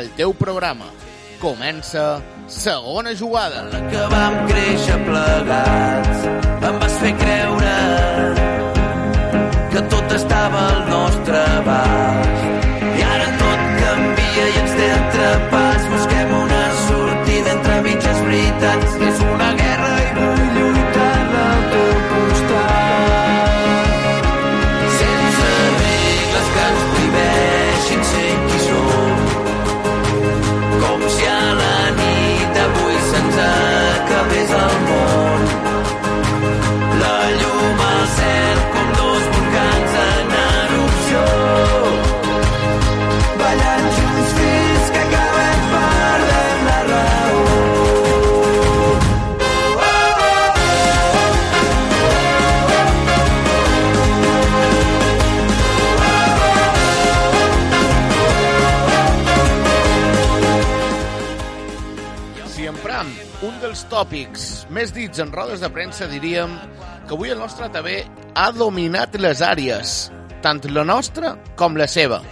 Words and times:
el 0.00 0.10
teu 0.18 0.34
programa. 0.34 0.86
Comença 1.40 2.22
segona 2.48 3.14
jugada. 3.14 3.64
que 3.90 4.02
vam 4.14 4.34
créixer 4.48 4.98
plegats 5.04 6.26
em 6.68 6.78
vas 6.80 6.94
fer 7.00 7.12
creure 7.22 7.74
que 9.72 9.82
tot 9.94 10.14
estava 10.16 10.62
al 10.68 10.80
nostre 10.92 11.42
abast 11.58 12.46
i 13.00 13.04
ara 13.10 13.28
tot 13.42 13.66
canvia 13.82 14.46
i 14.46 14.56
ens 14.62 14.78
té 14.78 14.88
atrapats 15.00 15.90
busquem 15.96 16.34
una 16.40 16.64
sortida 16.86 17.54
entre 17.58 17.82
mitges 17.90 18.24
veritats 18.30 18.98
és 19.10 19.22
una 19.34 19.52
guerra 19.52 19.63
tòpics 63.90 64.64
més 64.74 64.92
dits 64.94 65.20
en 65.22 65.32
rodes 65.32 65.62
de 65.62 65.70
premsa, 65.72 66.08
diríem 66.10 66.52
que 67.08 67.14
avui 67.16 67.32
el 67.32 67.40
nostre 67.40 67.68
TV 67.72 68.00
ha 68.34 68.50
dominat 68.54 69.16
les 69.20 69.42
àrees, 69.44 69.94
tant 70.44 70.62
la 70.70 70.84
nostra 70.84 71.34
com 71.58 71.76
la 71.76 71.88
seva. 71.90 72.22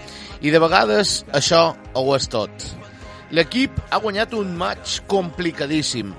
I 0.42 0.50
de 0.50 0.60
vegades 0.62 1.22
això 1.32 1.72
ho 1.94 2.16
és 2.16 2.28
tot. 2.32 2.66
L'equip 3.32 3.78
ha 3.90 4.00
guanyat 4.02 4.34
un 4.36 4.56
match 4.58 5.00
complicadíssim. 5.08 6.10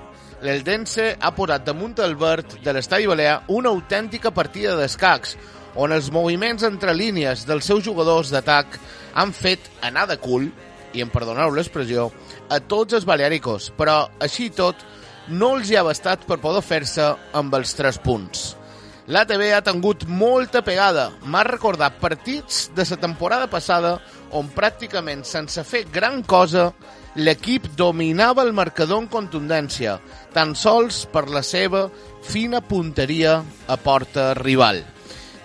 L'Eldense 0.42 1.12
ha 1.20 1.30
posat 1.36 1.64
damunt 1.66 1.94
el 2.02 2.16
verd 2.18 2.58
de 2.64 2.74
l'Estadi 2.74 3.06
Balear 3.06 3.44
una 3.54 3.70
autèntica 3.70 4.32
partida 4.34 4.74
d'escacs, 4.78 5.36
on 5.74 5.94
els 5.94 6.10
moviments 6.14 6.66
entre 6.66 6.94
línies 6.94 7.46
dels 7.46 7.66
seus 7.70 7.84
jugadors 7.86 8.30
d'atac 8.30 8.78
han 9.14 9.32
fet 9.34 9.70
anar 9.82 10.08
de 10.10 10.18
cul, 10.22 10.50
i 10.94 11.02
em 11.02 11.10
perdoneu 11.10 11.50
l'expressió, 11.54 12.10
a 12.50 12.60
tots 12.60 12.94
els 12.94 13.06
baleàricos, 13.06 13.72
però 13.78 14.04
així 14.22 14.50
tot 14.54 14.82
no 15.28 15.54
els 15.56 15.70
hi 15.70 15.78
ha 15.78 15.86
bastat 15.86 16.26
per 16.28 16.40
poder 16.42 16.62
fer-se 16.64 17.14
amb 17.32 17.54
els 17.56 17.74
tres 17.78 17.98
punts. 18.02 18.52
L'ATB 19.04 19.50
ha 19.52 19.60
tingut 19.60 20.06
molta 20.08 20.62
pegada. 20.64 21.10
M'ha 21.28 21.42
recordat 21.44 21.98
partits 22.00 22.70
de 22.76 22.86
la 22.88 22.96
temporada 22.96 23.48
passada 23.52 23.98
on 24.32 24.48
pràcticament 24.48 25.26
sense 25.28 25.60
fer 25.68 25.84
gran 25.92 26.22
cosa 26.22 26.70
l'equip 27.14 27.68
dominava 27.76 28.42
el 28.42 28.54
marcador 28.56 29.02
en 29.02 29.08
contundència, 29.12 29.98
tan 30.32 30.54
sols 30.56 31.04
per 31.12 31.28
la 31.30 31.44
seva 31.44 31.86
fina 32.24 32.62
punteria 32.64 33.42
a 33.68 33.76
porta 33.76 34.32
rival. 34.40 34.80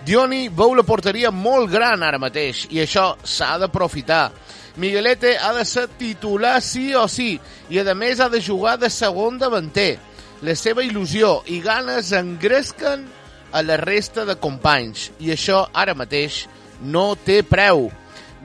Dioni 0.08 0.48
veu 0.48 0.72
la 0.74 0.82
porteria 0.82 1.30
molt 1.30 1.68
gran 1.70 2.02
ara 2.02 2.18
mateix 2.18 2.64
i 2.72 2.80
això 2.80 3.12
s'ha 3.22 3.58
d'aprofitar. 3.60 4.30
Miguelete 4.76 5.36
ha 5.38 5.52
de 5.52 5.64
ser 5.64 5.88
titular 5.98 6.60
sí 6.62 6.94
o 6.94 7.06
sí 7.08 7.34
i 7.70 7.80
a 7.80 7.94
més 7.94 8.20
ha 8.20 8.28
de 8.28 8.40
jugar 8.40 8.78
de 8.78 8.90
segon 8.90 9.38
davanter. 9.38 9.98
La 10.42 10.54
seva 10.56 10.84
il·lusió 10.86 11.40
i 11.52 11.60
ganes 11.60 12.12
engresquen 12.16 13.04
a 13.52 13.62
la 13.62 13.76
resta 13.76 14.24
de 14.24 14.38
companys 14.40 15.10
i 15.20 15.32
això 15.34 15.66
ara 15.74 15.94
mateix 15.94 16.46
no 16.80 17.14
té 17.14 17.42
preu. 17.42 17.90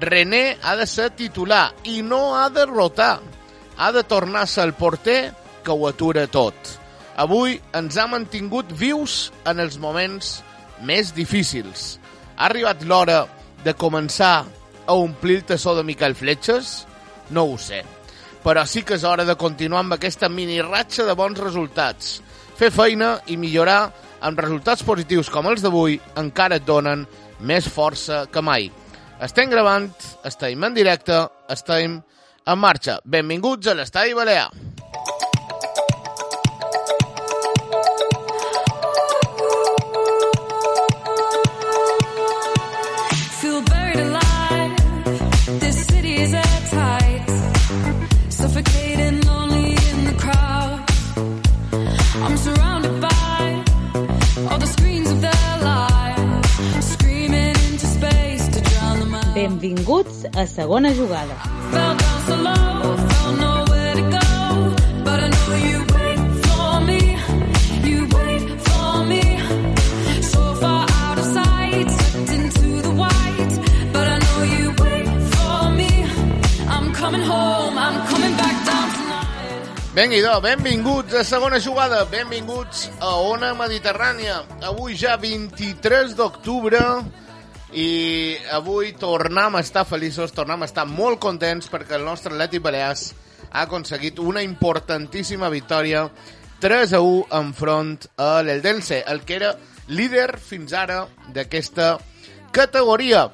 René 0.01 0.57
ha 0.61 0.75
de 0.75 0.87
ser 0.89 1.11
titular 1.15 1.69
i 1.87 2.01
no 2.01 2.35
ha 2.35 2.49
de 2.49 2.65
rotar. 2.65 3.19
Ha 3.77 3.91
de 3.91 4.03
tornar 4.03 4.43
a 4.43 4.49
ser 4.49 4.65
el 4.65 4.73
porter 4.73 5.33
que 5.63 5.71
ho 5.71 5.87
atura 5.87 6.27
tot. 6.27 6.55
Avui 7.15 7.59
ens 7.73 7.95
ha 7.97 8.07
mantingut 8.11 8.71
vius 8.75 9.31
en 9.47 9.61
els 9.63 9.77
moments 9.79 10.41
més 10.83 11.13
difícils. 11.15 11.95
Ha 12.35 12.49
arribat 12.49 12.83
l'hora 12.83 13.23
de 13.63 13.73
començar 13.73 14.43
a 14.85 14.93
omplir 14.93 15.39
el 15.41 15.45
tassó 15.45 15.75
de 15.75 15.83
Miquel 15.83 16.15
Fletxes? 16.15 16.85
No 17.29 17.45
ho 17.49 17.57
sé. 17.57 17.83
Però 18.45 18.65
sí 18.69 18.83
que 18.85 18.95
és 18.99 19.03
hora 19.03 19.25
de 19.25 19.35
continuar 19.35 19.81
amb 19.81 19.95
aquesta 19.95 20.29
mini 20.29 20.61
ratxa 20.61 21.05
de 21.07 21.15
bons 21.17 21.39
resultats. 21.41 22.19
Fer 22.55 22.71
feina 22.71 23.15
i 23.27 23.37
millorar 23.37 23.89
amb 24.25 24.39
resultats 24.39 24.85
positius 24.85 25.29
com 25.33 25.49
els 25.49 25.65
d'avui 25.65 25.99
encara 26.21 26.61
et 26.61 26.67
donen 26.67 27.05
més 27.39 27.67
força 27.67 28.25
que 28.31 28.41
mai. 28.41 28.69
Estem 29.21 29.49
gravant, 29.49 29.89
estem 30.27 30.63
en 30.63 30.77
directe, 30.77 31.19
estem 31.49 31.99
en 32.45 32.59
marxa. 32.59 32.99
Benvinguts 33.05 33.71
a 33.71 33.77
l'Estadi 33.77 34.13
Balear. 34.13 34.49
I'm 77.75 78.07
coming 78.07 78.35
back 78.37 78.65
down 78.65 78.87
tonight. 78.95 79.93
Benguidó, 79.93 80.39
benvinguts 80.41 81.13
a 81.13 81.23
segona 81.23 81.59
jugada, 81.59 82.05
benvinguts 82.05 82.89
a 83.01 83.15
Ona 83.19 83.53
Mediterrània. 83.53 84.45
Avui 84.63 84.95
ja 84.95 85.17
23 85.17 86.15
d'octubre 86.15 86.79
i 87.73 88.37
avui 88.53 88.93
tornem 88.93 89.55
a 89.55 89.61
estar 89.63 89.85
feliços, 89.89 90.33
tornem 90.35 90.61
a 90.61 90.69
estar 90.69 90.85
molt 90.85 91.19
contents 91.19 91.69
perquè 91.71 91.97
el 91.97 92.05
nostre 92.05 92.33
Atlètic 92.33 92.61
Balears 92.61 93.13
ha 93.51 93.63
aconseguit 93.65 94.19
una 94.19 94.43
importantíssima 94.45 95.49
victòria 95.49 96.05
3 96.61 96.93
a 96.93 97.01
1 97.01 97.25
enfront 97.39 98.05
a 98.21 98.41
l'Eldense, 98.45 99.01
el 99.07 99.23
que 99.25 99.39
era 99.39 99.55
líder 99.87 100.37
fins 100.39 100.73
ara 100.73 101.03
d'aquesta 101.33 101.95
categoria. 102.55 103.27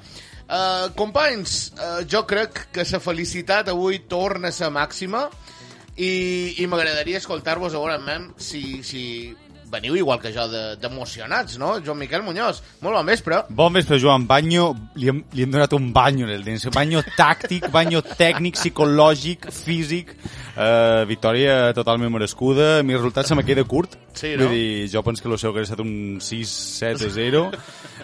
Uh, 0.52 0.90
companys, 1.00 1.72
uh, 1.78 2.02
jo 2.04 2.26
crec 2.28 2.66
que 2.76 2.84
la 2.84 3.00
felicitat 3.00 3.70
avui 3.72 4.02
torna 4.12 4.50
a 4.50 4.56
ser 4.56 4.68
màxima 4.68 5.30
i, 5.96 6.56
i 6.60 6.68
m'agradaria 6.68 7.22
escoltar-vos 7.22 7.78
mem, 8.04 8.34
si, 8.38 8.84
si 8.84 9.04
veniu 9.72 9.96
igual 9.96 10.20
que 10.20 10.32
jo 10.36 10.48
de- 10.52 10.76
d'emocionats, 10.82 11.58
no? 11.58 11.80
Joan 11.84 11.98
Miquel 12.00 12.22
Muñoz, 12.24 12.62
molt 12.82 12.98
bon 12.98 13.06
vespre. 13.06 13.42
Bon 13.50 13.72
vespre, 13.74 13.98
Joan. 14.00 14.28
Banyo, 14.28 14.74
li 14.96 15.08
hem, 15.10 15.24
li 15.34 15.44
hem 15.44 15.52
donat 15.52 15.74
un 15.74 15.92
banyo 15.94 16.26
en 16.28 16.34
el 16.36 16.44
dents. 16.44 16.68
Banyo 16.76 17.02
tàctic, 17.18 17.70
banyo 17.72 18.02
tècnic, 18.04 18.56
psicològic, 18.60 19.50
físic. 19.52 20.16
Uh, 20.52 21.06
victòria 21.08 21.72
totalment 21.74 22.12
merescuda. 22.12 22.84
Mi 22.84 22.94
resultat 22.98 23.26
se 23.26 23.36
me 23.36 23.44
queda 23.48 23.64
curt. 23.64 23.96
Sí, 24.14 24.34
no? 24.36 24.46
Vull 24.50 24.54
dir, 24.58 24.90
jo 24.92 25.02
penso 25.04 25.24
que 25.24 25.30
el 25.32 25.38
seu 25.40 25.50
hauria 25.52 25.64
estat 25.64 25.80
un 25.80 26.20
6-7 26.20 27.08
a 27.08 27.14
0. 27.16 27.46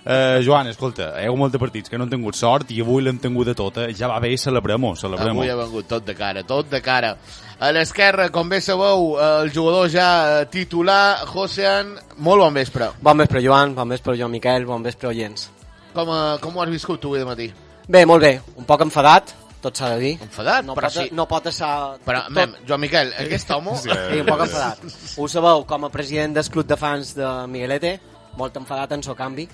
Uh, 0.08 0.40
Joan, 0.46 0.68
escolta, 0.72 1.10
ha 1.18 1.26
hagut 1.26 1.38
molts 1.42 1.58
partits 1.60 1.90
que 1.92 1.98
no 2.00 2.06
han 2.08 2.14
tingut 2.14 2.36
sort 2.40 2.72
i 2.72 2.80
avui 2.82 3.04
l'hem 3.04 3.20
tingut 3.20 3.50
de 3.52 3.56
tota. 3.60 3.90
Ja 3.94 4.08
va 4.08 4.22
bé, 4.24 4.32
celebrem-ho, 4.40 4.94
celebrem-ho. 4.96 5.42
Avui 5.44 5.52
ha 5.52 5.60
vengut 5.60 5.88
tot 5.92 6.06
de 6.08 6.16
cara, 6.16 6.44
tot 6.48 6.70
de 6.72 6.80
cara. 6.82 7.18
A 7.58 7.72
l'esquerra, 7.74 8.28
com 8.30 8.46
bé 8.46 8.60
sabeu, 8.62 9.16
el 9.18 9.48
jugador 9.50 9.88
ja 9.90 10.10
eh, 10.42 10.42
titular, 10.54 11.26
Josean, 11.26 11.96
molt 12.22 12.44
bon 12.44 12.54
vespre. 12.54 12.92
Bon 13.02 13.18
vespre, 13.18 13.42
Joan, 13.42 13.74
bon 13.74 13.90
vespre, 13.90 14.14
Joan 14.20 14.30
Miquel, 14.36 14.68
bon 14.70 14.86
vespre, 14.86 15.10
oients. 15.10 15.48
Com, 15.96 16.12
eh, 16.14 16.36
com 16.44 16.54
ho 16.54 16.62
has 16.62 16.70
viscut 16.70 17.02
tu 17.02 17.10
avui 17.10 17.24
de 17.24 17.26
matí? 17.26 17.48
Bé, 17.90 18.04
molt 18.06 18.22
bé, 18.22 18.36
un 18.62 18.68
poc 18.70 18.84
enfadat, 18.86 19.34
tot 19.64 19.82
s'ha 19.82 19.90
de 19.96 19.98
dir. 20.04 20.12
Enfadat? 20.22 20.68
No 20.68 20.76
però 20.78 20.92
pot, 20.92 21.00
sí. 21.00 21.10
no 21.18 21.26
pot 21.26 21.50
estar... 21.50 21.72
Però, 22.06 22.22
tot, 22.28 22.36
mem, 22.38 22.54
Joan 22.70 22.84
Miquel, 22.86 23.10
aquest 23.26 23.50
home... 23.58 23.74
Sí, 23.82 23.90
Sí, 23.90 24.22
un 24.22 24.30
poc 24.30 24.46
enfadat. 24.46 24.86
Ho 25.18 25.30
sabeu, 25.34 25.66
com 25.66 25.90
a 25.90 25.92
president 25.98 26.38
del 26.38 26.54
club 26.54 26.70
de 26.70 26.78
fans 26.78 27.16
de 27.18 27.32
Miguelete, 27.50 27.96
molt 28.38 28.62
enfadat 28.62 28.94
en 28.94 29.02
so 29.02 29.18
canvi. 29.18 29.48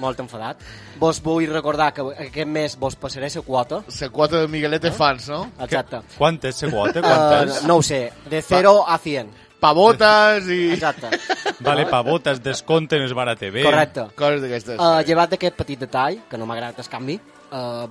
Molt 0.00 0.20
enfadat. 0.24 0.62
Vos 1.00 1.20
vull 1.24 1.46
recordar 1.50 1.90
que 1.94 2.06
aquest 2.26 2.48
mes 2.48 2.76
vos 2.80 2.96
passaré 2.96 3.28
la 3.34 3.42
quota. 3.46 3.82
La 4.00 4.08
quota 4.08 4.40
de 4.40 4.48
Miguelete 4.48 4.90
fans, 4.92 5.28
no? 5.28 5.44
Exacte. 5.60 6.02
Quantes, 6.16 6.62
la 6.62 6.70
quota? 6.70 7.00
Uh, 7.00 7.04
Quantes? 7.04 7.62
no 7.68 7.76
ho 7.76 7.82
sé, 7.82 8.02
de 8.28 8.42
0 8.42 8.84
a 8.86 8.98
100. 8.98 9.30
Pavotes 9.60 10.48
i... 10.48 10.72
Exacte. 10.72 11.10
Vale, 11.60 11.84
pavotes, 11.86 12.42
descompten 12.42 13.04
es 13.04 13.12
Bara 13.12 13.36
TV. 13.36 13.62
Correcte. 13.62 14.08
Coses 14.16 14.40
d'aquestes. 14.40 14.80
Uh, 14.80 15.04
llevat 15.06 15.36
d'aquest 15.36 15.58
petit 15.60 15.84
detall, 15.84 16.22
que 16.30 16.40
no 16.40 16.48
m'ha 16.48 16.56
agradat 16.56 16.80
el 16.80 16.92
canvi, 16.92 17.20
uh, 17.52 17.84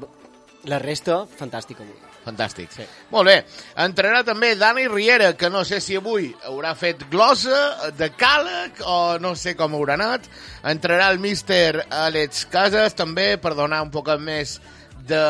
la 0.70 0.82
resta, 0.82 1.24
fantàstica 1.38 1.86
avui. 1.86 2.09
Fantàstic. 2.26 2.72
Sí. 2.76 2.86
Molt 3.14 3.30
bé. 3.30 3.38
Entrarà 3.80 4.24
també 4.28 4.52
Dani 4.60 4.88
Riera, 4.92 5.32
que 5.40 5.50
no 5.50 5.64
sé 5.66 5.80
si 5.82 5.96
avui 5.98 6.30
haurà 6.50 6.74
fet 6.78 7.06
glossa 7.12 7.92
de 7.98 8.12
càleg 8.12 8.84
o 8.86 9.18
no 9.24 9.34
sé 9.40 9.56
com 9.58 9.78
haurà 9.78 9.96
anat. 9.98 10.28
Entrarà 10.68 11.10
el 11.14 11.22
míster 11.24 11.86
Àlex 11.90 12.46
Casas, 12.52 12.98
també, 12.98 13.32
per 13.42 13.56
donar 13.58 13.82
un 13.86 13.94
poc 13.94 14.12
més 14.20 14.60
de, 15.10 15.24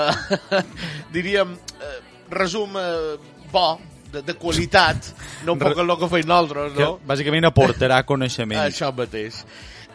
diríem, 1.15 1.53
eh, 1.79 1.95
resum 2.33 2.75
eh, 2.77 3.17
bo, 3.53 3.79
de, 4.11 4.23
de 4.25 4.35
qualitat, 4.39 5.11
no 5.45 5.53
un 5.55 5.61
poc 5.61 5.77
el 5.79 5.95
que 6.01 6.09
feim 6.11 6.27
nosaltres, 6.27 6.73
Que, 6.75 6.85
no? 6.85 6.99
bàsicament 7.07 7.47
aportarà 7.49 8.01
coneixement. 8.07 8.61
Això 8.65 8.91
mateix. 8.95 9.43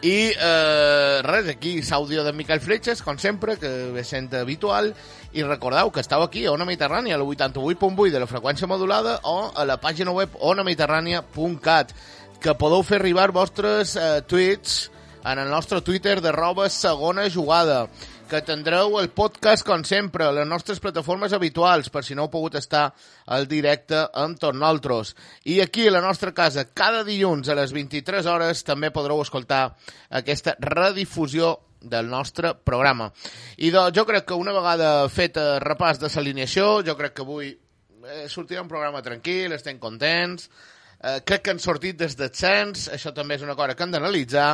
I 0.03 0.31
eh, 0.35 1.21
res, 1.23 1.47
aquí 1.49 1.77
l'àudio 1.79 2.25
de 2.25 2.33
Miquel 2.35 2.59
Fletxes, 2.59 3.01
com 3.01 3.17
sempre, 3.17 3.55
que 3.57 3.69
ve 3.95 4.03
sent 4.03 4.33
habitual, 4.35 4.91
i 5.33 5.43
recordeu 5.43 5.91
que 5.91 6.03
estàu 6.03 6.25
aquí 6.25 6.45
a 6.45 6.51
Ona 6.51 6.67
Mediterrània, 6.67 7.15
a 7.15 7.21
la 7.21 7.25
88.8 7.25 8.11
de 8.11 8.19
la 8.19 8.27
freqüència 8.27 8.67
modulada 8.67 9.19
o 9.23 9.51
a 9.55 9.65
la 9.65 9.79
pàgina 9.81 10.11
web 10.11 10.35
onamediterrània.cat, 10.39 11.95
que 12.43 12.57
podeu 12.59 12.83
fer 12.83 12.99
arribar 12.99 13.31
vostres 13.33 13.95
eh, 13.95 14.19
tuits 14.27 14.91
en 15.25 15.39
el 15.39 15.49
nostre 15.49 15.81
Twitter 15.81 16.19
de 16.21 16.31
roba 16.31 16.69
segona 16.69 17.25
jugada, 17.33 17.87
que 18.29 18.41
tindreu 18.41 18.95
el 18.97 19.11
podcast, 19.13 19.61
com 19.65 19.83
sempre, 19.85 20.25
a 20.25 20.33
les 20.33 20.47
nostres 20.49 20.79
plataformes 20.81 21.33
habituals, 21.35 21.91
per 21.93 22.01
si 22.05 22.15
no 22.17 22.25
heu 22.25 22.31
pogut 22.33 22.55
estar 22.57 22.87
al 23.29 23.45
directe 23.49 23.99
amb 24.17 24.39
tots 24.41 24.57
nosaltres. 24.57 25.13
I 25.51 25.59
aquí, 25.61 25.85
a 25.87 25.93
la 25.93 26.01
nostra 26.01 26.33
casa, 26.33 26.65
cada 26.73 27.03
dilluns 27.05 27.49
a 27.49 27.57
les 27.59 27.73
23 27.75 28.25
hores, 28.25 28.63
també 28.65 28.89
podreu 28.95 29.21
escoltar 29.21 29.75
aquesta 30.09 30.55
redifusió 30.59 31.53
del 31.85 32.09
nostre 32.09 32.55
programa. 32.57 33.11
I 33.61 33.69
doncs, 33.69 33.93
jo 33.97 34.07
crec 34.09 34.25
que 34.31 34.39
una 34.41 34.55
vegada 34.55 35.09
fet 35.13 35.37
el 35.37 35.59
repàs 35.61 36.01
de 36.01 36.09
l'alineació, 36.09 36.81
jo 36.87 36.97
crec 36.97 37.13
que 37.13 37.25
avui 37.27 37.51
eh, 37.51 38.25
sortirà 38.25 38.65
un 38.65 38.71
programa 38.71 39.03
tranquil, 39.05 39.53
estem 39.53 39.77
contents, 39.77 40.49
eh, 40.97 41.19
crec 41.21 41.45
que 41.45 41.53
han 41.53 41.61
sortit 41.61 42.01
des 42.01 42.17
del 42.17 42.33
cens, 42.33 42.89
això 42.89 43.13
també 43.13 43.37
és 43.37 43.45
una 43.45 43.55
cosa 43.55 43.77
que 43.77 43.85
hem 43.85 43.93
d'analitzar, 43.93 44.49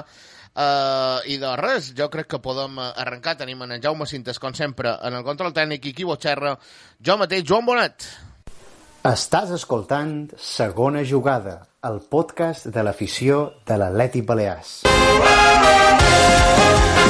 Uh, 0.52 1.24
I 1.32 1.38
de 1.40 1.48
res, 1.56 1.94
jo 1.96 2.10
crec 2.12 2.28
que 2.34 2.40
podem 2.44 2.76
eh, 2.80 2.90
arrencar. 3.04 3.38
Tenim 3.40 3.62
en 3.64 3.78
Jaume 3.84 4.06
Cintes, 4.10 4.40
com 4.40 4.54
sempre, 4.54 4.98
en 5.08 5.14
el 5.16 5.24
control 5.24 5.54
tècnic 5.56 5.86
i 5.88 5.94
qui 5.96 6.04
vos 6.08 6.20
xerra. 6.20 6.58
Jo 7.00 7.18
mateix, 7.22 7.46
Joan 7.48 7.66
Bonet. 7.66 8.08
Estàs 9.08 9.52
escoltant 9.56 10.30
Segona 10.38 11.04
Jugada, 11.08 11.62
el 11.88 12.02
podcast 12.12 12.68
de 12.70 12.84
l'afició 12.86 13.54
de 13.66 13.78
l'Atlètic 13.80 14.28
Balears. 14.28 14.82
a 14.86 17.01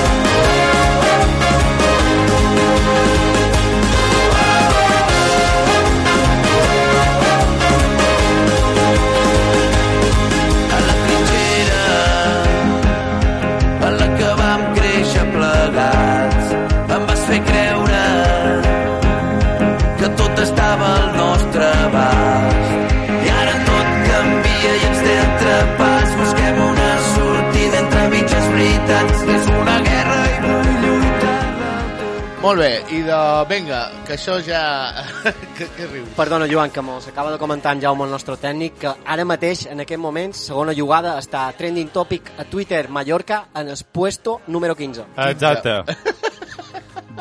Molt 32.41 32.57
bé, 32.57 32.69
i 32.89 33.03
de... 33.05 33.17
Vinga, 33.51 33.79
que 34.07 34.15
això 34.15 34.39
ja... 34.41 34.61
que, 35.57 35.67
que 35.77 35.85
rius? 35.91 36.07
Perdona, 36.17 36.47
Joan, 36.49 36.71
que 36.73 36.81
mos 36.81 37.05
acaba 37.07 37.31
de 37.31 37.37
comentar 37.37 37.75
en 37.75 37.83
Jaume, 37.83 38.07
el 38.07 38.09
nostre 38.15 38.33
tècnic, 38.41 38.79
que 38.81 38.89
ara 39.05 39.25
mateix, 39.29 39.67
en 39.69 39.83
aquest 39.83 40.01
moment, 40.01 40.33
segona 40.33 40.73
jugada, 40.73 41.13
està 41.21 41.43
trending 41.57 41.91
topic 41.93 42.31
a 42.41 42.47
Twitter 42.49 42.87
Mallorca 42.89 43.43
en 43.53 43.69
el 43.69 43.77
puesto 43.93 44.39
número 44.47 44.73
15. 44.75 45.05
Exacte. 45.27 45.75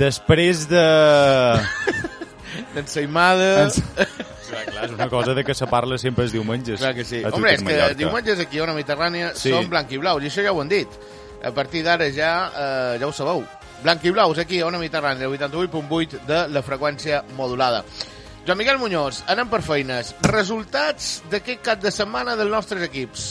Després 0.00 0.64
de... 0.72 0.86
Ensaïmada... 2.80 3.52
Ens- 3.68 3.82
Clar, 4.50 4.64
clar, 4.66 4.84
és 4.88 4.90
una 4.96 5.06
cosa 5.06 5.30
de 5.36 5.44
que 5.46 5.54
se 5.54 5.68
parla 5.70 5.94
sempre 6.00 6.24
els 6.26 6.32
diumenges. 6.34 6.80
Clar 6.80 6.94
que 6.96 7.04
sí. 7.06 7.20
Twitter 7.22 7.52
és 7.52 7.60
que 7.62 7.68
Mallorca. 7.68 7.94
diumenges 8.00 8.40
aquí 8.42 8.58
a 8.58 8.64
una 8.64 8.72
Mediterrània 8.74 9.28
Sí. 9.38 9.52
són 9.52 9.68
blanc 9.70 9.92
i 9.94 10.00
blaus, 10.02 10.24
i 10.24 10.32
això 10.32 10.42
ja 10.42 10.50
ho 10.56 10.58
han 10.64 10.72
dit. 10.72 10.96
A 11.46 11.52
partir 11.54 11.84
d'ara 11.86 12.08
ja, 12.10 12.32
eh, 12.50 12.96
ja 12.98 13.06
ho 13.06 13.12
sabeu. 13.14 13.44
Blanc 13.82 14.04
i 14.04 14.12
blaus 14.12 14.38
aquí 14.38 14.60
a 14.60 14.66
una 14.68 14.80
Mediterrània, 14.80 15.28
el 15.28 15.36
88.8 15.38 16.24
de 16.28 16.40
la 16.52 16.64
freqüència 16.64 17.22
modulada. 17.36 17.84
Joan 18.46 18.58
Miguel 18.58 18.80
Muñoz, 18.80 19.22
anem 19.28 19.48
per 19.52 19.62
feines. 19.64 20.14
Resultats 20.26 21.20
d'aquest 21.32 21.64
cap 21.64 21.80
de 21.80 21.92
setmana 21.94 22.36
dels 22.40 22.52
nostres 22.52 22.84
equips. 22.88 23.30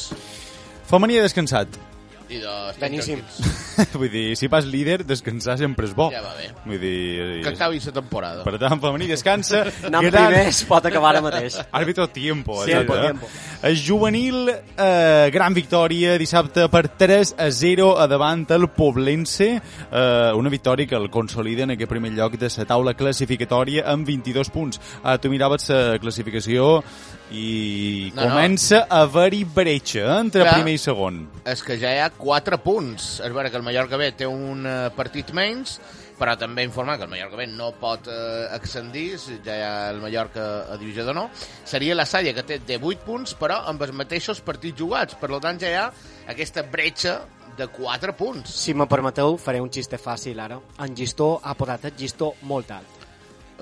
Femení 0.90 1.20
ha 1.20 1.26
descansat. 1.26 1.89
I 2.30 2.40
Beníssim. 2.80 3.22
tranquils. 3.26 3.94
Vull 4.00 4.10
dir, 4.12 4.36
si 4.38 4.48
pas 4.52 4.66
líder, 4.66 5.04
descansar 5.08 5.58
sempre 5.58 5.88
és 5.88 5.96
bo. 5.98 6.10
Ja 6.14 6.22
va 6.22 6.36
bé. 6.38 6.50
Vull 6.66 6.80
dir... 6.82 7.42
Que 7.42 7.54
acabi 7.56 7.80
la 7.82 7.94
temporada. 7.96 8.44
Per 8.46 8.60
tant, 8.62 8.80
femení 8.82 9.08
descansa. 9.10 9.64
Anant 9.90 10.06
Gran- 10.06 10.28
primer 10.30 10.44
es 10.52 10.62
pot 10.70 10.86
acabar 10.86 11.16
ara 11.16 11.24
mateix. 11.26 11.58
Àrbitro 11.80 12.08
tiempo. 12.14 12.60
Tiempo, 12.66 12.94
exacte. 12.94 13.02
tiempo. 13.02 13.30
El 13.64 13.80
juvenil, 13.82 14.50
eh, 14.50 15.30
gran 15.34 15.54
victòria 15.58 16.18
dissabte 16.22 16.68
per 16.70 16.86
3 17.02 17.36
a 17.40 17.50
0 17.52 17.90
a 18.00 18.08
davant 18.08 18.46
el 18.56 18.70
Poblense. 18.70 19.50
Eh, 19.58 20.32
una 20.36 20.50
victòria 20.54 20.88
que 20.88 20.96
el 20.96 21.10
consolida 21.10 21.64
en 21.66 21.74
aquest 21.78 21.90
primer 21.90 22.14
lloc 22.14 22.38
de 22.38 22.52
la 22.56 22.66
taula 22.70 22.94
classificatòria 22.94 23.88
amb 23.90 24.06
22 24.08 24.54
punts. 24.54 24.82
Eh, 25.04 25.18
tu 25.18 25.34
miraves 25.34 25.70
la 25.70 25.98
classificació 26.00 26.84
i 27.32 28.12
No, 28.16 28.24
no. 28.24 28.30
comença 28.30 28.86
a 28.90 29.02
haver-hi 29.04 29.44
bretxa 29.46 30.00
eh, 30.02 30.20
entre 30.20 30.42
Clar. 30.44 30.54
primer 30.58 30.74
i 30.74 30.78
segon. 30.82 31.28
és 31.46 31.62
que 31.64 31.78
ja 31.78 31.94
hi 31.94 32.00
ha 32.04 32.10
4 32.18 32.58
punts. 32.64 33.20
És 33.24 33.34
vera 33.34 33.50
que 33.50 33.58
el 33.58 33.64
Mallorca 33.64 33.98
B 33.98 34.12
té 34.18 34.28
un 34.28 34.66
eh, 34.66 34.90
partit 34.96 35.32
menys, 35.34 35.80
però 36.20 36.34
també 36.38 36.64
informar 36.68 36.98
que 36.98 37.06
el 37.06 37.10
Mallorca 37.14 37.38
B 37.40 37.46
no 37.48 37.72
pot 37.80 38.08
eh, 38.12 38.48
ascendir, 38.58 39.18
si 39.22 39.38
ja 39.46 39.56
hi 39.56 39.62
ha 39.64 39.90
el 39.94 40.02
Mallorca 40.02 40.66
a 40.74 40.78
divisió 40.78 41.06
de 41.06 41.14
no. 41.14 41.30
Seria 41.66 41.96
la 41.96 42.06
Salla, 42.10 42.34
que 42.34 42.44
té 42.44 42.60
de 42.66 42.80
8 42.82 43.06
punts, 43.06 43.36
però 43.40 43.62
amb 43.70 43.82
els 43.86 43.94
mateixos 43.96 44.42
partits 44.42 44.78
jugats. 44.80 45.16
Per 45.20 45.30
tant, 45.40 45.60
ja 45.62 45.70
hi 45.70 45.78
ha 45.80 45.90
aquesta 46.28 46.64
bretxa 46.64 47.20
de 47.58 47.68
4 47.68 48.16
punts. 48.16 48.50
Si 48.66 48.74
me 48.74 48.88
permeteu, 48.88 49.38
faré 49.38 49.62
un 49.62 49.70
xiste 49.72 49.98
fàcil 50.00 50.40
ara. 50.40 50.60
En 50.80 50.96
Gistó 50.96 51.40
ha 51.44 51.54
posat 51.54 51.86
el 51.92 51.96
Gistó 51.98 52.34
molt 52.42 52.72
alt. 52.72 52.98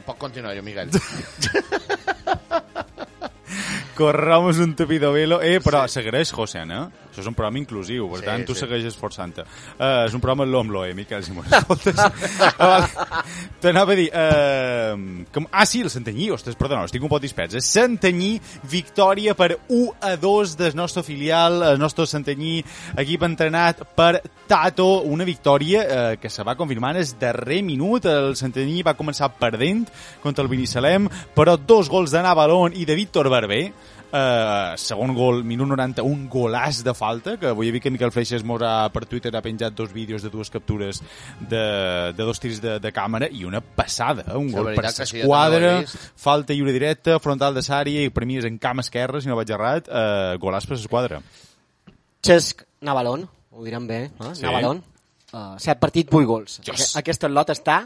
Pot 0.06 0.18
continuar, 0.18 0.56
jo, 0.56 0.64
Miguel. 0.64 0.90
Corramos 3.96 4.60
un 4.60 4.76
tupido 4.76 5.12
velo. 5.12 5.42
Eh, 5.42 5.60
però 5.64 5.88
segueix, 5.88 6.32
José, 6.32 6.62
eh? 6.62 6.82
Això 7.18 7.24
és 7.26 7.30
un 7.32 7.34
programa 7.34 7.58
inclusiu, 7.58 8.06
per 8.12 8.20
Sí, 8.20 8.26
tant, 8.28 8.44
tu 8.46 8.54
sí. 8.54 8.60
segueixes 8.62 8.92
esforçant-te. 8.94 9.42
Uh, 9.42 10.04
és 10.06 10.14
un 10.14 10.22
programa 10.22 10.46
l'OMLO, 10.46 10.84
eh, 10.86 10.94
Miquel, 10.94 11.24
si 11.26 11.34
m'ho 11.34 11.42
escoltes. 11.50 11.98
uh, 11.98 13.24
T'anava 13.60 13.96
a 13.96 13.98
dir... 13.98 14.06
Uh, 14.14 15.24
com... 15.34 15.48
Ah, 15.50 15.66
sí, 15.66 15.82
el 15.82 15.90
Santanyí, 15.90 16.30
ostres, 16.36 16.54
perdona, 16.60 16.84
estic 16.86 17.02
un 17.02 17.10
poc 17.10 17.24
dispers. 17.24 17.56
El 17.58 17.66
Santanyí, 17.66 18.36
victòria 18.70 19.34
per 19.34 19.56
1 19.66 19.96
a 20.06 20.14
2 20.22 20.54
del 20.62 20.78
nostre 20.78 21.02
filial, 21.08 21.58
el 21.72 21.82
nostre 21.82 22.06
Santanyí, 22.06 22.60
equip 23.02 23.26
entrenat 23.26 23.82
per 23.98 24.22
Tato, 24.48 25.02
una 25.10 25.26
victòria 25.26 25.82
uh, 25.88 26.06
que 26.22 26.30
se 26.30 26.46
va 26.46 26.54
confirmar 26.56 26.94
en 26.96 27.02
el 27.02 27.18
darrer 27.20 27.64
minut. 27.66 28.06
El 28.06 28.36
Santanyí 28.38 28.84
va 28.86 28.94
començar 29.00 29.34
perdent 29.42 29.88
contra 30.22 30.46
el 30.46 30.54
Binissalem, 30.54 31.10
però 31.34 31.58
dos 31.58 31.90
gols 31.90 32.14
de 32.14 32.22
Navalón 32.22 32.78
i 32.78 32.86
de 32.86 32.94
Víctor 33.02 33.34
Barber, 33.34 33.72
Uh, 34.08 34.72
segon 34.80 35.12
gol, 35.12 35.42
minut 35.44 35.68
90, 35.68 36.04
un 36.08 36.28
golàs 36.32 36.80
de 36.86 36.94
falta, 36.96 37.34
que 37.36 37.50
avui 37.52 37.68
he 37.68 37.74
vist 37.76 37.84
que 37.84 37.92
Miquel 37.92 38.14
Freixas 38.16 38.46
ha, 38.64 38.88
per 38.94 39.04
Twitter 39.06 39.34
ha 39.36 39.42
penjat 39.44 39.76
dos 39.76 39.92
vídeos 39.92 40.24
de 40.24 40.32
dues 40.32 40.50
captures 40.50 41.02
de, 41.42 42.14
de 42.16 42.24
dos 42.24 42.40
tirs 42.40 42.62
de, 42.64 42.78
de 42.80 42.92
càmera 42.96 43.28
i 43.28 43.44
una 43.44 43.60
passada, 43.60 44.24
eh? 44.30 44.38
un 44.38 44.48
gol 44.54 44.72
per 44.72 44.86
ho 44.88 45.60
he 45.60 45.82
vist. 45.82 45.98
falta 46.16 46.56
lliure 46.56 46.72
directa, 46.72 47.20
frontal 47.20 47.54
de 47.54 47.66
Sària 47.66 48.06
i 48.08 48.10
per 48.10 48.24
mi 48.26 48.40
és 48.40 48.48
en 48.48 48.58
camp 48.58 48.80
esquerre, 48.80 49.20
si 49.20 49.28
no 49.28 49.36
vaig 49.36 49.52
errat, 49.52 49.92
uh, 49.92 50.40
golàs 50.40 50.70
per 50.70 50.78
l'esquadra. 50.78 51.20
Xesc 52.24 52.64
Navalón, 52.88 53.28
ho 53.52 53.64
direm 53.66 53.88
bé, 53.88 54.06
eh? 54.06 54.34
Sí. 54.34 54.48
Navalón. 54.48 54.84
Uh, 55.34 55.58
set 55.60 55.84
partits, 55.84 56.14
8 56.16 56.26
gols. 56.26 56.62
Just. 56.64 56.96
Aqu 56.96 57.04
Aquest 57.04 57.28
lot 57.28 57.52
està, 57.52 57.82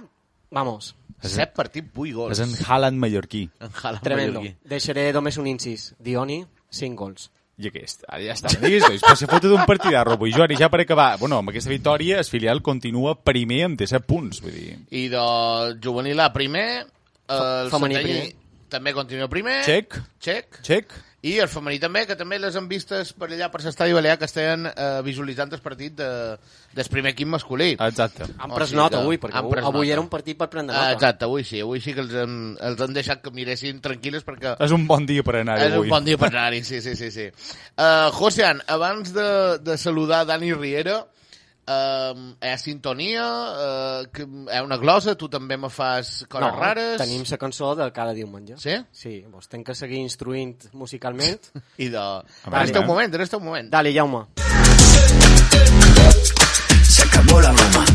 vamos, 0.54 0.94
7 1.30 1.54
partits, 1.56 1.92
8 1.96 2.13
gols. 2.16 2.40
És 2.40 2.42
en 2.48 2.66
Haaland 2.66 2.98
mallorquí. 2.98 3.50
En 3.60 3.70
Haaland 3.70 4.04
tremendo. 4.04 4.42
Mallorquí. 4.42 4.70
Deixaré 4.70 5.12
només 5.13 5.38
un 5.38 5.48
incís. 5.48 5.94
Dioni, 6.00 6.46
5 6.70 6.96
gols. 6.98 7.30
I 7.62 7.68
aquest, 7.70 8.06
ara 8.08 8.24
ja 8.24 8.34
està, 8.34 8.50
digues, 8.58 8.82
doncs, 8.88 9.04
per 9.06 9.13
ser 9.20 9.28
foto 9.30 9.50
d'un 9.51 9.62
partit. 9.70 9.94
I 9.94 10.32
Joan, 10.34 10.54
i 10.56 10.58
ja 10.58 10.70
per 10.74 10.82
acabar, 10.82 11.20
bueno, 11.22 11.38
amb 11.44 11.51
aquesta 11.51 11.70
victòria, 11.70 12.18
el 12.18 12.25
filial 12.25 12.62
continua 12.66 13.13
primer 13.22 13.66
amb 13.68 13.78
17 13.78 14.08
punts, 14.08 14.42
vull 14.42 14.56
dir... 14.56 14.80
I 14.90 15.08
de 15.12 15.25
juvenil 15.84 16.20
A 16.24 16.32
primer, 16.34 16.88
el 17.30 17.70
femení 17.70 18.00
primer. 18.01 18.25
també 18.72 18.96
continua 18.98 19.30
primer. 19.30 19.60
Check. 19.68 20.00
Check. 20.20 20.62
Check. 20.66 20.98
I 21.22 21.36
el 21.38 21.50
femení 21.54 21.78
també, 21.78 22.01
que 22.10 22.16
també 22.18 22.40
les 22.42 22.56
han 22.58 22.66
vistes 22.66 23.12
per 23.13 23.28
allà, 23.30 23.51
per 23.54 23.60
l'estadi 23.62 23.94
Balear, 23.94 24.16
que 24.18 24.25
estaven 24.25 24.66
eh, 24.72 24.88
visualitzant 25.06 25.51
el 25.54 25.62
partit 25.62 25.94
de, 26.00 26.08
del 26.74 26.90
primer 26.90 27.12
equip 27.13 27.30
masculí. 27.30 27.75
Exacte. 27.78 28.25
Han 28.40 28.50
O 28.50 28.58
pres 28.58 28.72
sigui 28.72 28.80
nota 28.82 28.98
que 28.98 29.04
avui, 29.04 29.20
perquè 29.22 29.38
avui, 29.38 29.62
avui 29.70 29.94
era 29.94 30.01
un 30.01 30.10
partit 30.10 30.40
per 30.40 30.50
prendre 30.50 30.74
nota. 30.74 30.96
exacte, 30.98 31.30
avui 31.30 31.46
sí, 31.46 31.62
avui 31.62 31.78
sí 31.86 31.94
que 31.94 32.01
els 32.01 32.18
han, 32.24 32.36
els 32.58 32.82
han 32.82 32.98
deixat 32.98 33.22
que 33.22 33.30
miressin 33.38 33.78
tranquil·les 33.86 34.25
perquè 34.25 34.56
És 34.66 34.74
un 34.74 34.88
bon 34.90 35.06
dia 35.06 35.22
per 35.22 35.38
anar 35.44 35.60
és 35.62 35.75
avui. 35.78 35.86
un 35.86 35.94
bon 35.94 36.10
dia 36.10 36.18
per 36.18 36.32
anar-hi, 36.34 36.63
sí, 36.66 36.82
sí, 36.82 36.96
sí. 36.98 37.12
sí. 37.13 37.30
Uh, 37.78 38.10
Josean, 38.18 38.66
abans 38.66 39.13
de, 39.13 39.30
de 39.62 39.78
saludar 39.78 40.25
Dani 40.25 40.56
Riera, 40.58 41.04
uh, 41.06 41.21
hi 42.42 42.50
ha 42.51 42.58
sintonia, 42.62 43.25
uh, 43.25 44.06
que 44.13 44.25
hi 44.25 44.58
ha 44.58 44.63
una 44.66 44.78
glosa, 44.82 45.16
tu 45.20 45.30
també 45.32 45.58
me 45.58 45.70
fas 45.70 46.25
coses 46.30 46.48
no, 46.48 46.60
rares. 46.60 46.98
tenim 47.01 47.24
la 47.30 47.38
cançó 47.42 47.74
de 47.75 47.90
cada 47.96 48.13
diumenge. 48.18 48.58
Sí? 48.62 48.78
Sí, 48.92 49.16
vos 49.32 49.48
tenc 49.51 49.66
que 49.68 49.75
seguir 49.75 50.00
instruint 50.04 50.70
musicalment. 50.74 51.51
I 51.78 51.90
de... 51.90 51.98
veure, 51.98 52.51
Ara 52.51 52.66
està 52.68 52.80
un 52.80 52.86
eh? 52.86 52.92
moment, 52.94 53.13
ara 53.20 53.28
està 53.28 53.38
un 53.42 53.46
moment. 53.50 53.70
Dale, 53.72 53.94
Jaume. 53.96 54.25
Se 56.84 57.04
acabó 57.04 57.42
la 57.42 57.51
broma. 57.51 57.86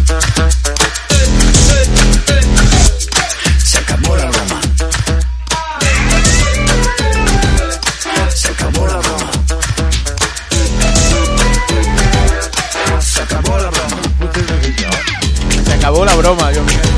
La 16.06 16.14
broma, 16.14 16.52
jo 16.52 16.62
mira. 16.62 16.95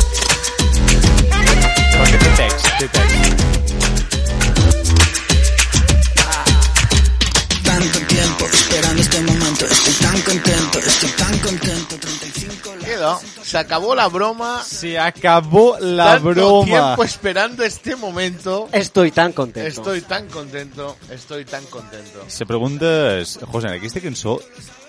Quedó. 13.48 13.58
S'acabó 13.58 13.94
la 13.94 14.08
broma. 14.08 14.62
Se 14.64 14.98
acabó 14.98 15.76
la 15.80 16.14
Tanto 16.14 16.30
broma. 16.30 16.64
tiempo 16.66 17.04
esperando 17.04 17.62
este 17.64 17.96
momento. 17.96 18.68
Estoy 18.72 19.10
tan 19.10 19.32
contento. 19.32 19.68
Estoy 19.68 20.00
tan 20.02 20.26
contento, 20.28 20.96
estoy 21.10 21.44
tan 21.44 21.64
contento. 21.66 22.24
La 22.38 22.46
pregunta 22.46 23.18
és, 23.18 23.38
José, 23.50 23.68
aquesta 23.68 24.00
cançó, 24.00 24.40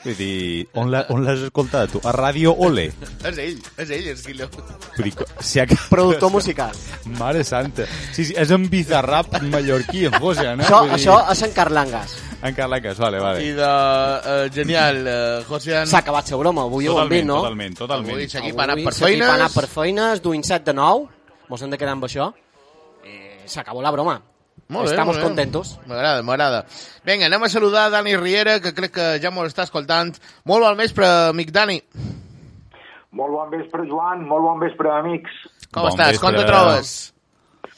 vull 0.03 0.15
dir, 0.17 0.67
on 0.73 0.91
la- 0.91 1.05
on 1.09 1.23
l'has 1.25 1.39
escoltat 1.39 1.91
tu? 1.91 2.01
A 2.03 2.11
Ràdio 2.13 2.53
Ole. 2.57 2.91
És 3.23 3.37
ell, 3.37 3.59
és 3.77 3.89
ell, 3.89 4.07
és 4.07 4.23
Guilló. 4.25 4.47
Vull 4.97 5.03
dir, 5.09 5.13
si 5.41 5.59
ac... 5.59 5.73
Productor 5.89 6.31
musical. 6.31 6.71
Mare 7.17 7.43
santa. 7.43 7.85
Sí, 8.13 8.25
sí, 8.25 8.33
és 8.37 8.51
en 8.51 8.69
bizarrap 8.69 9.41
mallorquí, 9.41 10.05
en 10.05 10.13
José, 10.19 10.55
no? 10.55 10.63
Això, 10.63 10.83
dir, 10.85 10.93
això 10.99 11.19
és 11.31 11.41
en 11.47 11.51
Carlangas. 11.55 12.17
En 12.41 12.55
Carlacas, 12.55 12.97
vale, 12.97 13.19
vale. 13.19 13.43
I 13.43 13.51
de... 13.51 13.65
Uh, 13.67 14.53
genial, 14.55 15.01
uh, 15.03 15.43
Josean... 15.49 15.87
S'ha 15.91 15.99
acabat 15.99 16.29
la 16.31 16.37
broma, 16.39 16.63
avui 16.69 16.87
ho 16.87 16.95
hem 17.01 17.09
vist, 17.11 17.25
no? 17.27 17.41
totalment, 17.41 17.75
totalment. 17.75 18.13
Avui 18.15 18.29
s'ha 18.31 18.39
equip 18.39 18.59
ha 18.59 18.63
anat 18.69 18.79
per 18.79 18.93
Avui 18.93 18.95
s'equip 18.95 19.23
ha 19.25 19.33
anat 19.33 19.51
feines. 19.51 19.57
per 19.59 19.67
feines, 19.73 20.21
duint 20.23 20.45
7 20.47 20.63
de 20.69 20.75
9, 20.77 21.07
mos 21.49 21.61
hem 21.65 21.73
de 21.73 21.77
quedar 21.81 21.97
amb 21.97 22.07
això. 22.07 22.29
Eh, 23.03 23.41
S'acabó 23.45 23.81
la 23.83 23.91
broma. 23.91 24.15
Molt 24.69 24.85
bé, 24.85 24.91
Estamos 24.93 25.15
molt 25.17 25.23
bé. 25.23 25.27
contentos. 25.27 25.73
M'agrada, 25.89 26.23
m'agrada. 26.23 26.63
Vinga, 27.03 27.25
anem 27.27 27.43
a 27.43 27.49
saludar 27.49 27.89
Dani 27.91 28.15
Riera, 28.15 28.59
que 28.61 28.71
crec 28.77 28.91
que 28.95 29.07
ja 29.19 29.31
m'ho 29.31 29.43
està 29.49 29.65
escoltant. 29.67 30.15
Molt 30.45 30.63
bon 30.63 30.77
vespre, 30.79 31.07
amic 31.33 31.51
Dani. 31.51 31.81
Molt 33.11 33.33
bon 33.33 33.49
vespre, 33.51 33.83
Joan. 33.89 34.23
Molt 34.29 34.45
bon 34.45 34.59
vespre, 34.61 34.91
amics. 34.95 35.31
Com 35.73 35.83
Bon 35.87 35.91
estàs? 35.91 36.19
Com 36.21 36.31
te 36.31 36.43
vespre. 36.43 36.53
trobes? 36.53 36.93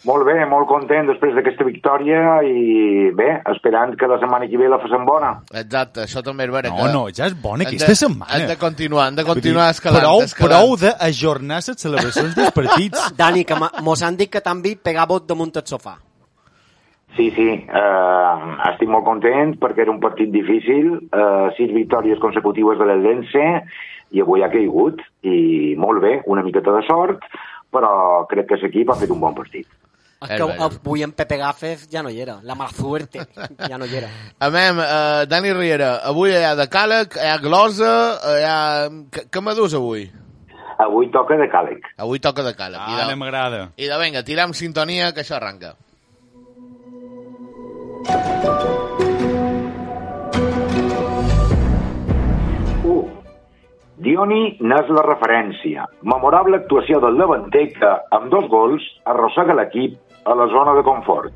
Molt 0.01 0.25
bé, 0.25 0.33
molt 0.49 0.65
content 0.65 1.05
després 1.05 1.35
d'aquesta 1.37 1.65
victòria 1.67 2.39
i 2.41 3.11
bé, 3.13 3.27
esperant 3.51 3.91
que 3.99 4.07
la 4.09 4.17
setmana 4.17 4.47
que 4.49 4.57
ve 4.57 4.69
la 4.71 4.79
facem 4.81 5.03
bona. 5.05 5.29
Exacte, 5.53 6.01
això 6.07 6.23
també 6.25 6.47
és 6.47 6.53
vera. 6.55 6.71
No, 6.73 6.77
que 6.87 6.93
no, 6.95 7.03
ja 7.13 7.27
és 7.29 7.35
bona 7.37 7.67
aquesta 7.67 7.91
de- 7.91 7.99
setmana. 7.99 8.33
Hem 8.39 8.47
de 8.49 8.55
continuar, 8.57 9.09
hem 9.11 9.19
de 9.19 9.25
continuar 9.27 9.67
dir, 9.67 9.75
escalant. 9.77 10.01
Prou, 10.01 10.23
escalant. 10.25 10.65
prou 10.65 10.77
d'ajornar 10.81 11.59
les 11.61 11.77
celebracions 11.85 12.33
dels 12.35 12.55
partits. 12.55 13.03
Dani, 13.21 13.43
que 13.45 13.57
mos 13.85 14.01
han 14.01 14.17
dit 14.17 14.31
que 14.33 14.41
t'han 14.41 14.63
vist 14.65 14.81
pegar 14.81 15.05
bot 15.11 15.27
damunt 15.29 15.53
el 15.61 15.67
sofà. 15.69 15.99
Sí, 17.15 17.27
sí, 17.35 17.45
eh, 17.67 18.35
estic 18.71 18.89
molt 18.89 19.03
content 19.05 19.53
perquè 19.59 19.83
era 19.83 19.91
un 19.91 19.99
partit 19.99 20.31
difícil, 20.31 20.95
eh, 21.11 21.47
sis 21.57 21.69
victòries 21.75 22.17
consecutives 22.23 22.79
de 22.79 22.87
l'Eldense 22.87 23.45
i 24.15 24.21
avui 24.23 24.41
ha 24.41 24.49
caigut 24.49 25.03
i 25.21 25.75
molt 25.77 26.01
bé, 26.01 26.21
una 26.25 26.41
miqueta 26.41 26.71
de 26.71 26.81
sort, 26.87 27.19
però 27.69 28.25
crec 28.31 28.47
que 28.47 28.61
l'equip 28.63 28.89
ha 28.89 28.95
fet 28.95 29.11
un 29.11 29.19
bon 29.19 29.35
partit. 29.35 29.67
És 30.21 30.37
que 30.37 30.45
avui 30.61 31.01
en 31.01 31.15
Pepe 31.17 31.37
Gafes 31.41 31.87
ja 31.89 32.03
no 32.05 32.11
hi 32.13 32.19
era. 32.21 32.35
La 32.45 32.53
mala 32.53 32.69
suerte 32.77 33.23
ja 33.71 33.77
no 33.81 33.87
hi 33.89 33.95
era. 33.97 34.09
Amem, 34.45 34.77
uh, 34.77 35.23
Dani 35.25 35.53
Riera, 35.57 35.95
avui 36.05 36.29
hi 36.29 36.43
ha 36.45 36.53
de 36.59 36.67
càleg, 36.69 37.17
hi 37.17 37.29
ha 37.31 37.39
glosa, 37.41 37.93
hi 38.37 38.43
ha... 38.45 38.57
Què, 39.09 39.25
què 39.33 39.41
m'adus 39.41 39.73
avui? 39.79 40.05
Avui 40.81 41.09
toca 41.13 41.37
de 41.41 41.47
càleg. 41.49 41.87
Avui 42.05 42.21
toca 42.21 42.45
de 42.45 42.53
càleg. 42.57 42.77
Ah, 42.77 43.07
de, 43.09 43.15
m'agrada. 43.17 43.63
I 43.81 43.89
de 43.89 43.97
vinga, 44.01 44.21
tiram 44.25 44.53
sintonia, 44.53 45.09
que 45.13 45.25
això 45.25 45.39
arranca. 45.39 45.73
Uh, 52.85 53.09
Dioni 54.05 54.43
n'és 54.61 54.93
la 54.93 55.07
referència. 55.09 55.89
Memorable 56.05 56.61
actuació 56.61 57.01
del 57.01 57.17
davanter 57.25 57.67
que, 57.73 57.91
amb 58.13 58.29
dos 58.33 58.45
gols, 58.53 58.85
arrossega 59.09 59.57
l'equip 59.57 59.97
a 60.25 60.35
la 60.35 60.47
zona 60.47 60.73
de 60.73 60.83
confort. 60.83 61.33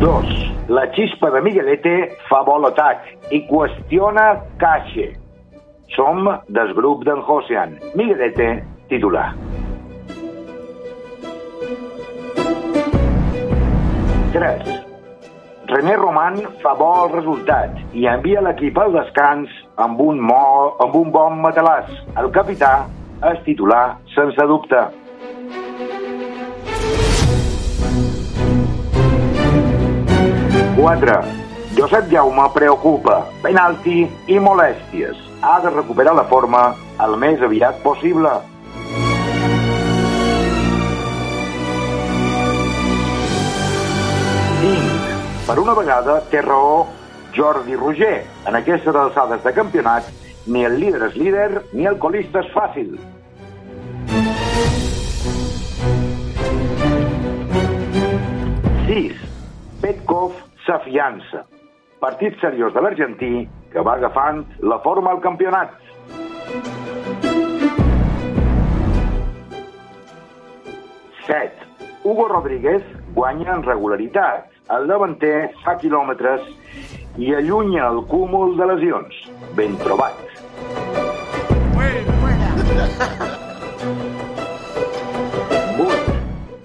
2. 0.00 0.68
La 0.68 0.86
xispa 0.92 1.30
de 1.30 1.40
Miguelete 1.42 1.94
fa 2.28 2.40
vol 2.46 2.64
atac 2.68 3.04
i 3.36 3.42
qüestiona 3.48 4.26
Caixe. 4.60 5.10
Som 5.92 6.28
del 6.48 6.72
grup 6.76 7.04
d'en 7.04 7.20
Josean. 7.26 7.74
Miguelete, 7.94 8.62
titular. 8.88 9.32
3. 14.32 14.70
René 15.70 15.96
Roman 15.96 16.38
fa 16.62 16.72
bo 16.78 16.92
el 17.04 17.12
resultat 17.12 17.76
i 17.94 18.06
envia 18.10 18.40
l'equip 18.42 18.78
al 18.78 18.94
descans 18.94 19.52
amb 19.76 20.00
un, 20.02 20.20
mo, 20.22 20.40
amb 20.82 20.96
un 20.96 21.12
bon 21.14 21.36
matalàs. 21.44 21.90
El 22.18 22.30
capità 22.34 22.72
és 23.28 23.40
titular 23.44 23.98
sense 24.14 24.46
dubte. 24.48 24.80
Quatre. 30.76 31.18
Josep 31.76 32.08
Jaume 32.10 32.46
preocupa, 32.54 33.20
penalti 33.44 34.06
i 34.28 34.38
molèsties. 34.40 35.18
Ha 35.44 35.60
de 35.64 35.72
recuperar 35.74 36.14
la 36.16 36.24
forma 36.32 36.62
el 37.04 37.16
més 37.20 37.42
aviat 37.44 37.82
possible. 37.84 38.32
Cinc. 44.60 45.12
Per 45.46 45.58
una 45.58 45.76
vegada 45.76 46.20
té 46.32 46.42
raó 46.44 46.86
Jordi 47.36 47.76
Roger. 47.76 48.24
En 48.48 48.56
aquestes 48.58 48.96
alçades 48.96 49.44
de 49.44 49.52
campionat, 49.56 50.10
ni 50.46 50.64
el 50.64 50.78
líder 50.80 51.02
és 51.08 51.16
líder, 51.16 51.62
ni 51.72 51.86
el 51.86 51.98
colista 51.98 52.40
és 52.40 52.52
fàcil. 52.54 52.94
Sis. 58.86 59.16
Petkov 59.80 60.36
s'afiança. 60.66 61.44
Partit 62.00 62.36
seriós 62.40 62.74
de 62.74 62.82
l'argentí 62.84 63.32
que 63.72 63.84
va 63.86 63.94
agafant 63.98 64.42
la 64.60 64.80
forma 64.84 65.12
al 65.12 65.20
campionat. 65.20 65.72
Set. 71.26 71.56
Hugo 72.02 72.28
Rodríguez 72.28 72.82
guanya 73.14 73.54
en 73.54 73.62
regularitat. 73.62 74.48
El 74.70 74.86
davanter 74.86 75.50
fa 75.64 75.76
quilòmetres 75.78 76.44
i 77.18 77.34
allunya 77.34 77.88
el 77.88 78.04
cúmul 78.06 78.56
de 78.58 78.66
lesions. 78.66 79.16
Ben 79.56 79.76
trobat. 79.82 80.14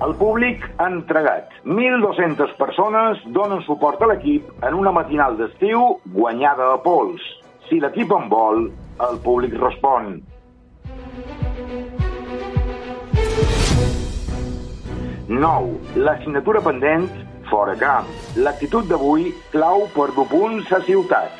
El 0.06 0.14
públic 0.20 0.62
ha 0.78 0.88
entregat. 0.92 1.50
1.200 1.64 2.54
persones 2.60 3.22
donen 3.34 3.64
suport 3.66 4.02
a 4.06 4.12
l'equip 4.12 4.52
en 4.68 4.78
una 4.78 4.94
matinal 4.94 5.38
d'estiu 5.40 5.96
guanyada 6.14 6.74
a 6.75 6.80
pols. 6.84 7.24
Si 7.70 7.80
l'equip 7.82 8.12
en 8.14 8.30
vol, 8.30 8.68
el 9.10 9.22
públic 9.25 9.56
respon. 9.58 10.20
Nou. 15.28 15.72
L'assignatura 15.96 16.62
pendent 16.62 17.10
fora 17.50 17.75
camp. 17.75 18.08
L'actitud 18.36 18.88
d'avui 18.90 19.30
clau 19.52 19.88
per 19.94 20.12
dur 20.16 20.28
punts 20.32 20.72
a 20.72 20.82
ciutat. 20.86 21.32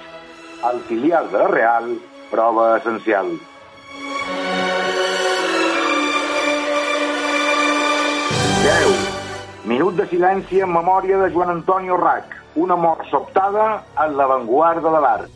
El 0.70 0.80
filial 0.90 1.30
de 1.32 1.42
la 1.42 1.50
Real, 1.52 1.92
prova 2.32 2.78
essencial. 2.78 3.34
Deu. 8.66 8.96
Minut 9.66 9.98
de 9.98 10.06
silenci 10.10 10.62
en 10.62 10.72
memòria 10.74 11.18
de 11.22 11.32
Joan 11.34 11.52
Antonio 11.54 11.98
Rac, 11.98 12.34
una 12.56 12.76
mort 12.76 13.06
sobtada 13.10 13.84
en 14.06 14.16
l'avantguarda 14.18 14.94
de 14.94 15.04
l'art. 15.06 15.32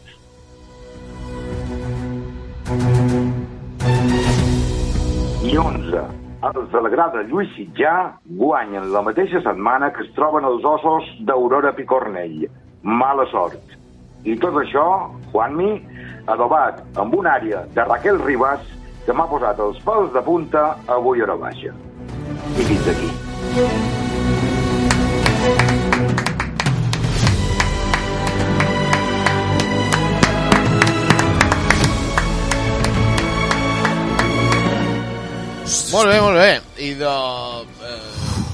I 5.49 5.57
11. 5.57 6.18
Els 6.39 6.69
de 6.71 6.79
la 6.79 6.89
grada 6.89 7.21
Lluís 7.27 7.49
Sitjà 7.51 8.13
guanyen 8.39 8.85
la 8.93 9.01
mateixa 9.03 9.41
setmana 9.43 9.89
que 9.91 10.05
es 10.05 10.11
troben 10.15 10.47
els 10.47 10.63
ossos 10.63 11.09
d'Aurora 11.27 11.73
Picornell. 11.75 12.45
Mala 12.83 13.25
sort. 13.27 13.75
I 14.23 14.37
tot 14.39 14.55
això, 14.61 14.85
Juanmi, 15.33 15.73
adobat 16.31 16.79
amb 17.03 17.19
una 17.19 17.35
àrea 17.41 17.65
de 17.75 17.87
Raquel 17.91 18.23
Ribas 18.23 18.63
que 19.05 19.15
m'ha 19.15 19.27
posat 19.27 19.59
els 19.59 19.83
pèls 19.83 20.13
de 20.15 20.23
punta 20.23 20.69
avui 20.99 21.25
hora 21.25 21.35
baixa. 21.47 21.75
I 22.55 22.69
fins 22.71 22.93
aquí. 22.93 24.08
Molt 35.69 36.09
bé, 36.09 36.17
molt 36.23 36.39
bé. 36.39 36.51
I 36.81 36.93
de... 36.97 37.11
Eh, 37.89 37.97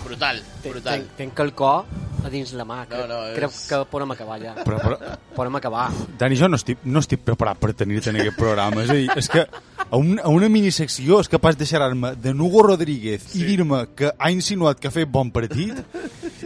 brutal, 0.03 0.41
brutal. 0.65 1.05
Tenc, 1.05 1.13
tenc 1.19 1.45
el 1.45 1.53
cor 1.55 1.85
a 2.25 2.29
dins 2.33 2.51
la 2.57 2.65
mà. 2.65 2.81
Crec, 2.89 3.05
no, 3.09 3.19
és- 3.29 3.37
crec 3.37 3.55
que 3.69 3.79
podem 3.91 4.11
acabar 4.15 4.39
ja. 4.41 4.55
Però, 4.65 4.79
però, 4.81 4.97
Podem 5.35 5.55
acabar. 5.59 5.89
Dani, 6.17 6.35
jo 6.39 6.47
no 6.47 6.55
estic, 6.55 6.79
no 6.87 6.99
estic 7.03 7.19
preparat 7.27 7.57
per 7.59 7.73
tenir-te 7.75 8.09
en 8.09 8.21
aquest 8.21 8.37
programa. 8.39 8.83
És 8.85 8.89
a 8.89 8.93
dir, 8.97 9.09
és 9.19 9.27
que 9.29 9.41
a, 9.45 9.97
un, 9.97 10.15
a 10.23 10.29
una 10.31 10.47
minisecció 10.49 11.19
és 11.21 11.27
capaç 11.29 11.57
de 11.59 11.65
xerrar-me 11.67 12.13
de 12.15 12.33
Nugo 12.33 12.63
Rodríguez 12.63 13.21
sí. 13.29 13.41
i 13.41 13.43
dir-me 13.49 13.81
que 13.95 14.11
ha 14.17 14.31
insinuat 14.31 14.79
que 14.79 14.87
ha 14.87 14.91
fet 14.95 15.09
bon 15.11 15.29
partit 15.35 15.75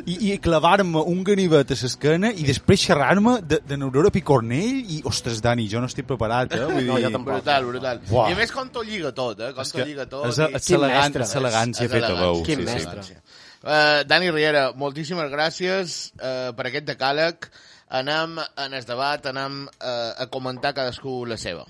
i, 0.05 0.31
i 0.33 0.37
clavar-me 0.41 1.03
un 1.05 1.21
ganivet 1.23 1.71
a 1.71 1.77
l'esquena 1.79 2.31
i 2.33 2.43
després 2.47 2.81
xerrar-me 2.89 3.37
de, 3.45 3.59
de 3.67 3.77
n'Aurora 3.77 4.09
Picornell 4.11 4.81
i, 4.89 5.01
ostres, 5.05 5.39
Dani, 5.45 5.67
jo 5.69 5.79
no 5.83 5.87
estic 5.91 6.07
preparat, 6.09 6.53
eh? 6.57 6.63
Vull 6.65 6.81
dir, 6.81 6.87
No, 6.89 6.97
jo 6.99 7.11
tampoc. 7.13 7.33
Brutal, 7.39 7.65
brutal. 7.69 8.01
Uah. 8.09 8.29
I 8.31 8.33
a 8.33 8.39
més 8.41 8.51
com 8.55 8.69
t'ho 8.73 8.83
lliga 8.83 9.11
tot, 9.13 9.39
eh? 9.39 9.53
Com 9.53 9.63
t'ho 9.69 9.85
lliga 9.85 10.05
tot. 10.09 10.25
és, 10.31 10.37
i- 10.39 10.49
és, 10.55 10.65
Quin 10.65 10.79
elegant, 10.81 11.03
mestre. 11.13 11.23
és 11.29 11.35
elegància 11.43 11.85
És 11.85 11.91
feta 11.91 12.13
veu. 12.17 12.41
Quin 12.47 12.65
sí, 12.67 12.79
sí. 13.05 13.13
Uh, 13.63 14.03
Dani 14.07 14.31
Riera, 14.31 14.71
moltíssimes 14.75 15.31
gràcies 15.31 16.13
uh, 16.19 16.51
per 16.55 16.69
aquest 16.69 16.87
decàleg. 16.87 17.49
Anem 17.89 18.37
en 18.39 18.73
el 18.77 18.85
debat, 18.85 19.25
anem 19.31 19.63
uh, 19.67 20.13
a 20.15 20.29
comentar 20.31 20.75
cadascú 20.77 21.23
la 21.25 21.37
seva. 21.37 21.65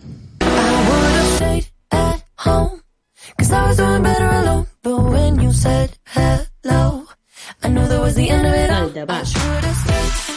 home. 2.45 2.81
Cause 3.37 3.51
I 3.51 3.67
was 3.67 3.77
doing 3.77 4.03
better 4.03 4.27
alone. 4.27 4.67
But 4.81 4.99
when 5.03 5.39
you 5.39 5.51
said 5.51 5.97
hello, 6.05 7.05
I 7.63 7.67
knew 7.67 7.85
that 7.85 8.01
was 8.01 8.15
the 8.15 8.29
end 8.29 8.45
of 8.47 8.53
it 8.53 8.69
all. 8.69 8.83
El 8.83 8.89
debat. 8.91 9.21
I 9.21 9.23
should've 9.23 9.75
stayed 9.75 10.28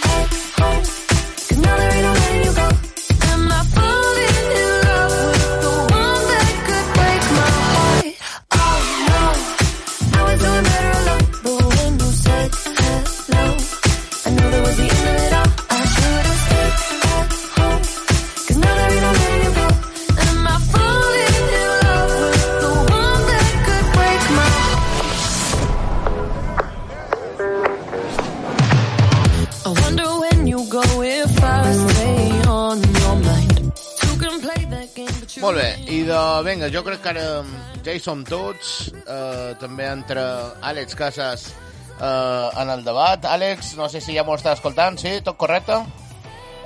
jo 36.82 36.88
crec 36.90 37.02
que 37.04 37.10
ara 37.14 37.24
ja 37.86 37.92
hi 37.94 38.00
som 38.02 38.24
tots. 38.26 38.88
Uh, 39.06 39.52
també 39.60 39.86
entre 39.86 40.22
Àlex 40.66 40.96
Casas 40.98 41.44
uh, 42.00 42.50
en 42.58 42.70
el 42.74 42.82
debat. 42.84 43.22
Àlex, 43.30 43.76
no 43.78 43.86
sé 43.92 44.00
si 44.02 44.16
ja 44.16 44.24
m'ho 44.26 44.34
estàs 44.34 44.58
escoltant, 44.58 44.98
sí? 44.98 45.20
Tot 45.22 45.38
correcte? 45.38 45.76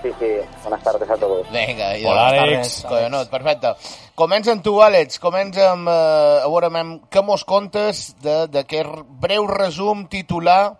Sí, 0.00 0.12
sí, 0.20 0.30
buenas 0.62 0.82
tardes 0.84 1.10
a 1.10 1.16
todos. 1.20 1.50
Vinga, 1.52 1.90
i 1.98 2.04
Hola, 2.06 2.30
de- 2.32 2.40
Àlex. 2.46 2.78
Collonut, 2.88 3.28
perfecte. 3.32 3.74
Comença 4.16 4.52
amb 4.54 4.64
tu, 4.64 4.78
Àlex. 4.80 5.20
Comença 5.20 5.68
amb... 5.74 5.88
Uh, 5.88 6.46
a 6.46 6.48
veure, 6.48 6.72
amb, 6.72 7.04
què 7.12 7.22
mos 7.24 7.44
contes 7.44 8.14
de- 8.24 8.46
d'aquest 8.48 9.04
breu 9.20 9.46
resum 9.52 10.06
titular 10.08 10.78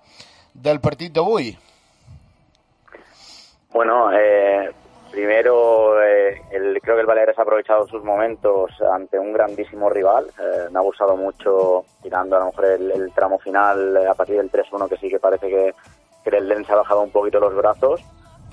del 0.55 0.81
partit 0.81 1.13
d'avui? 1.13 1.53
Bueno, 3.77 4.07
eh, 4.17 4.71
primero 5.17 6.03
eh, 6.03 6.43
el, 6.51 6.79
creo 6.83 6.95
que 6.95 7.01
el 7.01 7.07
Baleares 7.07 7.39
ha 7.39 7.43
aprovechado 7.43 7.87
sus 7.89 8.05
momentos 8.05 8.71
ante 8.93 9.19
un 9.19 9.33
grandísimo 9.33 9.89
rival. 9.89 10.27
Eh, 10.39 10.69
me 10.71 10.79
ha 10.79 10.83
gustado 10.83 11.17
mucho 11.17 11.87
tirando 12.03 12.37
a 12.37 12.41
lo 12.41 12.47
mejor 12.47 12.67
el, 12.67 12.91
el 12.91 13.13
tramo 13.13 13.39
final 13.39 13.97
eh, 13.97 14.07
a 14.07 14.13
partir 14.13 14.37
del 14.37 14.53
3-1 14.53 14.91
que 14.91 14.99
sí 14.99 15.09
que 15.09 15.19
parece 15.19 15.49
que, 15.49 15.75
que 16.23 16.37
el 16.37 16.47
Lens 16.47 16.69
ha 16.69 16.75
bajado 16.75 17.01
un 17.01 17.11
poquito 17.11 17.41
los 17.41 17.55
brazos, 17.57 18.03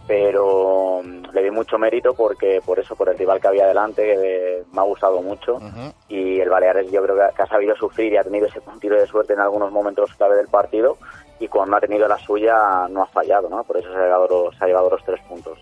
pero 0.07 1.01
mm, 1.03 1.33
le 1.33 1.43
di 1.43 1.51
mucho 1.51 1.77
mérito 1.77 2.13
porque 2.13 2.61
por 2.65 2.79
eso, 2.79 2.95
por 2.95 3.09
el 3.09 3.17
rival 3.17 3.41
que 3.41 3.47
había 3.49 3.67
delante, 3.67 4.01
que 4.01 4.13
eh, 4.59 4.63
me 4.71 4.79
ha 4.79 4.85
gustado 4.85 5.21
mucho. 5.21 5.59
Y 6.07 6.39
el 6.39 6.49
Baleares 6.49 6.89
yo 6.89 7.03
creo 7.03 7.17
que 7.17 7.23
ha, 7.23 7.31
que 7.31 7.41
ha 7.41 7.47
sabido 7.47 7.75
sufrir 7.75 8.13
y 8.13 8.15
ha 8.15 8.23
tenido 8.23 8.47
ese 8.47 8.61
puntito 8.61 8.93
de 8.95 9.05
suerte 9.05 9.33
en 9.33 9.41
algunos 9.41 9.69
momentos 9.69 10.13
clave 10.15 10.37
del 10.37 10.47
partido 10.47 10.97
y 11.39 11.49
cuando 11.49 11.75
ha 11.75 11.81
tenido 11.81 12.07
la 12.07 12.17
suya 12.19 12.87
no 12.89 13.03
ha 13.03 13.07
fallado, 13.07 13.49
¿no? 13.49 13.65
Por 13.65 13.75
eso 13.75 13.91
se 13.91 13.97
ha 13.97 14.03
llevado 14.03 14.27
los, 14.29 14.57
se 14.57 14.63
ha 14.63 14.67
llevado 14.67 14.89
los 14.89 15.03
tres 15.03 15.19
puntos. 15.27 15.59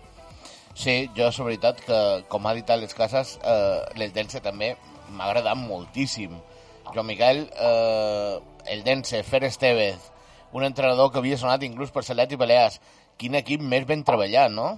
Sí, 0.74 1.10
jo, 1.16 1.28
és 1.28 1.38
veritat 1.38 1.82
que, 1.84 1.98
com 2.32 2.46
ha 2.46 2.54
dit 2.56 2.70
a 2.70 2.78
les 2.80 2.94
cases, 2.96 3.36
eh, 3.44 3.82
l'Eldense 4.00 4.40
també 4.40 4.72
m'ha 5.12 5.28
agradat 5.28 5.58
moltíssim. 5.58 6.32
Joan 6.92 7.06
Miquel, 7.06 7.44
eh, 7.52 8.38
Eldense, 8.72 9.22
Fer 9.22 9.44
Estevez, 9.44 10.10
un 10.52 10.64
entrenador 10.64 11.10
que 11.12 11.18
havia 11.18 11.38
sonat 11.38 11.62
inclús 11.62 11.90
per 11.90 12.04
Salet 12.04 12.32
i 12.32 12.40
Balears. 12.40 12.80
Quin 13.16 13.34
equip 13.34 13.60
més 13.60 13.86
ben 13.86 14.02
treballat, 14.04 14.52
no? 14.52 14.76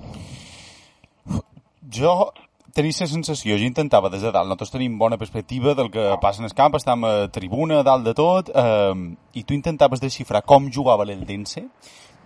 Jo 1.94 2.32
tenia 2.74 2.94
la 2.98 3.06
sensació, 3.06 3.54
jo 3.54 3.66
intentava 3.68 4.10
des 4.10 4.22
de 4.22 4.32
dalt, 4.34 4.48
nosaltres 4.48 4.72
tenim 4.74 4.96
bona 4.98 5.18
perspectiva 5.18 5.76
del 5.78 5.92
que 5.94 6.08
passa 6.20 6.42
en 6.42 6.48
el 6.48 6.54
camp, 6.58 6.74
estem 6.74 7.04
a 7.06 7.28
tribuna, 7.30 7.80
a 7.80 7.86
dalt 7.86 8.04
de 8.04 8.14
tot, 8.18 8.50
eh, 8.50 8.94
i 9.38 9.44
tu 9.44 9.54
intentaves 9.54 10.02
desxifrar 10.02 10.42
com 10.42 10.66
jugava 10.72 11.06
l'Eldense, 11.06 11.68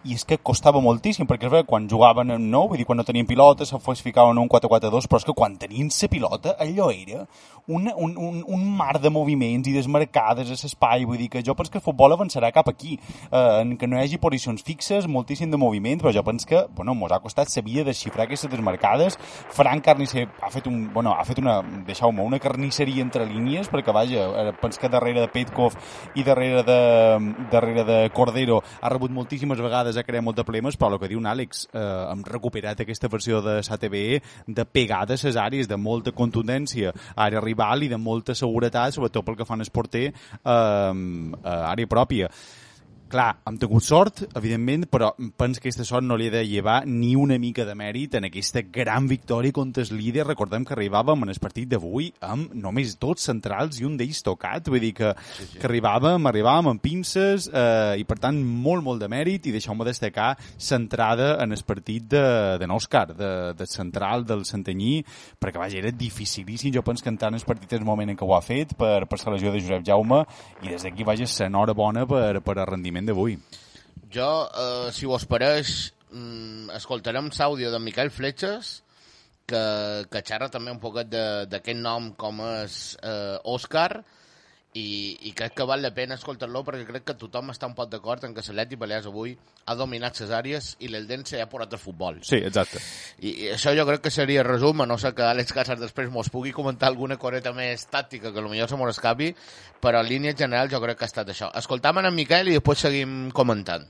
i 0.05 0.15
és 0.15 0.25
que 0.29 0.39
costava 0.39 0.81
moltíssim, 0.85 1.27
perquè 1.27 1.49
veritat, 1.51 1.69
quan 1.69 1.89
jugaven 1.91 2.35
en 2.37 2.49
nou, 2.51 2.69
vull 2.71 2.81
dir, 2.81 2.87
quan 2.87 2.99
no 3.01 3.07
tenien 3.07 3.27
pilota, 3.27 3.67
se 3.67 3.79
fos 3.83 4.03
ficaven 4.05 4.37
en 4.37 4.43
un 4.45 4.51
4-4-2, 4.51 5.09
però 5.09 5.21
és 5.21 5.27
que 5.27 5.37
quan 5.37 5.57
tenien 5.59 5.91
la 5.91 6.09
pilota, 6.09 6.55
allò 6.59 6.91
era 6.91 7.27
una, 7.69 7.95
un, 7.97 8.17
un, 8.17 8.45
un 8.47 8.77
mar 8.77 8.99
de 8.99 9.11
moviments 9.11 9.69
i 9.69 9.75
desmarcades 9.75 10.49
a 10.49 10.57
l'espai, 10.57 11.05
vull 11.05 11.19
dir 11.21 11.29
que 11.29 11.43
jo 11.45 11.55
penso 11.55 11.73
que 11.73 11.79
el 11.79 11.85
futbol 11.85 12.15
avançarà 12.15 12.51
cap 12.53 12.69
aquí, 12.71 12.99
eh, 13.31 13.61
en 13.61 13.77
que 13.77 13.87
no 13.87 13.99
hi 13.99 14.07
hagi 14.07 14.19
posicions 14.19 14.65
fixes, 14.65 15.07
moltíssim 15.07 15.51
de 15.53 15.61
moviment, 15.61 16.01
però 16.01 16.13
jo 16.15 16.25
penso 16.25 16.49
que, 16.49 16.65
bueno, 16.75 16.95
mos 16.97 17.13
ha 17.13 17.21
costat 17.21 17.53
sabia 17.53 17.85
desxifrar 17.85 18.25
aquestes 18.25 18.51
desmarcades, 18.51 19.19
Frank 19.53 19.85
Carnicer 19.85 20.29
ha 20.41 20.51
fet 20.51 20.67
un, 20.67 20.89
bueno, 20.95 21.13
ha 21.13 21.25
fet 21.29 21.43
una, 21.43 21.61
deixeu-me, 21.87 22.25
una 22.25 22.41
carnisseria 22.41 23.05
entre 23.05 23.27
línies, 23.29 23.69
perquè 23.69 23.93
vaja, 23.93 24.29
eh, 24.41 24.55
penso 24.63 24.81
que 24.81 24.89
darrere 24.89 25.27
de 25.27 25.29
Petkov 25.29 25.77
i 26.17 26.25
darrere 26.25 26.65
de, 26.65 26.81
darrere 27.53 27.85
de 27.85 27.99
Cordero 28.17 28.63
ha 28.81 28.89
rebut 28.89 29.13
moltíssimes 29.13 29.61
vegades, 29.61 29.88
ha 29.97 30.05
creat 30.05 30.25
molt 30.25 30.37
de 30.37 30.45
problemes, 30.45 30.77
però 30.77 30.93
el 30.93 31.01
que 31.01 31.09
diu 31.09 31.21
un 31.21 31.31
Àlex, 31.31 31.67
eh, 31.73 31.87
hem 32.13 32.23
recuperat 32.27 32.81
aquesta 32.85 33.09
versió 33.09 33.41
de 33.43 33.59
SATB 33.63 33.97
de 34.47 34.65
pegada 34.65 35.15
a 35.15 35.23
les 35.23 35.37
àrees, 35.37 35.69
de 35.69 35.77
molta 35.77 36.13
contundència 36.13 36.93
àrea 37.17 37.41
rival 37.41 37.83
i 37.83 37.89
de 37.89 37.97
molta 37.97 38.35
seguretat, 38.35 38.95
sobretot 38.95 39.25
pel 39.25 39.37
que 39.37 39.49
fan 39.49 39.61
el 39.61 39.73
porter 39.73 40.09
eh, 40.09 40.53
a 40.53 41.61
àrea 41.73 41.87
pròpia. 41.87 42.29
Clar, 43.09 43.39
hem 43.49 43.57
tingut 43.57 43.85
sort, 43.87 44.21
evidentment, 44.37 44.83
però 44.93 45.15
penso 45.17 45.63
que 45.63 45.71
aquesta 45.71 45.85
sort 45.89 46.05
no 46.05 46.17
li 46.21 46.27
ha 46.29 46.33
de 46.35 46.43
llevar 46.45 46.83
ni 46.85 47.15
una 47.17 47.39
mica 47.41 47.65
de 47.65 47.73
mèrit 47.73 48.19
en 48.19 48.27
aquesta 48.29 48.61
gran 48.69 49.07
victòria 49.09 49.55
contra 49.57 49.83
el 49.83 49.95
líder. 49.97 50.27
Recordem 50.29 50.67
que 50.69 50.75
arribàvem 50.77 51.25
en 51.25 51.33
el 51.33 51.41
partit 51.41 51.71
d'avui 51.71 52.11
amb 52.21 52.53
només 52.53 52.99
dos 53.01 53.25
centrals 53.25 53.81
i 53.81 53.87
un 53.89 53.97
d'ells 53.97 54.21
tocat. 54.27 54.69
Vull 54.69 54.85
dir 54.85 54.93
que, 54.99 55.15
sí, 55.39 55.47
sí. 55.47 55.57
que 55.57 55.65
arribàvem, 55.71 56.29
arribàvem 56.29 56.69
amb 56.75 56.83
pinces 56.85 57.49
eh, 57.49 57.97
i, 57.97 58.05
per 58.05 58.19
tant, 58.21 58.43
molt, 58.67 58.85
molt 58.85 59.01
de 59.01 59.09
mèrit 59.09 59.49
i 59.49 59.55
deixeu-me 59.57 59.89
destacar 59.89 60.35
centrada 60.61 61.39
en 61.41 61.57
el 61.57 61.65
partit 61.65 62.11
de, 62.13 62.25
de 62.61 62.69
n'Òscar, 62.69 63.07
de, 63.17 63.33
de 63.57 63.71
central 63.73 64.27
del 64.29 64.45
Santanyí, 64.45 64.99
perquè, 65.41 65.63
vaja, 65.65 65.81
era 65.81 65.95
dificilíssim. 65.97 66.75
Jo 66.77 66.85
penso 66.85 67.07
que 67.07 67.15
entrant 67.15 67.33
en 67.33 67.41
el 67.41 67.49
partit 67.49 67.73
és 67.73 67.81
el 67.81 67.89
moment 67.89 68.13
en 68.13 68.21
què 68.21 68.29
ho 68.29 68.37
ha 68.37 68.45
fet 68.45 68.77
per, 68.77 69.07
per 69.09 69.23
la 69.25 69.39
lesió 69.39 69.57
de 69.57 69.65
Josep 69.65 69.89
Jaume 69.89 70.21
i 70.61 70.75
des 70.75 70.85
d'aquí, 70.85 71.09
vaja, 71.09 71.25
s'enhorabona 71.25 72.05
per, 72.05 72.43
per 72.45 72.59
el 72.59 72.69
rendiment 72.69 72.98
d'avui. 73.07 73.39
Jo, 74.11 74.49
eh, 74.49 74.91
si 74.93 75.07
vos 75.07 75.25
pareix, 75.29 75.93
mm, 76.11 76.71
escoltarem 76.77 77.31
l'àudio 77.39 77.71
de 77.71 77.79
Miquel 77.79 78.11
Fletxes, 78.11 78.83
que, 79.49 79.63
que 80.11 80.23
xerra 80.25 80.49
també 80.53 80.71
un 80.71 80.81
poquet 80.81 81.09
d'aquest 81.49 81.79
nom 81.81 82.13
com 82.21 82.41
és 82.65 82.97
eh, 83.03 83.39
Òscar, 83.45 84.05
i, 84.75 85.17
i 85.29 85.33
crec 85.33 85.55
que 85.57 85.65
val 85.65 85.81
la 85.83 85.91
pena 85.97 86.17
escoltar-lo 86.19 86.61
perquè 86.67 86.85
crec 86.87 87.07
que 87.09 87.17
tothom 87.19 87.53
està 87.55 87.67
un 87.67 87.75
poc 87.77 87.89
d'acord 87.91 88.25
en 88.27 88.35
que 88.37 88.45
l'Atleti 88.45 88.77
Balears 88.77 89.09
avui 89.09 89.33
ha 89.65 89.75
dominat 89.75 90.21
les 90.21 90.33
àrees 90.35 90.71
i 90.85 90.91
l'Eldense 90.93 91.41
ha 91.41 91.49
portat 91.49 91.79
el 91.79 91.81
futbol. 91.83 92.19
Sí, 92.23 92.37
exacte. 92.37 92.83
I, 93.21 93.33
I 93.47 93.49
això 93.55 93.73
jo 93.77 93.87
crec 93.89 94.05
que 94.05 94.13
seria 94.13 94.45
resum, 94.47 94.83
a 94.85 94.87
no 94.87 94.99
ser 95.01 95.15
que 95.17 95.25
Àlex 95.25 95.55
Casas 95.57 95.81
després 95.81 96.13
mos 96.13 96.29
pugui 96.33 96.53
comentar 96.53 96.91
alguna 96.93 97.17
coreta 97.17 97.55
més 97.57 97.87
tàctica 97.89 98.33
que 98.33 98.45
potser 98.45 98.69
se 98.69 98.77
mos 98.77 98.93
escapi, 98.93 99.33
però 99.81 100.03
en 100.03 100.11
línia 100.11 100.37
general 100.37 100.69
jo 100.71 100.83
crec 100.85 101.01
que 101.01 101.09
ha 101.09 101.13
estat 101.13 101.33
això. 101.33 101.49
Escoltam 101.57 102.03
en 102.03 102.13
Miquel 102.15 102.53
i 102.53 102.59
després 102.61 102.85
seguim 102.85 103.33
comentant. 103.33 103.89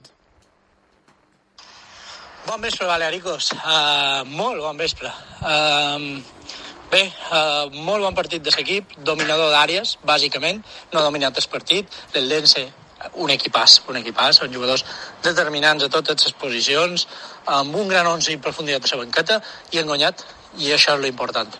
Bon 2.48 2.62
vespre, 2.62 2.86
Balearicos. 2.88 3.50
Uh, 3.58 4.24
molt 4.24 4.62
bon 4.62 4.78
vespre. 4.80 5.10
Uh, 5.42 6.16
bé, 6.90 7.04
uh, 7.30 7.68
molt 7.84 8.04
bon 8.04 8.16
partit 8.16 8.42
de 8.42 8.52
l'equip, 8.54 8.96
dominador 9.04 9.50
d'àrees, 9.52 9.96
bàsicament. 10.06 10.62
No 10.92 11.00
ha 11.00 11.06
dominat 11.06 11.38
el 11.38 11.48
partit. 11.52 11.98
L'Eldense, 12.14 12.64
un 13.24 13.30
equipàs, 13.34 13.82
un 13.88 14.00
equipàs. 14.00 14.40
Són 14.40 14.52
jugadors 14.54 14.84
determinants 15.24 15.84
a 15.84 15.90
totes 15.92 16.24
les 16.24 16.34
posicions, 16.40 17.06
amb 17.58 17.76
un 17.76 17.88
gran 17.88 18.06
11 18.06 18.32
i 18.34 18.40
profunditat 18.42 18.88
a 18.88 18.96
la 18.96 19.04
banqueta, 19.04 19.40
i 19.72 19.78
han 19.78 19.90
guanyat, 19.90 20.24
i 20.58 20.72
això 20.72 20.96
és 20.96 21.04
l'important. 21.04 21.52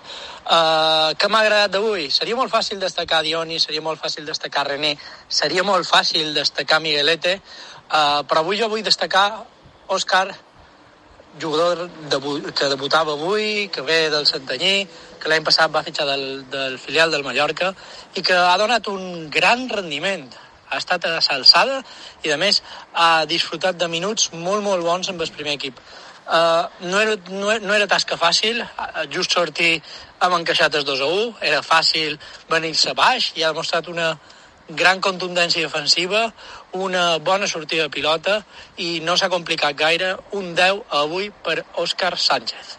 Uh, 0.48 1.12
què 1.20 1.28
m'ha 1.28 1.42
agradat 1.44 1.74
d'avui? 1.76 2.08
Seria 2.10 2.36
molt 2.36 2.52
fàcil 2.52 2.80
destacar 2.80 3.20
Dioni, 3.22 3.60
seria 3.60 3.84
molt 3.84 4.00
fàcil 4.00 4.24
destacar 4.24 4.64
René, 4.70 4.94
seria 5.28 5.62
molt 5.62 5.84
fàcil 5.86 6.32
destacar 6.34 6.80
Miguelete, 6.80 7.36
uh, 7.92 8.24
però 8.24 8.40
avui 8.40 8.56
jo 8.60 8.70
vull 8.72 8.84
destacar 8.86 9.28
Òscar, 9.88 10.26
jugador 11.40 11.88
debu 12.10 12.40
que 12.52 12.68
debutava 12.68 13.12
avui, 13.12 13.68
que 13.72 13.82
ve 13.82 14.08
del 14.10 14.26
Santanyí, 14.26 14.88
que 15.20 15.30
l'any 15.30 15.44
passat 15.46 15.72
va 15.74 15.84
fitxar 15.86 16.06
del, 16.06 16.44
del 16.50 16.78
filial 16.78 17.10
del 17.10 17.24
Mallorca 17.26 17.72
i 18.14 18.22
que 18.22 18.34
ha 18.34 18.56
donat 18.58 18.88
un 18.88 19.28
gran 19.30 19.68
rendiment. 19.68 20.28
Ha 20.68 20.78
estat 20.82 21.06
a 21.08 21.14
l'alçada 21.14 21.80
i, 22.22 22.30
a 22.30 22.36
més, 22.36 22.62
ha 22.92 23.24
disfrutat 23.30 23.78
de 23.80 23.88
minuts 23.88 24.32
molt, 24.34 24.62
molt 24.62 24.84
bons 24.84 25.08
amb 25.08 25.24
el 25.24 25.32
primer 25.32 25.56
equip. 25.56 25.80
Uh, 26.28 26.68
no, 26.84 26.98
era, 27.00 27.14
no, 27.32 27.54
no 27.64 27.72
era 27.72 27.86
tasca 27.88 28.18
fàcil, 28.20 28.60
uh, 28.60 29.06
just 29.08 29.32
sortir 29.32 29.78
amb 30.20 30.36
encaixat 30.36 30.74
els 30.76 30.84
2 30.84 31.00
a 31.00 31.06
1, 31.08 31.30
era 31.50 31.62
fàcil 31.64 32.18
venir-se 32.50 32.92
baix 32.98 33.30
i 33.38 33.46
ha 33.46 33.54
demostrat 33.54 33.88
una 33.88 34.10
gran 34.68 35.00
contundència 35.00 35.64
defensiva, 35.64 36.26
una 36.72 37.18
bona 37.18 37.46
sortida 37.46 37.86
de 37.86 37.90
pilota 37.90 38.42
i 38.76 38.98
no 39.00 39.16
s'ha 39.16 39.30
complicat 39.32 39.76
gaire, 39.76 40.16
un 40.32 40.54
10 40.54 40.84
avui 41.00 41.30
per 41.30 41.62
Òscar 41.76 42.16
Sánchez. 42.18 42.76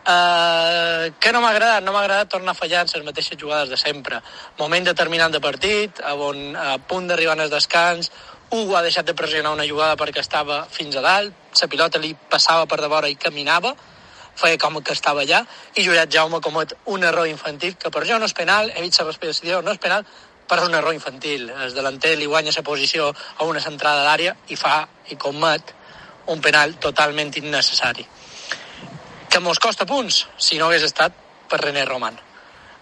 Uh, 0.00 1.12
què 1.20 1.30
no 1.30 1.42
m'ha 1.42 1.50
agradat? 1.52 1.84
No 1.84 1.92
m'ha 1.92 2.00
agradat 2.02 2.30
tornar 2.32 2.54
a 2.56 2.58
fallar 2.58 2.86
les 2.88 3.04
mateixes 3.04 3.38
jugades 3.38 3.68
de 3.68 3.76
sempre. 3.76 4.20
Moment 4.58 4.84
determinant 4.84 5.32
de 5.32 5.40
partit, 5.40 6.00
a, 6.00 6.14
on, 6.14 6.56
a 6.56 6.78
punt 6.78 7.06
d'arribar 7.06 7.38
al 7.38 7.52
descans, 7.52 8.10
Hugo 8.50 8.74
ha 8.74 8.82
deixat 8.82 9.06
de 9.06 9.14
pressionar 9.14 9.52
una 9.54 9.66
jugada 9.68 9.94
perquè 9.96 10.24
estava 10.24 10.64
fins 10.70 10.96
a 10.96 11.04
dalt, 11.04 11.34
la 11.60 11.68
pilota 11.70 12.00
li 12.02 12.16
passava 12.30 12.66
per 12.66 12.80
de 12.80 12.88
vora 12.90 13.08
i 13.08 13.14
caminava, 13.14 13.74
feia 14.34 14.58
com 14.58 14.80
que 14.82 14.96
estava 14.96 15.22
allà, 15.22 15.44
i 15.76 15.84
Juliat 15.84 16.10
Jaume 16.10 16.40
comet 16.40 16.74
un 16.86 17.04
error 17.04 17.28
infantil, 17.28 17.76
que 17.76 17.92
per 17.94 18.02
jo 18.08 18.18
no 18.18 18.26
és 18.26 18.34
penal, 18.34 18.72
he 18.74 18.82
vist 18.82 18.98
la 18.98 19.06
respiració, 19.06 19.60
no 19.62 19.76
és 19.76 19.78
penal, 19.78 20.06
però 20.50 20.64
és 20.64 20.68
un 20.68 20.74
error 20.74 20.94
infantil. 20.96 21.46
El 21.50 21.74
delanter 21.76 22.16
li 22.18 22.26
guanya 22.26 22.50
la 22.56 22.66
posició 22.66 23.12
a 23.12 23.46
una 23.46 23.62
centrada 23.62 24.02
d'àrea 24.08 24.34
i 24.50 24.58
fa 24.58 24.80
i 25.14 25.16
comet 25.16 25.74
un 26.34 26.42
penal 26.42 26.74
totalment 26.82 27.30
innecessari. 27.38 28.06
Que 29.30 29.38
mos 29.38 29.62
costa 29.62 29.86
punts 29.86 30.24
si 30.36 30.58
no 30.58 30.66
hagués 30.66 30.88
estat 30.90 31.14
per 31.48 31.60
René 31.62 31.86
Roman. 31.86 32.18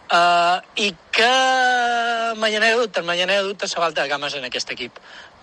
Uh, 0.09 0.57
I 0.81 0.95
que 1.13 1.33
me 2.41 2.49
genera 2.51 2.79
dubtes, 2.81 3.05
me 3.05 3.17
genera 3.17 3.43
dubtes 3.43 3.75
la 3.77 3.83
falta 3.85 4.03
de 4.03 4.09
games 4.09 4.35
en 4.35 4.47
aquest 4.49 4.71
equip. 4.73 4.97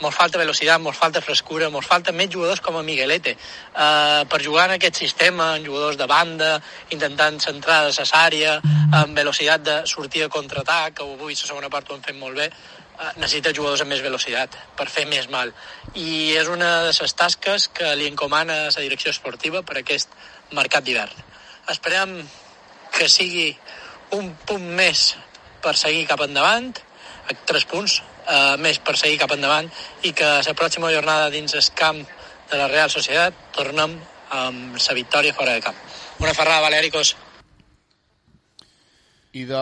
Mos 0.03 0.12
falta 0.12 0.38
velocitat, 0.38 0.81
mos 0.84 0.97
falta 0.97 1.21
frescura, 1.23 1.69
mos 1.71 1.86
falta 1.88 2.12
més 2.12 2.27
jugadors 2.27 2.60
com 2.60 2.75
a 2.75 2.84
Miguelete. 2.84 3.31
Uh, 3.71 4.25
per 4.27 4.41
jugar 4.43 4.65
en 4.67 4.73
aquest 4.75 4.97
sistema, 4.99 5.53
en 5.55 5.63
jugadors 5.63 5.95
de 5.95 6.08
banda, 6.12 6.49
intentant 6.91 7.38
centrar 7.39 7.86
necessària, 7.86 8.58
amb 8.91 9.15
velocitat 9.15 9.63
de 9.63 9.75
sortida 9.88 10.27
contraatac, 10.27 10.97
que 10.97 11.05
avui 11.05 11.38
la 11.38 11.47
segona 11.47 11.69
part 11.71 11.88
ho 11.88 11.95
han 11.95 12.03
fet 12.03 12.17
molt 12.19 12.36
bé, 12.36 12.49
uh, 12.51 13.13
necessita 13.21 13.53
jugadors 13.55 13.86
amb 13.86 13.93
més 13.95 14.03
velocitat 14.03 14.58
per 14.75 14.89
fer 14.91 15.05
més 15.08 15.29
mal. 15.31 15.53
I 15.95 16.36
és 16.41 16.51
una 16.51 16.71
de 16.89 16.91
les 16.91 17.15
tasques 17.15 17.69
que 17.77 17.93
li 17.95 18.10
encomana 18.12 18.65
la 18.65 18.84
direcció 18.84 19.13
esportiva 19.15 19.62
per 19.63 19.77
aquest 19.79 20.12
mercat 20.51 20.84
d'hivern. 20.84 21.23
Esperem 21.71 22.17
que 22.97 23.08
sigui 23.08 23.47
un 24.19 24.34
punt 24.43 24.67
més 24.75 25.13
per 25.63 25.77
seguir 25.79 26.03
cap 26.12 26.19
endavant, 26.27 26.73
tres 27.47 27.63
punts 27.71 28.01
eh, 28.27 28.55
més 28.61 28.79
per 28.79 28.97
seguir 28.97 29.19
cap 29.21 29.35
endavant 29.35 29.69
i 30.03 30.13
que 30.13 30.31
la 30.45 30.57
pròxima 30.57 30.93
jornada 30.93 31.31
dins 31.33 31.53
el 31.53 31.69
camp 31.75 32.01
de 32.51 32.57
la 32.57 32.67
Real 32.71 32.91
Societat 32.93 33.38
tornem 33.55 33.99
amb 34.35 34.81
la 34.81 34.97
victòria 34.97 35.33
fora 35.33 35.53
de 35.53 35.61
camp. 35.61 35.77
Una 36.19 36.33
ferrada, 36.33 36.63
Valèricos. 36.65 37.15
I 39.35 39.43
de... 39.43 39.61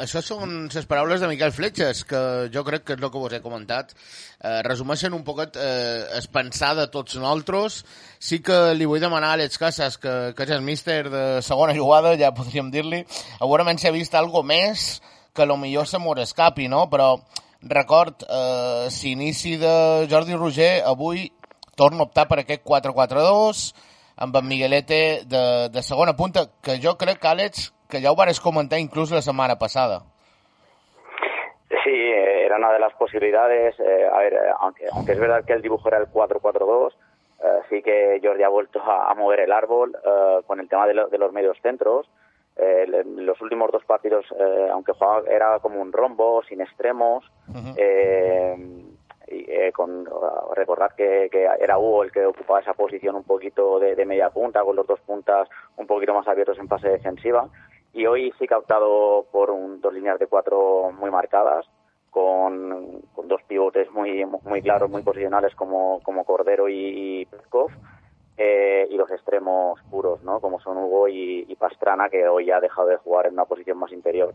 això 0.00 0.22
són 0.24 0.70
les 0.72 0.86
paraules 0.88 1.20
de 1.20 1.28
Miquel 1.28 1.52
Fletxes, 1.52 2.06
que 2.08 2.20
jo 2.54 2.62
crec 2.64 2.86
que 2.88 2.94
és 2.96 3.02
el 3.02 3.10
que 3.12 3.20
vos 3.20 3.34
he 3.36 3.42
comentat. 3.44 3.92
Eh, 4.40 4.62
resumeixen 4.64 5.12
un 5.12 5.26
poquet 5.26 5.58
eh, 5.60 6.06
es 6.16 6.28
pensar 6.32 6.72
de 6.78 6.86
tots 6.88 7.18
nosaltres. 7.20 7.82
Sí 8.16 8.40
que 8.44 8.72
li 8.72 8.88
vull 8.88 9.02
demanar 9.02 9.34
a 9.34 9.36
Àlex 9.36 9.60
Casas, 9.60 10.00
que, 10.00 10.14
que 10.36 10.48
és 10.48 10.54
el 10.56 10.64
míster 10.64 11.02
de 11.12 11.24
segona 11.44 11.76
jugada, 11.76 12.14
ja 12.16 12.32
podríem 12.36 12.72
dir-li, 12.72 13.02
segurament 13.36 13.82
s'ha 13.82 13.92
vist 13.92 14.16
algo 14.16 14.40
més 14.40 15.02
que 15.36 15.46
lo 15.46 15.60
millor 15.60 15.86
se 15.86 16.00
mos 16.00 16.24
escapi, 16.24 16.70
no? 16.72 16.86
Però 16.88 17.12
record, 17.62 18.22
eh, 18.28 18.86
s'inici 18.90 19.56
de 19.56 20.06
Jordi 20.10 20.34
Roger, 20.34 20.82
avui 20.86 21.30
torna 21.76 22.00
a 22.00 22.08
optar 22.08 22.26
per 22.28 22.40
aquest 22.42 22.62
4-4-2, 22.64 23.72
amb 24.20 24.36
en 24.36 24.46
Miguelete 24.48 25.22
de, 25.26 25.68
de 25.72 25.82
segona 25.82 26.14
punta, 26.16 26.46
que 26.62 26.78
jo 26.82 26.96
crec, 27.00 27.24
Àlex, 27.24 27.70
que 27.88 28.00
ja 28.00 28.12
ho 28.12 28.16
vares 28.16 28.40
comentar 28.40 28.78
inclús 28.78 29.10
la 29.10 29.22
setmana 29.22 29.56
passada. 29.58 30.02
Sí, 31.84 31.90
eh, 31.94 32.44
era 32.46 32.56
una 32.56 32.72
de 32.72 32.78
las 32.80 32.92
posibilidades. 32.94 33.74
eh, 33.80 34.06
a 34.12 34.18
ver, 34.18 34.32
eh, 34.34 34.38
aunque, 34.60 34.84
aunque 34.92 35.12
es 35.12 35.20
verdad 35.20 35.44
que 35.44 35.52
el 35.54 35.62
dibujo 35.62 35.88
era 35.88 35.98
el 35.98 36.06
4-4-2, 36.08 36.92
eh, 37.42 37.46
sí 37.70 37.82
que 37.82 38.20
Jordi 38.22 38.42
ha 38.42 38.48
vuelto 38.48 38.80
a, 38.82 39.10
a 39.10 39.14
mover 39.14 39.40
el 39.40 39.52
árbol 39.52 39.96
eh, 40.04 40.40
con 40.46 40.60
el 40.60 40.68
tema 40.68 40.86
de, 40.86 40.94
lo- 40.94 41.08
de 41.08 41.18
los 41.18 41.32
medios 41.32 41.56
centros. 41.62 42.06
Eh, 42.62 43.04
los 43.16 43.40
últimos 43.40 43.70
dos 43.72 43.84
partidos, 43.86 44.26
eh, 44.38 44.68
aunque 44.70 44.92
jugaba, 44.92 45.22
era 45.30 45.58
como 45.60 45.80
un 45.80 45.92
rombo, 45.92 46.42
sin 46.42 46.60
extremos. 46.60 47.24
eh, 47.76 48.56
y, 49.28 49.44
eh, 49.48 49.70
con, 49.72 50.06
recordad 50.56 50.90
que, 50.96 51.28
que 51.30 51.44
era 51.60 51.78
Hugo 51.78 52.02
el 52.02 52.10
que 52.10 52.26
ocupaba 52.26 52.60
esa 52.60 52.74
posición 52.74 53.14
un 53.14 53.22
poquito 53.22 53.78
de, 53.78 53.94
de 53.94 54.04
media 54.04 54.28
punta, 54.30 54.62
con 54.64 54.74
los 54.74 54.86
dos 54.88 54.98
puntas 55.00 55.48
un 55.76 55.86
poquito 55.86 56.12
más 56.12 56.26
abiertos 56.26 56.58
en 56.58 56.66
fase 56.68 56.88
defensiva. 56.88 57.48
Y 57.92 58.06
hoy 58.06 58.32
sí 58.38 58.46
que 58.48 58.54
ha 58.54 58.58
optado 58.58 59.26
por 59.32 59.50
un- 59.50 59.80
dos 59.80 59.94
líneas 59.94 60.18
de 60.18 60.26
cuatro 60.26 60.90
muy 60.92 61.10
marcadas, 61.10 61.64
con, 62.10 63.02
con 63.14 63.28
dos 63.28 63.40
pivotes 63.44 63.90
muy, 63.92 64.24
muy 64.24 64.62
claros, 64.62 64.90
muy 64.90 65.02
posicionales 65.02 65.54
como, 65.54 66.00
como 66.02 66.24
Cordero 66.24 66.68
y, 66.68 67.20
y 67.20 67.26
Peskov, 67.26 67.70
eh, 68.36 68.86
y 68.90 68.96
los 68.96 69.10
extremos 69.10 69.80
puros, 69.90 70.22
¿no? 70.22 70.40
como 70.40 70.60
son 70.60 70.78
Hugo 70.78 71.08
y, 71.08 71.54
Pastrana, 71.58 72.08
que 72.08 72.26
hoy 72.26 72.50
ha 72.50 72.60
dejado 72.60 72.88
de 72.88 72.96
jugar 72.96 73.26
en 73.26 73.34
una 73.34 73.44
posición 73.44 73.78
más 73.78 73.92
interior. 73.92 74.34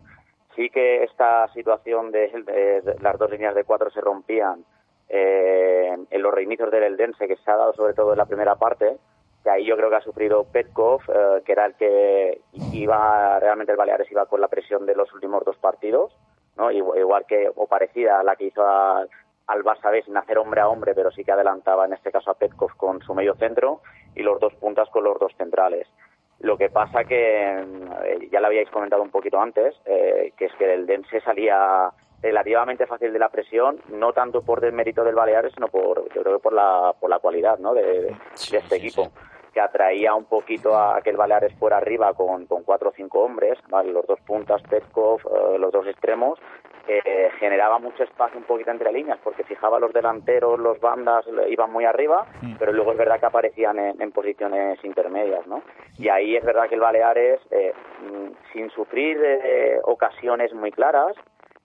Sí 0.56 0.70
que 0.70 1.04
esta 1.04 1.48
situación 1.54 2.12
de, 2.12 2.84
las 3.02 3.18
dos 3.18 3.32
líneas 3.32 3.56
de 3.56 3.64
cuatro 3.64 3.90
se 3.90 4.02
rompían 4.02 4.64
eh, 5.10 5.96
en 6.10 6.22
los 6.22 6.34
reinicios 6.34 6.72
del 6.72 6.84
Eldense, 6.84 7.28
que 7.28 7.36
se 7.38 7.52
ha 7.52 7.58
dado 7.58 7.74
sobre 7.74 7.94
todo 7.94 8.12
en 8.12 8.20
la 8.20 8.26
primera 8.26 8.56
parte, 8.56 8.98
que 9.44 9.50
ahí 9.50 9.66
yo 9.66 9.76
creo 9.76 9.90
que 9.90 9.96
ha 9.98 10.02
sufrido 10.02 10.44
Petkov, 10.46 11.02
eh, 11.08 11.42
que 11.46 11.52
era 11.52 11.66
el 11.66 11.76
que 11.76 12.42
iba, 12.74 13.40
realmente 13.40 13.72
el 13.72 13.78
Baleares 13.78 14.12
iba 14.12 14.26
con 14.26 14.42
la 14.42 14.48
presión 14.48 14.86
de 14.86 14.96
los 14.96 15.14
últimos 15.14 15.44
dos 15.46 15.58
partidos, 15.58 16.16
¿no? 16.58 16.72
Igual, 16.72 17.26
que, 17.28 17.52
o 17.56 17.68
parecida 17.68 18.20
a 18.20 18.24
la 18.24 18.36
que 18.36 18.46
hizo 18.46 18.66
al, 18.66 19.10
al 19.48 19.64
Barça 19.64 19.92
B 19.92 20.02
sin 20.04 20.18
hacer 20.18 20.38
hombre 20.38 20.62
a 20.62 20.68
hombre, 20.68 20.94
pero 20.96 21.12
sí 21.12 21.24
que 21.24 21.32
adelantaba 21.32 21.86
en 21.86 21.94
este 21.94 22.12
caso 22.12 22.32
a 22.32 22.36
Petkov 22.36 22.76
con 22.76 23.02
su 23.02 23.14
medio 23.14 23.36
centro 23.36 23.82
y 24.16 24.24
los 24.24 24.40
dos 24.40 24.54
puntas 24.56 24.90
con 24.90 25.04
los 25.04 25.20
dos 25.20 25.34
centrales. 25.38 25.88
Lo 26.40 26.58
que 26.58 26.70
pasa 26.70 27.06
que, 27.06 27.60
eh, 27.60 28.30
ya 28.32 28.40
lo 28.40 28.48
habíais 28.48 28.70
comentado 28.70 29.02
un 29.02 29.10
poquito 29.10 29.40
antes, 29.40 29.76
eh, 29.86 30.34
que 30.38 30.46
es 30.46 30.54
que 30.56 30.74
el 30.74 30.86
Dense 30.86 31.22
salía 31.22 31.92
relativamente 32.22 32.88
fácil 32.88 33.14
de 33.14 33.20
la 33.20 33.30
presión, 33.30 33.80
no 33.90 34.12
tanto 34.14 34.42
por 34.42 34.60
desmérito 34.60 35.04
del 35.04 35.16
Baleares, 35.16 35.54
sino 35.54 35.68
por, 35.68 36.12
yo 36.14 36.24
creo 36.24 36.38
que 36.38 36.44
por 36.44 36.54
la, 36.54 36.94
por 37.00 37.10
la 37.10 37.20
cualidad, 37.20 37.60
¿no? 37.60 37.74
de, 37.74 38.16
de 38.52 38.58
este 38.58 38.76
equipo 38.76 39.12
que 39.54 39.62
atraía 39.62 40.14
un 40.14 40.26
poquito 40.26 40.78
a 40.78 41.02
que 41.02 41.12
el 41.12 41.16
Baleares 41.16 41.54
fuera 41.58 41.78
arriba 41.78 42.14
con, 42.14 42.46
con 42.46 42.64
cuatro 42.64 42.90
o 42.90 42.94
cinco 42.94 43.22
hombres, 43.22 43.58
¿vale? 43.70 43.94
los 43.94 44.06
dos 44.06 44.20
puntas, 44.20 44.62
Petkov, 44.64 45.22
eh, 45.22 45.58
los 45.58 45.72
dos 45.72 45.88
extremos, 45.88 46.38
eh, 46.88 47.32
generaba 47.40 47.80
mucho 47.80 48.04
espacio 48.04 48.38
un 48.38 48.46
poquito 48.46 48.72
entre 48.72 48.92
líneas 48.92 49.20
porque 49.24 49.44
fijaba 49.44 49.80
los 49.80 49.94
delanteros, 49.94 50.60
los 50.60 50.80
bandas 50.80 51.26
iban 51.50 51.72
muy 51.72 51.86
arriba, 51.86 52.26
pero 52.60 52.72
luego 52.74 52.92
es 52.92 52.98
verdad 52.98 53.20
que 53.20 53.26
aparecían 53.26 53.80
en, 53.80 54.02
en 54.02 54.12
posiciones 54.12 54.84
intermedias, 54.84 55.46
¿no? 55.48 55.64
Y 55.98 56.10
ahí 56.10 56.36
es 56.36 56.44
verdad 56.44 56.68
que 56.68 56.76
el 56.76 56.82
Baleares, 56.82 57.40
eh, 57.52 57.74
mm, 58.02 58.54
sin 58.54 58.70
sufrir 58.70 59.18
eh, 59.22 59.80
ocasiones 59.84 60.54
muy 60.54 60.72
claras, 60.72 61.16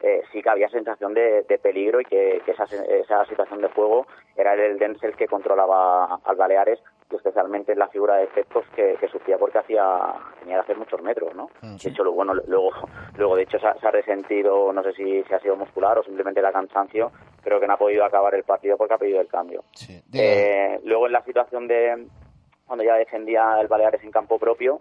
eh, 0.02 0.22
sí 0.32 0.42
que 0.42 0.48
había 0.50 0.68
sensación 0.68 1.14
de, 1.14 1.42
de 1.42 1.58
peligro 1.58 2.00
y 2.00 2.04
que, 2.04 2.40
que 2.44 2.52
esa, 2.52 2.66
se- 2.66 3.00
esa 3.00 3.24
situación 3.26 3.60
de 3.60 3.68
juego 3.68 4.06
era 4.36 4.54
el 4.54 4.78
Dense 4.78 5.06
el 5.06 5.16
que 5.16 5.26
controlaba 5.26 6.18
al 6.24 6.36
Baleares 6.36 6.78
y 7.10 7.16
especialmente 7.16 7.74
la 7.74 7.88
figura 7.88 8.16
de 8.16 8.24
efectos 8.24 8.64
que, 8.74 8.96
que 9.00 9.08
sufría 9.08 9.36
porque 9.36 9.58
hacía 9.58 9.84
tenía 10.38 10.54
que 10.56 10.60
hacer 10.60 10.76
muchos 10.78 11.02
metros, 11.02 11.34
¿no? 11.34 11.50
De 11.88 11.90
hecho, 11.90 12.10
bueno, 12.12 12.34
luego, 12.46 12.70
luego 13.16 13.34
de 13.36 13.42
hecho 13.42 13.58
se 13.58 13.66
ha, 13.66 13.74
se 13.74 13.86
ha 13.86 13.90
resentido, 13.90 14.72
no 14.72 14.82
sé 14.84 14.92
si, 14.92 15.22
si 15.24 15.34
ha 15.34 15.40
sido 15.40 15.56
muscular 15.56 15.98
o 15.98 16.04
simplemente 16.04 16.40
la 16.40 16.52
cansancio, 16.52 17.10
creo 17.42 17.58
que 17.58 17.66
no 17.66 17.74
ha 17.74 17.78
podido 17.78 18.04
acabar 18.04 18.34
el 18.36 18.44
partido 18.44 18.76
porque 18.76 18.94
ha 18.94 18.98
pedido 18.98 19.20
el 19.20 19.26
cambio. 19.28 19.64
Eh, 20.20 20.80
luego 20.84 21.06
en 21.06 21.12
la 21.12 21.24
situación 21.24 21.66
de 21.66 22.06
cuando 22.64 22.84
ya 22.84 22.94
defendía 22.94 23.60
el 23.60 23.66
Baleares 23.66 24.04
en 24.04 24.12
campo 24.12 24.38
propio, 24.38 24.80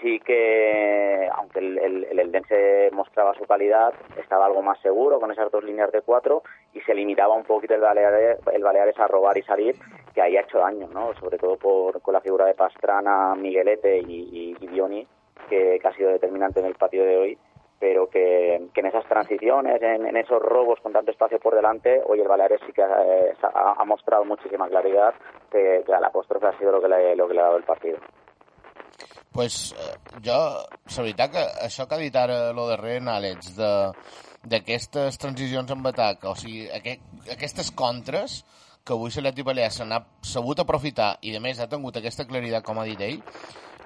sí 0.00 0.20
que, 0.20 1.28
aunque 1.34 1.58
el, 1.58 1.78
el, 1.78 2.04
el 2.04 2.18
Eldense 2.18 2.90
mostraba 2.92 3.34
su 3.34 3.44
calidad, 3.44 3.92
estaba 4.18 4.46
algo 4.46 4.62
más 4.62 4.80
seguro 4.80 5.20
con 5.20 5.30
esas 5.30 5.50
dos 5.50 5.64
líneas 5.64 5.92
de 5.92 6.02
cuatro 6.02 6.42
y 6.72 6.80
se 6.80 6.94
limitaba 6.94 7.34
un 7.34 7.44
poquito 7.44 7.74
el 7.74 7.80
Baleares, 7.80 8.38
el 8.52 8.62
Baleares 8.62 8.98
a 8.98 9.06
robar 9.06 9.36
y 9.38 9.42
salir, 9.42 9.76
que 10.14 10.22
ahí 10.22 10.36
ha 10.36 10.42
hecho 10.42 10.58
daño, 10.58 10.88
¿no? 10.92 11.14
Sobre 11.14 11.38
todo 11.38 11.56
por, 11.56 12.00
con 12.02 12.14
la 12.14 12.20
figura 12.20 12.46
de 12.46 12.54
Pastrana, 12.54 13.34
Miguelete 13.34 13.98
y, 13.98 14.28
y, 14.32 14.56
y 14.60 14.66
Dioni, 14.66 15.06
que, 15.48 15.80
ha 15.82 15.92
sido 15.94 16.10
determinante 16.10 16.60
en 16.60 16.66
el 16.66 16.74
partido 16.74 17.04
de 17.04 17.16
hoy 17.16 17.38
pero 17.78 18.10
que, 18.10 18.68
que 18.74 18.80
en 18.80 18.86
esas 18.88 19.06
transiciones, 19.06 19.80
en, 19.80 20.14
esos 20.14 20.42
robos 20.42 20.78
con 20.80 20.92
tanto 20.92 21.10
espacio 21.10 21.40
por 21.40 21.54
delante, 21.54 22.02
hoy 22.04 22.20
el 22.20 22.28
Baleares 22.28 22.60
sí 22.66 22.74
que 22.74 22.82
eh, 22.82 23.32
ha, 23.42 23.84
mostrado 23.86 24.22
muchísima 24.26 24.68
claridad 24.68 25.14
que, 25.50 25.82
que 25.86 25.94
al 25.94 26.04
apóstrofe 26.04 26.46
ha 26.46 26.58
sido 26.58 26.72
lo 26.72 26.82
que, 26.82 26.88
le, 26.88 27.16
lo 27.16 27.26
que 27.26 27.32
le 27.32 27.40
ha 27.40 27.44
dado 27.44 27.56
el 27.56 27.62
partido. 27.62 27.96
Pues, 29.32 29.72
eh, 29.72 29.94
jo, 30.24 30.38
la 30.96 31.02
veritat 31.04 31.32
que 31.34 31.44
això 31.66 31.86
que 31.86 31.96
ha 31.96 32.02
dit 32.02 32.16
ara 32.16 32.50
lo 32.56 32.66
darrer 32.68 32.98
en 33.00 33.12
Àlex, 33.12 33.54
de 33.58 33.70
d'aquestes 34.50 35.18
transicions 35.20 35.70
en 35.70 35.86
atac, 35.86 36.24
o 36.24 36.34
sigui, 36.34 36.62
aquest, 36.72 37.02
aquestes 37.28 37.70
contres 37.76 38.38
que 38.84 38.94
avui 38.94 39.12
l'Atleti 39.12 39.44
Balear 39.44 39.70
se 39.70 39.84
n'ha 39.84 39.98
sabut 40.24 40.62
aprofitar 40.62 41.18
i, 41.20 41.34
a 41.36 41.40
més, 41.44 41.60
ha 41.60 41.68
tingut 41.68 41.98
aquesta 42.00 42.24
claritat, 42.24 42.64
com 42.64 42.80
ha 42.80 42.86
dit 42.88 43.00
ell, 43.04 43.20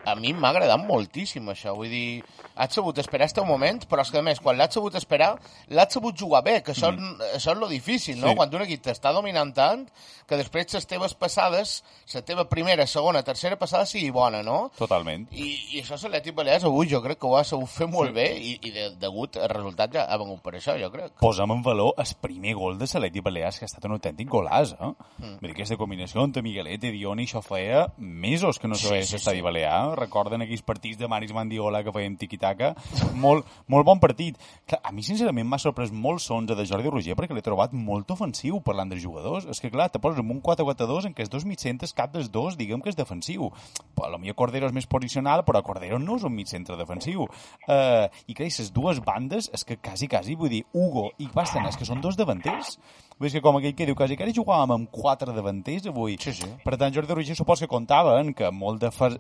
a 0.05 0.15
mi 0.19 0.33
m'ha 0.33 0.51
agradat 0.53 0.83
moltíssim 0.85 1.49
això, 1.53 1.75
vull 1.77 1.93
dir, 1.93 2.23
has 2.55 2.75
sabut 2.75 2.99
esperar 3.03 3.29
este 3.29 3.43
moment, 3.45 3.85
però 3.91 4.05
és 4.05 4.13
que 4.13 4.21
a 4.21 4.25
més, 4.25 4.41
quan 4.41 4.59
l'has 4.59 4.75
sabut 4.75 4.95
esperar, 4.99 5.35
l'has 5.75 5.93
sabut 5.93 6.17
jugar 6.19 6.43
bé, 6.47 6.61
que 6.63 6.75
això, 6.75 6.93
mm. 6.93 7.31
això 7.39 7.55
és 7.55 7.61
lo 7.61 7.69
difícil, 7.71 8.21
no? 8.21 8.33
Sí. 8.33 8.39
Quan 8.39 8.55
un 8.55 8.67
equip 8.67 8.85
t'està 8.85 9.13
dominant 9.17 9.53
tant, 9.57 9.87
que 10.29 10.39
després 10.41 10.73
les 10.77 10.87
teves 10.89 11.15
passades, 11.19 11.75
la 12.15 12.23
teva 12.25 12.47
primera, 12.49 12.87
segona, 12.89 13.25
tercera 13.27 13.59
passada 13.61 13.87
sigui 13.89 14.11
bona, 14.15 14.43
no? 14.47 14.71
Totalment. 14.79 15.27
I, 15.33 15.51
i 15.75 15.83
això 15.83 15.99
l'Atlètic 15.99 16.37
Balears 16.37 16.67
avui 16.69 16.89
jo 16.91 17.03
crec 17.05 17.21
que 17.21 17.29
ho 17.29 17.37
ha 17.39 17.45
sabut 17.47 17.71
fer 17.71 17.89
molt 17.91 18.15
bé 18.17 18.29
i, 18.39 18.55
i 18.63 18.73
de, 18.75 18.89
degut 19.01 19.39
el 19.41 19.51
resultat 19.53 19.93
ja 19.97 20.07
ha 20.09 20.19
vengut 20.21 20.43
per 20.45 20.55
això, 20.59 20.77
jo 20.81 20.91
crec. 20.95 21.17
Posem 21.21 21.53
en 21.55 21.65
valor 21.65 21.95
el 22.01 22.15
primer 22.25 22.55
gol 22.59 22.79
de 22.79 22.89
l'Atleti 22.89 23.25
Balears, 23.25 23.59
que 23.59 23.69
ha 23.69 23.71
estat 23.71 23.89
un 23.89 23.97
autèntic 23.99 24.31
golàs, 24.31 24.75
eh? 24.79 24.93
Mm. 25.19 25.37
Vull 25.41 25.51
dir, 25.51 25.55
aquesta 25.57 25.79
combinació 25.81 26.25
entre 26.25 26.45
Miguelet 26.45 26.89
i 26.89 26.95
Dioni, 26.95 27.29
això 27.29 27.43
feia 27.45 27.87
mesos 27.99 28.61
que 28.61 28.71
no 28.71 28.79
se 28.79 28.89
Sí, 28.89 29.03
sí, 29.03 29.17
l'estadi 29.17 29.41
sí. 29.41 29.45
Balear. 29.45 29.94
Recorden 29.99 30.45
aquells 30.45 30.65
partits 30.67 30.99
de 31.01 31.09
Maris 31.11 31.33
Mandiola 31.35 31.83
que 31.85 31.93
fèiem 31.95 32.17
tiquitaca? 32.21 32.75
molt, 33.15 33.47
molt 33.69 33.87
bon 33.87 34.01
partit. 34.03 34.39
Clar, 34.69 34.81
a 34.83 34.93
mi, 34.93 35.05
sincerament, 35.07 35.47
m'ha 35.49 35.61
sorprès 35.63 35.93
molt 35.93 36.23
l'onze 36.31 36.57
de 36.57 36.67
Jordi 36.69 36.91
Roger 36.91 37.17
perquè 37.19 37.37
l'he 37.37 37.45
trobat 37.45 37.75
molt 37.77 38.11
ofensiu 38.15 38.61
parlant 38.65 38.91
dels 38.91 39.03
jugadors. 39.03 39.49
És 39.51 39.61
que, 39.63 39.71
clar, 39.73 39.91
te 39.93 40.01
poses 40.03 40.21
en 40.23 40.31
un 40.31 40.43
4-4-2 40.43 41.09
en 41.09 41.17
què 41.17 41.25
els 41.27 41.33
dos 41.33 41.47
mitjcentres, 41.49 41.95
cap 41.97 42.13
dels 42.15 42.31
dos, 42.33 42.59
diguem 42.61 42.83
que 42.83 42.93
és 42.93 42.99
defensiu. 42.99 43.51
Però, 43.95 44.19
millor 44.19 44.39
Cordero 44.39 44.69
és 44.71 44.77
més 44.77 44.89
posicional, 44.91 45.45
però 45.47 45.63
Cordero 45.67 45.99
no 46.03 46.19
és 46.19 46.27
un 46.27 46.35
mitjcentre 46.35 46.79
defensiu. 46.81 47.29
Uh, 47.69 48.07
I 48.27 48.37
clar, 48.37 48.51
les 48.51 48.73
dues 48.75 49.01
bandes, 49.05 49.51
és 49.55 49.65
que 49.67 49.79
quasi, 49.79 50.09
quasi, 50.11 50.37
vull 50.39 50.53
dir, 50.53 50.65
Hugo 50.73 51.11
i 51.19 51.29
Basten, 51.33 51.67
és 51.69 51.79
que 51.79 51.89
són 51.89 52.03
dos 52.05 52.19
davanters. 52.21 52.79
Vull 53.19 53.31
dir 53.31 53.39
que 53.39 53.45
com 53.45 53.59
aquell 53.61 53.77
que 53.79 53.87
diu, 53.87 53.95
quasi, 53.99 54.17
quasi 54.19 54.35
jugàvem 54.35 54.75
amb 54.75 54.91
quatre 54.91 55.35
davanters 55.35 55.87
avui. 55.91 56.17
Sí, 56.23 56.35
sí. 56.35 56.51
Per 56.65 56.75
tant, 56.81 56.95
Jordi 56.95 57.15
Roger 57.15 57.37
supos 57.39 57.63
que 57.63 57.71
comptaven 57.71 58.35
que 58.35 58.51
molt 58.51 58.83
de... 58.83 58.91
Fa... 58.95 59.13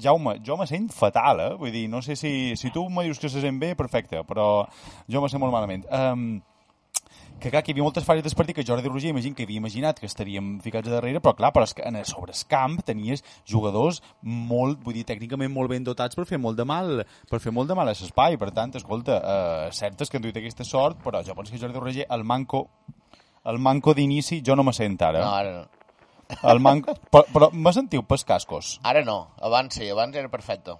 Jaume, 0.00 0.38
jo 0.42 0.56
me 0.58 0.66
sent 0.66 0.88
fatal, 0.90 1.42
eh? 1.44 1.52
Vull 1.60 1.70
dir, 1.74 1.84
no 1.92 2.00
sé 2.02 2.16
si, 2.18 2.54
si 2.58 2.72
tu 2.74 2.88
me 2.90 3.04
dius 3.06 3.20
que 3.22 3.30
se 3.30 3.44
sent 3.44 3.60
bé, 3.60 3.74
perfecte, 3.78 4.24
però 4.26 4.64
jo 5.06 5.22
me 5.22 5.30
sent 5.30 5.42
molt 5.44 5.54
malament. 5.54 5.84
Um, 5.92 6.40
que 7.40 7.50
clar, 7.50 7.62
que 7.62 7.72
hi 7.72 7.74
havia 7.74 7.84
moltes 7.84 8.06
fases 8.06 8.24
del 8.24 8.34
partit 8.38 8.56
que 8.56 8.64
Jordi 8.64 8.88
Roger 8.88 9.10
imagina 9.12 9.36
que 9.36 9.44
havia 9.44 9.60
imaginat 9.60 9.98
que 10.00 10.08
estaríem 10.08 10.54
ficats 10.64 10.88
a 10.88 10.94
darrere, 10.94 11.20
però 11.20 11.34
clar, 11.36 11.50
però 11.52 11.66
és 11.66 11.74
que 11.76 11.84
en 11.84 11.98
el, 12.00 12.06
sobre 12.08 12.32
el 12.32 12.42
camp 12.48 12.78
tenies 12.86 13.24
jugadors 13.50 14.00
molt, 14.22 14.80
vull 14.86 14.96
dir, 14.96 15.04
tècnicament 15.04 15.52
molt 15.52 15.70
ben 15.74 15.84
dotats 15.84 16.16
per 16.16 16.24
fer 16.30 16.40
molt 16.40 16.56
de 16.56 16.64
mal, 16.64 17.04
per 17.30 17.42
fer 17.44 17.52
molt 17.52 17.68
de 17.68 17.76
mal 17.76 17.90
a 17.90 17.92
l'espai, 17.92 18.38
per 18.40 18.50
tant, 18.56 18.72
escolta, 18.80 19.18
eh, 19.20 19.72
cert 19.76 20.00
és 20.00 20.10
que 20.10 20.18
han 20.18 20.24
duit 20.24 20.40
aquesta 20.40 20.64
sort, 20.64 21.02
però 21.04 21.20
jo 21.26 21.36
penso 21.36 21.52
que 21.52 21.60
Jordi 21.60 21.82
Roger, 21.82 22.06
el 22.16 22.24
manco, 22.24 22.68
el 23.44 23.58
manco 23.58 23.94
d'inici, 23.94 24.40
jo 24.46 24.56
no 24.56 24.64
me 24.64 24.72
sent 24.72 25.00
ara. 25.02 25.20
No, 25.20 25.34
ara 25.34 25.54
no. 25.60 25.70
El 26.50 26.58
manco, 26.64 26.94
però, 27.12 27.26
però 27.30 27.50
me 27.52 27.70
sentiu 27.76 28.02
pels 28.08 28.24
cascos? 28.24 28.78
Ara 28.82 29.04
no, 29.04 29.34
abans 29.44 29.76
sí, 29.76 29.90
abans 29.92 30.16
era 30.16 30.30
perfecte. 30.32 30.72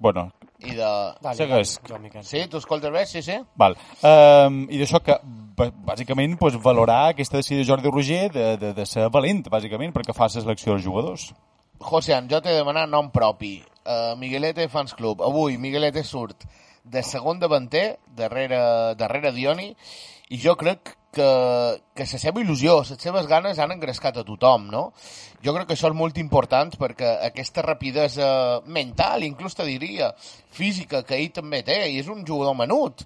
Bueno, 0.00 0.32
I 0.64 0.74
de... 0.74 1.14
Dale, 1.20 1.62
Miquel. 2.00 2.24
Sí, 2.24 2.46
tu 2.48 2.58
escoltes 2.58 2.90
bé? 2.92 3.06
Sí, 3.06 3.22
sí? 3.22 3.36
Val. 3.56 3.76
Um, 4.02 4.62
I 4.68 4.80
d'això 4.80 5.00
que, 5.04 5.16
bàsicament, 5.56 6.36
pues, 6.40 6.56
valorar 6.60 7.10
aquesta 7.10 7.40
decisió 7.40 7.60
de 7.60 7.68
Jordi 7.68 7.92
Roger 7.92 8.30
de, 8.32 8.46
de, 8.60 8.72
de 8.76 8.86
ser 8.88 9.08
valent, 9.12 9.44
bàsicament, 9.52 9.92
perquè 9.96 10.16
fa 10.16 10.28
la 10.28 10.34
selecció 10.34 10.74
dels 10.74 10.84
jugadors. 10.84 11.30
Josean, 11.80 12.28
jo 12.28 12.40
t'he 12.40 12.52
de 12.52 12.60
demanar 12.60 12.86
nom 12.88 13.08
propi. 13.12 13.58
Uh, 13.80 14.12
Miguelete 14.20 14.68
Fans 14.68 14.92
Club. 14.96 15.22
Avui 15.24 15.56
Miguelete 15.58 16.04
surt 16.04 16.44
de 16.84 17.02
segon 17.02 17.40
davanter, 17.40 17.98
darrere, 18.16 18.94
darrere 18.98 19.32
Dioni, 19.36 19.70
i 20.30 20.38
jo 20.38 20.54
crec 20.56 20.94
que, 21.12 21.28
que 21.94 22.06
la 22.06 22.20
seva 22.22 22.42
il·lusió, 22.42 22.80
les 22.86 23.02
seves 23.02 23.26
ganes 23.30 23.58
han 23.58 23.74
engrescat 23.74 24.20
a 24.20 24.24
tothom, 24.26 24.68
no? 24.70 24.82
Jo 25.44 25.54
crec 25.56 25.70
que 25.70 25.76
això 25.76 25.90
és 25.90 25.96
molt 25.96 26.20
important 26.22 26.70
perquè 26.78 27.16
aquesta 27.26 27.64
rapidesa 27.66 28.28
mental, 28.66 29.26
inclús 29.26 29.58
te 29.58 29.66
diria, 29.66 30.12
física, 30.54 31.02
que 31.06 31.18
ell 31.18 31.32
també 31.34 31.64
té, 31.66 31.80
i 31.90 31.98
és 32.02 32.10
un 32.12 32.22
jugador 32.26 32.54
menut, 32.58 33.02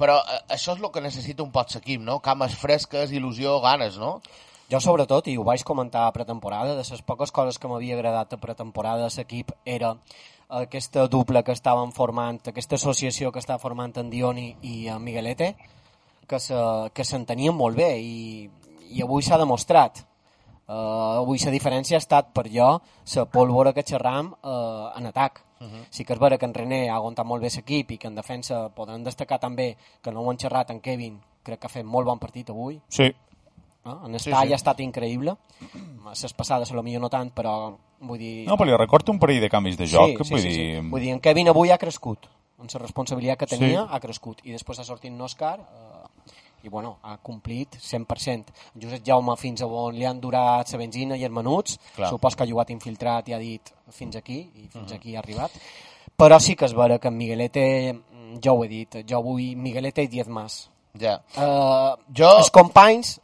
però 0.00 0.18
eh, 0.22 0.40
això 0.56 0.74
és 0.74 0.82
el 0.82 0.90
que 0.90 1.04
necessita 1.04 1.46
un 1.46 1.52
pot 1.54 1.70
l'equip, 1.74 2.02
no? 2.02 2.18
Cames 2.24 2.58
fresques, 2.58 3.14
il·lusió, 3.14 3.60
ganes, 3.62 4.00
no? 4.02 4.18
Jo, 4.72 4.80
sobretot, 4.80 5.28
i 5.28 5.36
ho 5.38 5.44
vaig 5.46 5.62
comentar 5.62 6.06
a 6.08 6.12
pretemporada, 6.16 6.74
de 6.74 6.82
les 6.82 7.02
poques 7.06 7.30
coses 7.30 7.60
que 7.60 7.68
m'havia 7.68 7.98
agradat 7.98 8.32
a 8.32 8.40
pretemporada 8.40 9.06
de 9.06 9.12
l'equip 9.14 9.52
era 9.64 9.94
aquesta 10.48 11.06
dupla 11.08 11.42
que 11.42 11.52
estaven 11.52 11.92
formant, 11.92 12.40
aquesta 12.48 12.76
associació 12.76 13.32
que 13.32 13.40
està 13.40 13.58
formant 13.58 13.94
en 14.00 14.10
Dioni 14.10 14.54
i 14.62 14.88
en 14.88 15.02
Miguelete, 15.02 15.54
que 16.26 16.40
se, 16.40 16.58
que 16.94 17.04
s'entenien 17.04 17.54
molt 17.54 17.76
bé 17.76 17.90
i, 18.00 18.50
i 18.90 19.02
avui 19.02 19.22
s'ha 19.22 19.38
demostrat. 19.40 20.04
Uh, 20.64 21.20
avui 21.20 21.36
la 21.44 21.52
diferència 21.52 21.98
ha 21.98 22.00
estat 22.00 22.30
per 22.32 22.46
jo 22.48 22.78
la 22.80 23.24
pólvora 23.28 23.74
que 23.76 23.84
xerram 23.84 24.32
uh, 24.32 24.96
en 24.96 25.06
atac. 25.06 25.42
Uh 25.60 25.66
-huh. 25.66 25.84
Sí 25.90 26.04
que 26.04 26.12
és 26.12 26.18
vera 26.18 26.38
que 26.38 26.46
en 26.46 26.54
René 26.54 26.88
ha 26.88 26.96
aguantat 26.96 27.26
molt 27.26 27.42
bé 27.42 27.48
l'equip 27.48 27.90
i 27.90 27.98
que 27.98 28.08
en 28.08 28.14
defensa 28.14 28.68
podem 28.68 29.04
destacar 29.04 29.38
també 29.38 29.76
que 30.02 30.10
no 30.10 30.20
ho 30.20 30.30
han 30.30 30.38
xerrat 30.38 30.70
en 30.70 30.80
Kevin, 30.80 31.20
crec 31.42 31.60
que 31.60 31.66
ha 31.66 31.70
fet 31.70 31.84
molt 31.84 32.06
bon 32.06 32.18
partit 32.18 32.50
avui. 32.50 32.80
Sí. 32.88 33.14
No? 33.84 34.06
En 34.06 34.18
Sí, 34.18 34.30
Estall 34.30 34.46
sí. 34.48 34.52
ha 34.52 34.56
estat 34.56 34.80
increïble. 34.80 35.36
Les 36.08 36.32
passades, 36.34 36.70
a 36.70 36.74
lo 36.74 36.82
millor 36.82 37.02
no 37.02 37.10
tant, 37.10 37.30
però 37.34 37.74
vull 38.00 38.18
dir... 38.18 38.46
No, 38.46 38.56
però 38.56 38.70
li 38.70 38.76
recordo 38.76 39.12
un 39.12 39.18
parell 39.18 39.40
de 39.40 39.50
canvis 39.50 39.76
de 39.76 39.86
joc, 39.86 40.18
sí, 40.18 40.24
sí, 40.24 40.30
vull 40.34 40.40
sí, 40.40 40.48
dir... 40.48 40.80
sí. 40.82 40.88
Vull 40.90 41.00
dir, 41.00 41.10
en 41.12 41.20
Kevin 41.20 41.48
avui 41.48 41.70
ha 41.70 41.78
crescut. 41.78 42.26
En 42.60 42.68
la 42.72 42.80
responsabilitat 42.80 43.38
que 43.38 43.46
tenia 43.46 43.82
Sí. 43.82 43.88
ha 43.90 44.00
crescut. 44.00 44.40
I 44.44 44.52
després 44.52 44.78
ha 44.78 44.84
sortit 44.84 45.10
en 45.12 45.20
Òscar 45.20 45.58
eh, 45.60 46.32
i 46.64 46.68
bueno, 46.70 46.96
ha 47.02 47.18
complit 47.18 47.76
100%. 47.76 48.52
En 48.74 48.80
Josep 48.82 49.02
Jaume 49.04 49.34
fins 49.36 49.60
a 49.60 49.66
on 49.66 49.94
li 49.98 50.06
han 50.08 50.20
durat 50.20 50.70
la 50.72 50.78
benzina 50.78 51.16
i 51.16 51.24
els 51.24 51.32
menuts, 51.34 51.78
Clar. 51.96 52.08
supos 52.08 52.36
que 52.36 52.44
ha 52.44 52.48
jugat 52.48 52.70
infiltrat 52.70 53.28
i 53.28 53.34
ha 53.34 53.38
dit 53.38 53.68
fins 53.90 54.16
aquí, 54.16 54.38
i 54.54 54.68
fins 54.72 54.90
Mhm. 54.92 54.96
aquí 54.96 55.16
ha 55.16 55.18
arribat. 55.20 55.50
Però 56.16 56.38
sí 56.40 56.54
que 56.56 56.64
és 56.64 56.72
vera 56.74 56.98
que 56.98 57.08
en 57.08 57.16
Miguelete, 57.18 58.00
jo 58.42 58.52
ho 58.54 58.64
he 58.64 58.68
dit, 58.68 58.96
jo 59.06 59.20
vull 59.22 59.56
Miguelete 59.56 60.02
i 60.02 60.08
10 60.08 60.28
més. 60.28 60.70
Ja. 60.98 61.20
Uh, 61.36 61.96
Jo- 62.16 62.38
Els 62.38 62.50
companys, 62.50 63.20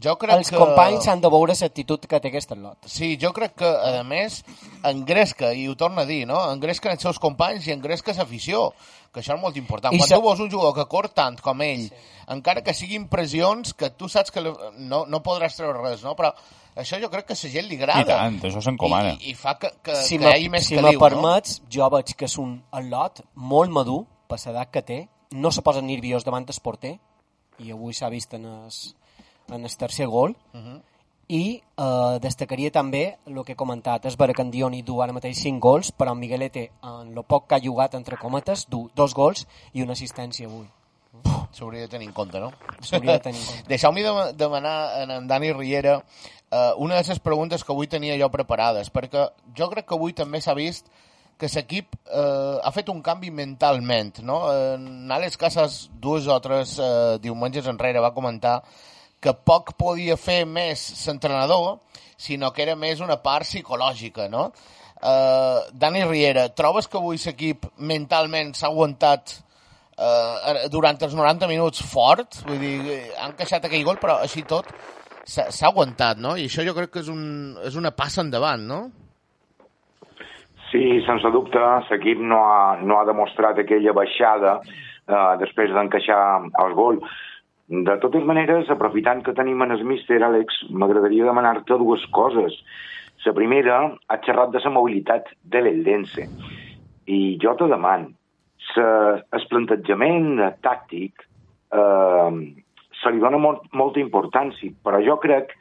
Jo 0.00 0.14
crec 0.20 0.38
els 0.38 0.50
que... 0.50 0.56
companys 0.56 1.06
han 1.10 1.20
de 1.20 1.28
veure 1.32 1.54
l'actitud 1.58 2.06
que 2.08 2.20
té 2.22 2.30
aquest 2.30 2.54
lot. 2.56 2.88
Sí, 2.88 3.16
jo 3.20 3.32
crec 3.36 3.56
que, 3.60 3.68
a 3.68 4.02
més, 4.06 4.40
engresca, 4.88 5.52
i 5.52 5.66
ho 5.68 5.76
torna 5.76 6.06
a 6.06 6.08
dir, 6.08 6.22
no? 6.28 6.40
engresca 6.52 6.92
els 6.92 7.04
seus 7.04 7.20
companys 7.22 7.66
i 7.68 7.74
engresca 7.74 8.14
l'afició, 8.16 8.70
que 9.12 9.20
això 9.20 9.36
és 9.36 9.42
molt 9.42 9.58
important. 9.60 9.92
I 9.92 10.00
Quan 10.00 10.08
sa- 10.08 10.16
tu 10.16 10.24
veus 10.24 10.40
un 10.40 10.50
jugador 10.50 10.74
que 10.78 10.88
cor 10.88 11.10
tant 11.12 11.36
com 11.44 11.60
ell, 11.60 11.88
sí. 11.90 12.24
encara 12.32 12.64
que 12.64 12.74
siguin 12.74 13.08
pressions, 13.12 13.74
que 13.74 13.90
tu 13.90 14.08
saps 14.08 14.32
que 14.32 14.40
no, 14.42 15.04
no 15.04 15.22
podràs 15.22 15.58
treure 15.58 15.78
res, 15.82 16.02
no? 16.06 16.16
però 16.16 16.32
això 16.74 16.96
jo 17.02 17.10
crec 17.12 17.28
que 17.28 17.36
a 17.36 17.42
la 17.42 17.52
gent 17.52 17.68
li 17.68 17.76
agrada. 17.76 18.00
I 18.00 18.08
tant, 18.08 18.40
això 18.48 18.64
s'encomana. 18.64 19.16
I, 19.20 19.32
i, 19.32 19.36
fa 19.36 19.58
que, 19.60 19.74
que, 19.84 19.96
si 20.00 20.16
que 20.16 20.24
me, 20.24 20.30
hi 20.30 20.38
hagi 20.38 20.48
més 20.48 20.66
si 20.70 20.80
caliu, 20.80 20.96
me 20.96 21.04
permets, 21.04 21.60
jo 21.68 21.88
veig 21.92 22.14
que 22.16 22.30
és 22.30 22.38
un 22.40 22.62
lot 22.88 23.20
molt 23.34 23.70
madur 23.70 24.04
per 24.28 24.40
l'edat 24.40 24.72
que 24.72 24.82
té 24.82 25.00
no 25.32 25.50
se 25.52 25.62
posa 25.64 25.82
nerviós 25.84 26.24
davant 26.24 26.48
el 26.48 26.60
porter, 26.64 26.98
i 27.60 27.72
avui 27.72 27.92
s'ha 27.92 28.08
vist 28.12 28.32
en 28.34 28.46
el, 28.48 28.68
en 29.54 29.64
el 29.64 29.76
tercer 29.76 30.08
gol, 30.08 30.36
i 31.32 31.44
eh, 31.56 32.18
destacaria 32.20 32.70
també 32.74 33.02
el 33.26 33.40
que 33.46 33.54
he 33.54 33.58
comentat, 33.58 34.06
és 34.06 34.18
vera 34.20 34.34
que 34.36 34.44
en 34.44 34.50
Dioni 34.52 34.82
du 34.84 35.00
ara 35.00 35.14
mateix 35.16 35.40
5 35.40 35.62
gols, 35.62 35.92
però 35.96 36.12
en 36.12 36.20
Miguelete, 36.20 36.68
en 36.82 37.14
lo 37.14 37.24
poc 37.24 37.48
que 37.48 37.56
ha 37.56 37.64
jugat 37.64 37.94
entre 37.96 38.18
cometes, 38.20 38.66
du 38.68 38.88
dos 38.94 39.14
gols 39.14 39.46
i 39.72 39.82
una 39.82 39.96
assistència 39.96 40.48
avui. 40.48 40.66
S'hauria 41.52 41.84
de 41.84 41.88
tenir 41.92 42.08
en 42.08 42.14
compte, 42.16 42.40
no? 42.40 42.52
S'hauria 42.80 43.18
de 43.18 43.24
tenir 43.28 43.40
en 43.40 43.46
compte. 43.50 43.68
Deixeu-me 43.68 44.04
de 44.04 44.12
demanar 44.40 44.76
a 44.96 45.02
en 45.04 45.26
Dani 45.28 45.52
Riera 45.52 45.98
eh, 46.00 46.72
una 46.76 47.00
de 47.00 47.08
les 47.08 47.20
preguntes 47.20 47.64
que 47.64 47.72
avui 47.72 47.88
tenia 47.88 48.18
jo 48.20 48.28
preparades, 48.32 48.92
perquè 48.92 49.28
jo 49.56 49.70
crec 49.72 49.88
que 49.88 49.96
avui 49.96 50.12
també 50.16 50.40
s'ha 50.40 50.56
vist 50.58 50.88
que 51.40 51.48
l'equip 51.50 51.96
eh, 52.06 52.58
ha 52.62 52.70
fet 52.70 52.88
un 52.92 53.00
canvi 53.02 53.32
mentalment, 53.34 54.20
no? 54.22 54.44
En 54.52 55.10
Àlex 55.10 55.36
Casas 55.40 55.78
dues 56.00 56.28
o 56.28 56.38
tres 56.44 56.76
eh, 56.78 57.18
diumenges 57.24 57.66
enrere 57.66 58.04
va 58.04 58.14
comentar 58.14 58.60
que 59.22 59.34
poc 59.46 59.74
podia 59.78 60.18
fer 60.18 60.42
més 60.48 60.82
l'entrenador, 61.06 61.78
sinó 62.18 62.52
que 62.52 62.64
era 62.66 62.76
més 62.78 63.00
una 63.00 63.18
part 63.22 63.46
psicològica, 63.46 64.28
no? 64.32 64.50
Eh, 65.02 65.58
Dani 65.74 66.04
Riera, 66.06 66.48
trobes 66.54 66.88
que 66.88 66.98
avui 67.00 67.18
l'equip 67.22 67.66
mentalment 67.78 68.52
s'ha 68.54 68.68
aguantat 68.70 69.36
eh, 69.98 70.66
durant 70.70 70.98
els 71.02 71.14
90 71.18 71.50
minuts 71.50 71.82
fort? 71.92 72.42
Vull 72.46 72.60
dir, 72.62 72.74
eh, 72.94 73.04
han 73.18 73.36
queixat 73.38 73.66
aquell 73.66 73.86
gol, 73.86 73.98
però 74.02 74.20
així 74.22 74.44
tot 74.46 74.70
s'ha 75.24 75.68
aguantat, 75.68 76.18
no? 76.18 76.36
I 76.36 76.48
això 76.50 76.66
jo 76.66 76.74
crec 76.74 76.92
que 76.94 77.02
és, 77.02 77.10
un, 77.10 77.54
és 77.66 77.78
una 77.78 77.94
passa 77.94 78.22
endavant, 78.26 78.62
no? 78.66 78.80
Sí, 80.72 80.82
sense 81.06 81.28
dubte, 81.34 81.60
l'equip 81.90 82.22
no, 82.24 82.38
ha, 82.48 82.78
no 82.80 82.96
ha 82.98 83.04
demostrat 83.04 83.58
aquella 83.60 83.92
baixada 83.92 84.56
eh, 84.62 85.34
després 85.42 85.74
d'encaixar 85.74 86.22
el 86.64 86.74
gol. 86.78 87.02
De 87.72 87.94
totes 88.02 88.24
maneres, 88.28 88.68
aprofitant 88.68 89.22
que 89.24 89.32
tenim 89.32 89.62
en 89.64 89.70
el 89.72 89.82
míster, 89.88 90.18
Àlex, 90.20 90.58
m'agradaria 90.76 91.24
demanar-te 91.24 91.78
dues 91.80 92.02
coses. 92.12 92.58
La 93.24 93.32
primera, 93.32 93.78
ha 94.12 94.18
xerrat 94.26 94.52
de 94.52 94.60
la 94.60 94.72
mobilitat 94.74 95.30
de 95.54 95.62
l'Eldense. 95.64 96.26
I 97.08 97.38
jo 97.40 97.54
te 97.56 97.70
deman, 97.72 98.10
el 98.76 99.48
plantejament 99.48 100.36
tàctic 100.60 101.24
eh, 101.72 102.30
se 103.00 103.10
li 103.14 103.24
dona 103.24 103.40
molt, 103.40 103.64
molta 103.72 104.04
importància, 104.04 104.76
però 104.84 105.00
jo 105.00 105.16
crec 105.24 105.56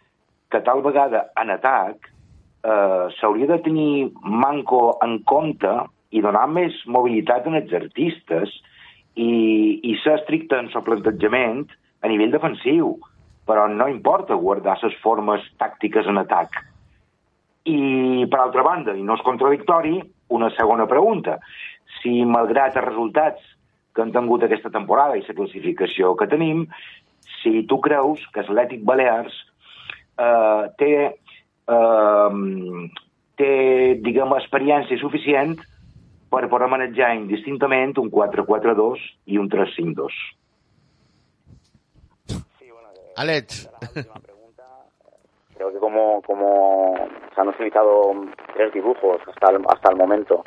que 0.51 0.59
tal 0.67 0.83
vegada 0.83 1.29
en 1.39 1.55
atac 1.55 2.11
eh, 2.11 3.07
s'hauria 3.21 3.53
de 3.55 3.61
tenir 3.63 4.11
manco 4.21 4.97
en 4.99 5.21
compte 5.23 5.77
i 6.11 6.19
donar 6.19 6.49
més 6.51 6.75
mobilitat 6.91 7.47
en 7.47 7.55
els 7.63 7.71
artistes 7.71 8.51
i, 9.15 9.79
i 9.79 9.95
ser 10.03 10.19
estricte 10.19 10.59
en 10.59 10.67
el 10.67 10.83
plantejament 10.83 11.69
a 12.01 12.09
nivell 12.09 12.33
defensiu, 12.33 12.95
però 13.45 13.67
no 13.67 13.87
importa 13.89 14.37
guardar 14.37 14.77
les 14.83 14.97
formes 15.03 15.45
tàctiques 15.61 16.07
en 16.07 16.21
atac. 16.21 16.61
I, 17.69 18.25
per 18.29 18.39
altra 18.41 18.63
banda, 18.65 18.95
i 18.97 19.03
no 19.05 19.17
és 19.17 19.25
contradictori, 19.25 19.99
una 20.33 20.49
segona 20.57 20.87
pregunta. 20.89 21.37
Si, 21.99 22.23
malgrat 22.25 22.77
els 22.79 22.87
resultats 22.87 23.43
que 23.93 24.01
han 24.01 24.13
tingut 24.15 24.45
aquesta 24.47 24.71
temporada 24.73 25.17
i 25.19 25.23
la 25.25 25.37
classificació 25.37 26.15
que 26.17 26.29
tenim, 26.31 26.65
si 27.41 27.63
tu 27.69 27.79
creus 27.83 28.23
que 28.33 28.41
Atlètic 28.41 28.85
Balears 28.87 29.35
eh, 30.17 30.63
té, 30.79 30.93
eh, 31.75 32.29
té, 33.37 33.51
diguem, 34.05 34.35
experiència 34.37 34.99
suficient 35.01 35.57
per 36.31 36.47
poder 36.49 36.69
manejar 36.71 37.13
indistintament 37.17 37.97
un 37.99 38.09
4-4-2 38.13 39.03
i 39.27 39.41
un 39.41 39.49
3-5-2. 39.51 40.21
Alex. 43.21 43.69
Creo 45.55 45.71
que 45.71 45.77
como, 45.79 46.21
como 46.23 46.95
se 47.35 47.39
han 47.41 47.47
utilizado 47.49 48.13
tres 48.55 48.73
dibujos 48.73 49.21
hasta 49.27 49.51
el, 49.51 49.61
hasta 49.67 49.91
el 49.91 49.95
momento, 49.95 50.43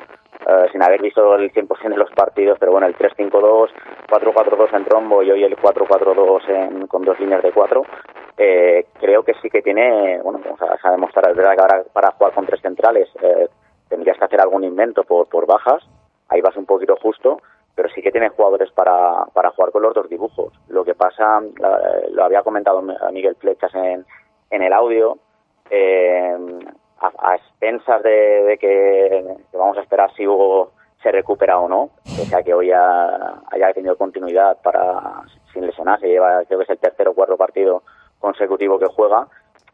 eh, 0.46 0.66
sin 0.72 0.82
haber 0.82 1.00
visto 1.00 1.36
el 1.36 1.52
100% 1.52 1.88
de 1.90 1.96
los 1.96 2.10
partidos, 2.10 2.58
pero 2.58 2.72
bueno, 2.72 2.88
el 2.88 2.96
3-5-2, 2.96 3.68
4-4-2 4.10 4.74
en 4.76 4.84
trombo 4.86 5.22
y 5.22 5.30
hoy 5.30 5.44
el 5.44 5.56
4-4-2 5.56 6.48
en- 6.48 6.86
con 6.88 7.02
dos 7.04 7.18
líneas 7.20 7.42
de 7.42 7.52
cuatro, 7.52 7.82
eh, 8.36 8.86
creo 9.00 9.22
que 9.22 9.34
sí 9.40 9.48
que 9.50 9.62
tiene, 9.62 10.20
bueno, 10.22 10.40
vamos 10.44 10.60
a, 10.62 10.76
a 10.88 10.90
demostrar, 10.90 11.30
es 11.30 11.36
verdad 11.36 11.54
que 11.54 11.60
ahora 11.62 11.84
para 11.92 12.10
jugar 12.12 12.32
con 12.34 12.46
tres 12.46 12.60
centrales 12.60 13.08
eh, 13.22 13.48
tendrías 13.88 14.18
que 14.18 14.24
hacer 14.24 14.40
algún 14.40 14.64
invento 14.64 15.04
por, 15.04 15.28
por 15.28 15.46
bajas, 15.46 15.84
ahí 16.28 16.40
vas 16.40 16.56
un 16.56 16.66
poquito 16.66 16.96
justo, 17.00 17.40
pero 17.74 17.88
sí 17.88 18.02
que 18.02 18.12
tiene 18.12 18.28
jugadores 18.30 18.70
para, 18.72 19.24
para 19.32 19.50
jugar 19.50 19.72
con 19.72 19.82
los 19.82 19.94
dos 19.94 20.08
dibujos. 20.08 20.52
Lo 20.68 20.84
que 20.84 20.94
pasa, 20.94 21.40
lo 22.10 22.24
había 22.24 22.42
comentado 22.42 22.82
Miguel 23.12 23.36
Flechas 23.36 23.74
en, 23.74 24.04
en 24.50 24.62
el 24.62 24.72
audio, 24.72 25.18
eh, 25.70 26.36
a, 27.00 27.34
expensas 27.34 28.02
de, 28.02 28.56
que, 28.60 29.24
vamos 29.52 29.76
a 29.78 29.80
esperar 29.82 30.12
si 30.14 30.26
Hugo 30.26 30.72
se 31.02 31.10
recupera 31.12 31.58
o 31.58 31.68
no, 31.68 31.90
o 32.04 32.24
sea 32.28 32.42
que 32.42 32.54
hoy 32.54 32.70
ha- 32.70 33.42
haya 33.50 33.72
tenido 33.74 33.96
continuidad 33.96 34.56
para 34.62 35.22
sin 35.52 35.66
lesionarse, 35.66 36.06
lleva 36.08 36.42
creo 36.46 36.58
que 36.58 36.64
es 36.64 36.70
el 36.70 36.78
tercer 36.78 37.08
o 37.08 37.14
cuarto 37.14 37.36
partido 37.36 37.82
consecutivo 38.18 38.78
que 38.78 38.86
juega, 38.86 39.26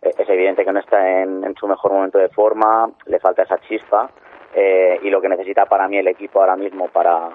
eh, 0.03 0.11
es 0.19 0.29
evidente 0.29 0.65
que 0.65 0.73
no 0.73 0.81
está 0.81 1.23
en, 1.23 1.45
en 1.45 1.55
su 1.55 1.69
mejor 1.69 1.93
momento 1.93 2.19
de 2.19 2.31
forma, 2.31 2.91
le 3.07 3.21
falta 3.21 3.43
esa 3.43 3.59
chispa 3.59 4.11
eh, 4.55 4.99
y 5.03 5.11
lo 5.11 5.21
que 5.21 5.29
necesita 5.29 5.67
para 5.67 5.87
mí 5.87 5.99
el 5.99 6.09
equipo 6.09 6.41
ahora 6.41 6.57
mismo 6.57 6.89
para, 6.89 7.29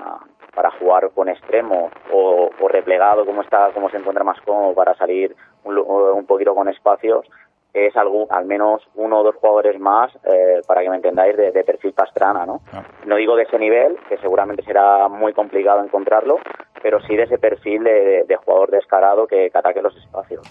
para 0.55 0.71
jugar 0.71 1.11
con 1.13 1.29
extremo 1.29 1.89
o, 2.11 2.49
o 2.59 2.67
replegado 2.67 3.25
como 3.25 3.41
está 3.41 3.71
como 3.73 3.89
se 3.89 3.97
encuentra 3.97 4.23
más 4.23 4.39
cómodo 4.41 4.73
para 4.73 4.95
salir 4.95 5.35
un, 5.65 6.25
poquito 6.25 6.55
con 6.55 6.67
espacios 6.69 7.25
es 7.73 7.93
algún, 7.97 8.25
al 8.29 8.45
menos 8.45 8.81
uno 8.95 9.19
o 9.19 9.23
dos 9.23 9.35
jugadores 9.35 9.77
más 9.79 10.09
eh, 10.23 10.61
para 10.65 10.81
que 10.81 10.89
me 10.89 10.95
entendáis 10.95 11.35
de, 11.35 11.51
de 11.51 11.63
perfil 11.65 11.91
pastrana 11.93 12.45
no 12.45 12.61
no 13.05 13.15
digo 13.17 13.35
de 13.35 13.43
ese 13.43 13.59
nivel 13.59 13.97
que 14.07 14.17
seguramente 14.19 14.63
será 14.63 15.07
muy 15.09 15.33
complicado 15.33 15.83
encontrarlo 15.83 16.37
pero 16.81 16.99
sí 17.01 17.15
de 17.15 17.23
ese 17.23 17.37
perfil 17.37 17.83
de, 17.83 17.91
de- 18.05 18.23
de 18.23 18.35
jugador 18.37 18.69
descarado 18.71 19.27
que, 19.27 19.49
que 19.49 19.57
ataque 19.57 19.81
los 19.81 19.95
espacios. 19.97 20.41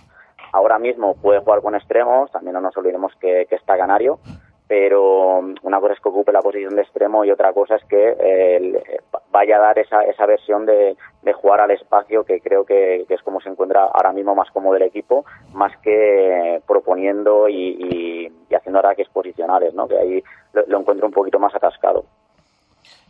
Ahora 0.52 0.78
mismo 0.78 1.14
puede 1.14 1.40
jugar 1.40 1.62
con 1.62 1.74
extremos 1.76 2.30
también 2.32 2.54
no 2.54 2.60
nos 2.60 2.76
olvidemos 2.76 3.12
que, 3.20 3.46
que 3.48 3.54
está 3.54 3.76
Canario 3.78 4.18
pero 4.66 5.42
mm, 5.42 5.54
una 5.62 5.80
cosa 5.80 5.94
es 5.94 6.00
que 6.00 6.08
ocupe 6.08 6.32
la 6.32 6.40
posición 6.42 6.74
de 6.76 6.82
extremo 6.82 7.24
y 7.24 7.30
otra 7.30 7.52
cosa 7.52 7.76
es 7.76 7.84
que 7.84 8.08
eh, 8.08 8.56
el- 8.56 8.76
eh, 8.76 9.00
vaya 9.30 9.56
a 9.56 9.60
dar 9.60 9.78
esa, 9.78 10.02
esa 10.02 10.26
versión 10.26 10.64
de, 10.64 10.96
de 11.22 11.32
jugar 11.32 11.60
al 11.60 11.70
espacio 11.72 12.24
que 12.24 12.40
creo 12.40 12.64
que, 12.64 13.04
que 13.06 13.14
es 13.14 13.22
como 13.22 13.40
se 13.40 13.48
encuentra 13.48 13.84
ahora 13.84 14.12
mismo 14.12 14.34
más 14.34 14.50
cómodo 14.52 14.76
el 14.76 14.82
equipo, 14.82 15.24
más 15.52 15.76
que 15.78 16.60
proponiendo 16.66 17.48
y, 17.48 17.54
y- 17.78 18.32
y 18.48 18.54
haciendo 18.54 18.78
ataques 18.78 19.08
posicionales, 19.08 19.74
¿no? 19.74 19.86
que 19.88 19.98
ahí 19.98 20.24
lo, 20.52 20.64
lo 20.66 20.78
encuentro 20.80 21.06
un 21.06 21.12
poquito 21.12 21.38
más 21.38 21.54
atascado. 21.54 22.04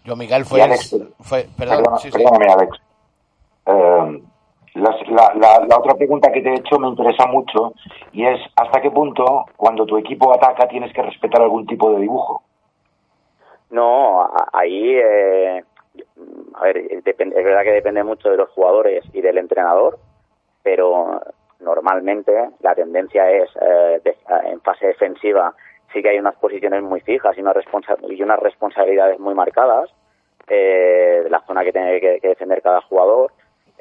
Jo, 0.07 0.17
Miguel, 0.17 0.45
fue... 0.45 0.63
Alex, 0.63 0.97
fue 1.21 1.47
perdón, 1.57 1.85
Perdona- 1.85 1.99
sí, 1.99 2.11
sí. 2.11 2.19
Perdóname, 2.19 2.53
Alex. 2.53 2.79
Eh, 3.67 4.23
la, 4.75 5.33
la- 5.35 5.65
la 5.69 5.79
otra 5.79 5.95
pregunta 5.95 6.33
que 6.33 6.41
te 6.43 6.51
he 6.51 6.55
hecho 6.57 6.79
me 6.79 6.89
interesa 6.89 7.27
mucho 7.27 7.75
y 8.13 8.27
es 8.27 8.41
¿hasta 8.57 8.81
qué 8.81 8.91
punto 8.91 9.45
cuando 9.57 9.87
tu 9.87 9.97
equipo 9.97 10.33
ataca 10.35 10.67
tienes 10.69 10.93
que 10.93 11.03
respetar 11.03 11.43
algún 11.43 11.67
tipo 11.67 11.91
de 11.93 12.01
dibujo? 12.01 12.43
No, 13.71 14.29
ahí, 14.53 14.95
eh, 14.97 15.65
a 16.55 16.63
ver, 16.65 16.77
eh, 16.79 17.03
es 17.05 17.45
verdad 17.45 17.63
que 17.63 17.73
depende 17.73 18.05
mucho 18.05 18.31
de 18.31 18.37
los 18.37 18.51
jugadores 18.51 19.05
y 19.13 19.21
del 19.21 19.39
entrenador, 19.39 19.99
pero 20.63 21.21
normalmente 21.61 22.33
la 22.61 22.75
tendencia 22.75 23.31
es, 23.31 23.49
eh, 23.61 24.01
de- 24.05 24.17
en 24.51 24.61
fase 24.61 24.87
defensiva, 24.89 25.55
sí 25.93 26.03
que 26.03 26.11
hay 26.11 26.19
unas 26.19 26.37
posiciones 26.37 26.83
muy 26.83 27.01
fijas 27.01 27.37
y 27.37 27.41
unas, 27.41 27.57
responsa- 27.57 27.97
y 28.09 28.23
unas 28.23 28.39
responsabilidades 28.41 29.19
muy 29.19 29.35
marcadas 29.35 29.91
eh, 30.47 31.21
de 31.25 31.31
la 31.31 31.41
zona 31.47 31.65
que 31.65 31.73
tiene 31.73 32.01
que 32.01 32.19
defender 32.29 32.61
cada 32.61 32.83
jugador. 32.83 33.33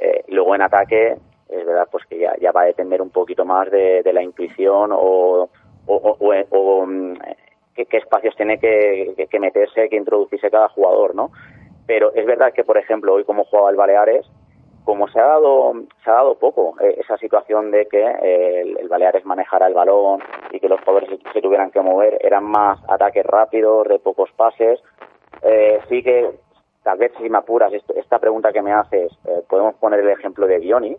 Eh, 0.04 0.26
luego 0.28 0.54
en 0.54 0.62
ataque, 0.62 1.16
es 1.48 1.66
verdad 1.66 1.88
pues 1.90 2.06
que 2.08 2.20
ya, 2.20 2.52
va 2.52 2.64
a 2.64 2.66
depender 2.66 3.02
un 3.02 3.10
poquito 3.10 3.46
más 3.46 3.72
de, 3.72 4.04
la 4.12 4.22
intuición 4.22 4.92
o, 4.92 5.50
mm, 5.88 7.14
qué, 7.74 7.98
espacios 7.98 8.36
tiene 8.36 8.60
que, 8.60 9.16
meterse, 9.40 9.88
que 9.88 9.96
introducirse 9.96 10.52
cada 10.52 10.68
jugador, 10.68 11.16
¿no? 11.16 11.32
Pero 11.88 12.14
es 12.14 12.26
verdad 12.26 12.52
que, 12.52 12.66
por 12.66 12.78
ejemplo, 12.78 13.14
hoy 13.14 13.24
como 13.24 13.46
jugaba 13.46 13.70
el 13.70 13.78
Baleares, 13.78 14.26
como 14.84 15.08
se 15.08 15.22
ha 15.22 15.28
dado 15.28 15.72
se 16.04 16.10
ha 16.10 16.16
dado 16.16 16.38
poco 16.38 16.76
eh, 16.82 16.98
esa 17.00 17.18
situación 17.18 17.72
de 17.72 17.86
que 17.88 18.02
eh, 18.02 18.62
el, 18.62 18.78
el 18.78 18.90
Baleares 18.90 19.24
manejara 19.24 19.68
el 19.68 19.74
balón 19.74 20.22
y 20.52 20.60
que 20.60 20.68
los 20.68 20.82
jugadores 20.82 21.12
se, 21.12 21.32
se 21.32 21.42
tuvieran 21.42 21.72
que 21.72 21.80
mover, 21.80 22.18
eran 22.20 22.44
más 22.44 22.78
ataques 22.90 23.26
rápidos, 23.26 23.88
de 23.88 24.00
pocos 24.00 24.30
pases. 24.36 24.82
Eh, 25.44 25.80
sí 25.88 26.04
que, 26.04 26.30
tal 26.84 26.98
vez 26.98 27.12
si 27.18 27.30
me 27.30 27.38
apuras, 27.38 27.72
esta 27.74 28.20
pregunta 28.20 28.52
que 28.52 28.62
me 28.62 28.74
haces, 28.74 29.12
eh, 29.26 29.44
podemos 29.50 29.76
poner 29.76 30.00
el 30.02 30.10
ejemplo 30.10 30.48
de 30.48 30.60
Dioni. 30.60 30.96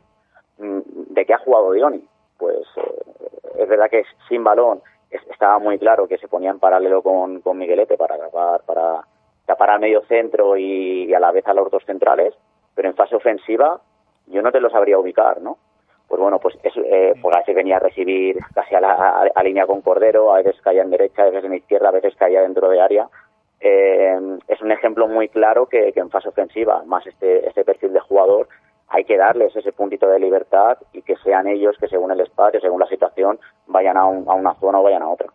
Mm, 0.59 0.81
¿De 1.11 1.25
qué 1.27 1.35
ha 1.35 1.39
jugado 1.39 1.73
Dioni? 1.73 2.07
Pues 2.39 2.67
eh, 2.77 3.03
es 3.59 3.69
verdad 3.69 3.91
que 3.91 4.05
sin 4.29 4.43
balón 4.45 4.81
es- 5.11 5.27
estaba 5.31 5.59
muy 5.59 5.79
claro 5.79 6.07
que 6.09 6.19
se 6.19 6.29
ponía 6.29 6.51
en 6.51 6.59
paralelo 6.59 7.03
con, 7.03 7.41
con 7.41 7.59
Miguelete 7.59 7.97
para 7.97 8.19
tapar, 8.19 8.63
para 8.65 9.05
tapar 9.47 9.71
al 9.71 9.81
medio 9.81 10.03
centro 10.07 10.57
y, 10.57 11.05
y 11.05 11.15
a 11.15 11.21
la 11.21 11.31
vez 11.33 11.47
a 11.47 11.55
los 11.55 11.71
dos 11.71 11.85
centrales 11.85 12.35
pero 12.75 12.89
en 12.89 12.97
fase 12.97 13.15
ofensiva 13.15 13.81
yo 14.27 14.43
no 14.43 14.51
te 14.51 14.59
lo 14.61 14.69
sabría 14.71 14.99
ubicar, 14.99 15.41
¿no? 15.41 15.59
Pues 16.09 16.21
bueno, 16.21 16.39
pues, 16.39 16.57
es, 16.63 16.73
eh, 16.77 17.15
pues 17.23 17.35
a 17.37 17.39
veces 17.41 17.55
venía 17.55 17.77
a 17.77 17.81
recibir 17.81 18.37
casi 18.55 18.75
a, 18.75 18.81
la, 18.81 18.93
a, 18.93 19.27
a 19.35 19.43
línea 19.43 19.67
con 19.67 19.81
Cordero, 19.81 20.33
a 20.35 20.39
veces 20.39 20.61
caía 20.63 20.83
en 20.83 20.91
derecha, 20.91 21.23
a 21.23 21.27
veces 21.27 21.45
en 21.45 21.55
izquierda, 21.55 21.89
a 21.89 21.93
veces 21.93 22.15
caía 22.17 22.43
dentro 22.43 22.69
de 22.69 22.81
área. 22.81 23.09
Eh, 23.67 24.19
es 24.47 24.61
un 24.61 24.73
ejemplo 24.73 25.09
muy 25.09 25.31
claro 25.31 25.67
que, 25.67 25.91
que 25.95 26.01
en 26.01 26.11
fase 26.11 26.29
ofensiva, 26.29 26.83
más 26.85 27.07
este, 27.07 27.49
este 27.49 27.65
perfil 27.65 27.95
de 27.95 28.01
jugador, 28.01 28.47
hay 28.89 29.05
que 29.05 29.17
darles 29.17 29.57
ese 29.57 29.73
puntito 29.73 30.07
de 30.07 30.19
libertad 30.19 30.77
y 30.93 31.01
que 31.01 31.17
sean 31.25 31.49
ellos 31.49 31.75
que 31.81 31.89
según 31.89 32.13
el 32.13 32.21
espacio, 32.21 32.61
según 32.61 32.79
la 32.79 32.87
situación, 32.87 33.41
vayan 33.67 33.97
a, 33.97 34.05
un, 34.05 34.29
a 34.29 34.35
una 34.35 34.55
zona 34.57 34.81
o 34.81 34.83
vayan 34.83 35.03
a 35.03 35.09
otra. 35.09 35.29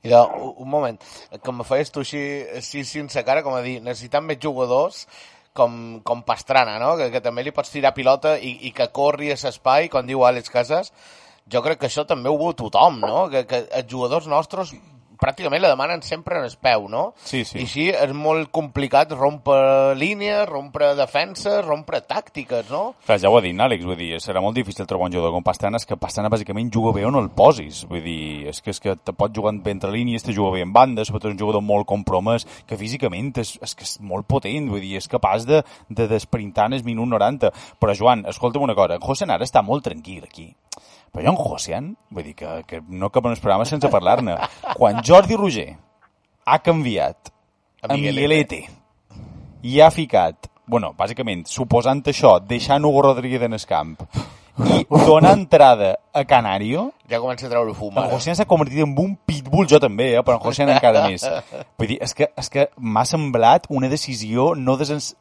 De, 0.00 0.14
un, 0.14 0.54
un 0.58 0.70
moment, 0.70 1.00
com 1.42 1.58
me 1.58 1.66
feies 1.66 1.90
tu 1.90 2.06
així, 2.06 2.22
així 2.54 2.84
sense 2.86 3.18
cara, 3.26 3.42
com 3.42 3.58
a 3.58 3.64
dir, 3.66 3.80
necessitem 3.82 4.30
més 4.30 4.38
jugadors 4.42 5.02
com, 5.52 5.74
com 6.06 6.22
Pastrana, 6.22 6.78
no? 6.78 6.94
Que, 7.00 7.10
que 7.10 7.22
també 7.24 7.42
li 7.42 7.54
pots 7.54 7.74
tirar 7.74 7.94
pilota 7.98 8.36
i, 8.38 8.54
i 8.68 8.72
que 8.74 8.92
corri 8.94 9.34
a 9.34 9.38
l'espai, 9.42 9.90
com 9.90 10.06
diu 10.06 10.22
Àlex 10.22 10.54
Casas. 10.54 10.94
Jo 11.50 11.66
crec 11.66 11.82
que 11.82 11.90
això 11.90 12.06
també 12.06 12.30
ho 12.30 12.38
veu 12.38 12.54
tothom, 12.54 13.02
no? 13.02 13.26
Que, 13.30 13.42
que 13.50 13.64
els 13.66 13.90
jugadors 13.90 14.30
nostres 14.30 14.70
pràcticament 15.22 15.62
la 15.62 15.70
demanen 15.72 16.02
sempre 16.02 16.38
en 16.40 16.46
el 16.48 16.56
peu, 16.60 16.88
no? 16.90 17.12
Sí, 17.22 17.44
sí. 17.48 17.60
I 17.60 17.66
així 17.66 17.86
és 17.94 18.12
molt 18.16 18.50
complicat 18.54 19.14
rompre 19.14 19.94
línies, 19.98 20.44
rompre 20.50 20.92
defenses, 20.98 21.62
rompre 21.66 22.02
tàctiques, 22.04 22.68
no? 22.72 22.82
Clar, 23.06 23.20
ja 23.22 23.30
ho 23.30 23.38
ha 23.38 23.44
dit 23.44 23.58
Àlex, 23.62 23.86
vull 23.86 23.98
dir, 23.98 24.16
serà 24.22 24.42
molt 24.42 24.58
difícil 24.58 24.88
trobar 24.90 25.08
un 25.10 25.14
jugador 25.14 25.34
com 25.36 25.46
Pastrana, 25.46 25.78
és 25.78 25.86
que 25.86 25.98
Pastrana 26.00 26.32
bàsicament 26.32 26.72
juga 26.74 26.94
bé 26.96 27.06
on 27.06 27.18
el 27.20 27.30
posis, 27.36 27.84
vull 27.88 28.02
dir, 28.04 28.48
és 28.50 28.60
que, 28.60 28.74
és 28.74 28.82
que 28.82 28.96
te 28.98 29.14
pot 29.16 29.34
jugar 29.34 29.54
bé 29.62 29.76
entre 29.76 29.92
línies, 29.94 30.24
te 30.26 30.34
juga 30.34 30.56
bé 30.56 30.64
en 30.66 30.72
banda, 30.74 31.06
sobretot 31.06 31.32
un 31.32 31.38
jugador 31.38 31.62
molt 31.62 31.86
compromès, 31.88 32.46
que 32.66 32.78
físicament 32.80 33.32
és, 33.42 33.54
és 33.62 33.76
que 33.78 33.86
és 33.86 33.98
molt 34.02 34.26
potent, 34.28 34.70
vull 34.72 34.82
dir, 34.82 34.96
és 34.98 35.10
capaç 35.10 35.46
de, 35.48 35.62
de 35.88 36.08
desprintar 36.10 36.70
en 36.70 36.78
el 36.78 36.86
minut 36.86 37.10
90. 37.14 37.52
Però, 37.78 37.94
Joan, 37.98 38.26
escolta'm 38.30 38.64
una 38.66 38.78
cosa, 38.78 38.98
José 39.02 39.28
Nara 39.28 39.46
està 39.46 39.62
molt 39.62 39.86
tranquil 39.86 40.26
aquí. 40.26 40.50
Però 41.12 41.24
jo 41.26 41.32
en 41.34 41.40
Josian, 41.40 41.88
vull 42.10 42.24
dir 42.24 42.34
que, 42.34 42.52
que 42.66 42.80
no 42.88 43.10
cap 43.12 43.26
en 43.28 43.34
el 43.36 43.40
programa 43.40 43.66
sense 43.68 43.90
parlar-ne. 43.92 44.38
Quan 44.78 45.02
Jordi 45.04 45.36
Roger 45.36 45.68
ha 46.44 46.62
canviat 46.64 47.28
A 47.82 47.92
Miguelete. 47.92 48.62
Miguelete 48.62 48.62
i 49.62 49.80
ha 49.80 49.90
ficat, 49.94 50.48
bueno, 50.66 50.92
bàsicament, 50.98 51.44
suposant 51.46 52.02
això, 52.10 52.36
deixant 52.42 52.84
Hugo 52.84 53.02
Rodríguez 53.06 53.44
en 53.46 53.54
el 53.54 53.66
camp 53.68 53.94
i 54.62 54.82
donar 54.90 55.32
entrada 55.32 55.94
a 56.12 56.24
Canario, 56.28 56.90
Ja 57.08 57.20
comença 57.20 57.46
a 57.46 57.50
treure 57.50 57.72
fum, 57.76 57.92
en 57.94 58.02
ara. 58.02 58.12
Josian 58.12 58.36
s'ha 58.36 58.46
convertit 58.48 58.82
en 58.84 58.92
un 58.98 59.14
pitbull, 59.26 59.68
jo 59.68 59.78
també, 59.80 60.10
eh? 60.16 60.22
però 60.24 60.38
en 60.38 60.44
Josian 60.44 60.72
encara 60.74 61.06
més. 61.08 61.24
Vull 61.78 61.92
dir, 61.94 61.98
és 62.04 62.14
que, 62.16 62.28
és 62.36 62.50
que 62.52 62.66
m'ha 62.76 63.04
semblat 63.08 63.68
una 63.70 63.88
decisió 63.92 64.52
no 64.56 64.76
desens 64.80 65.12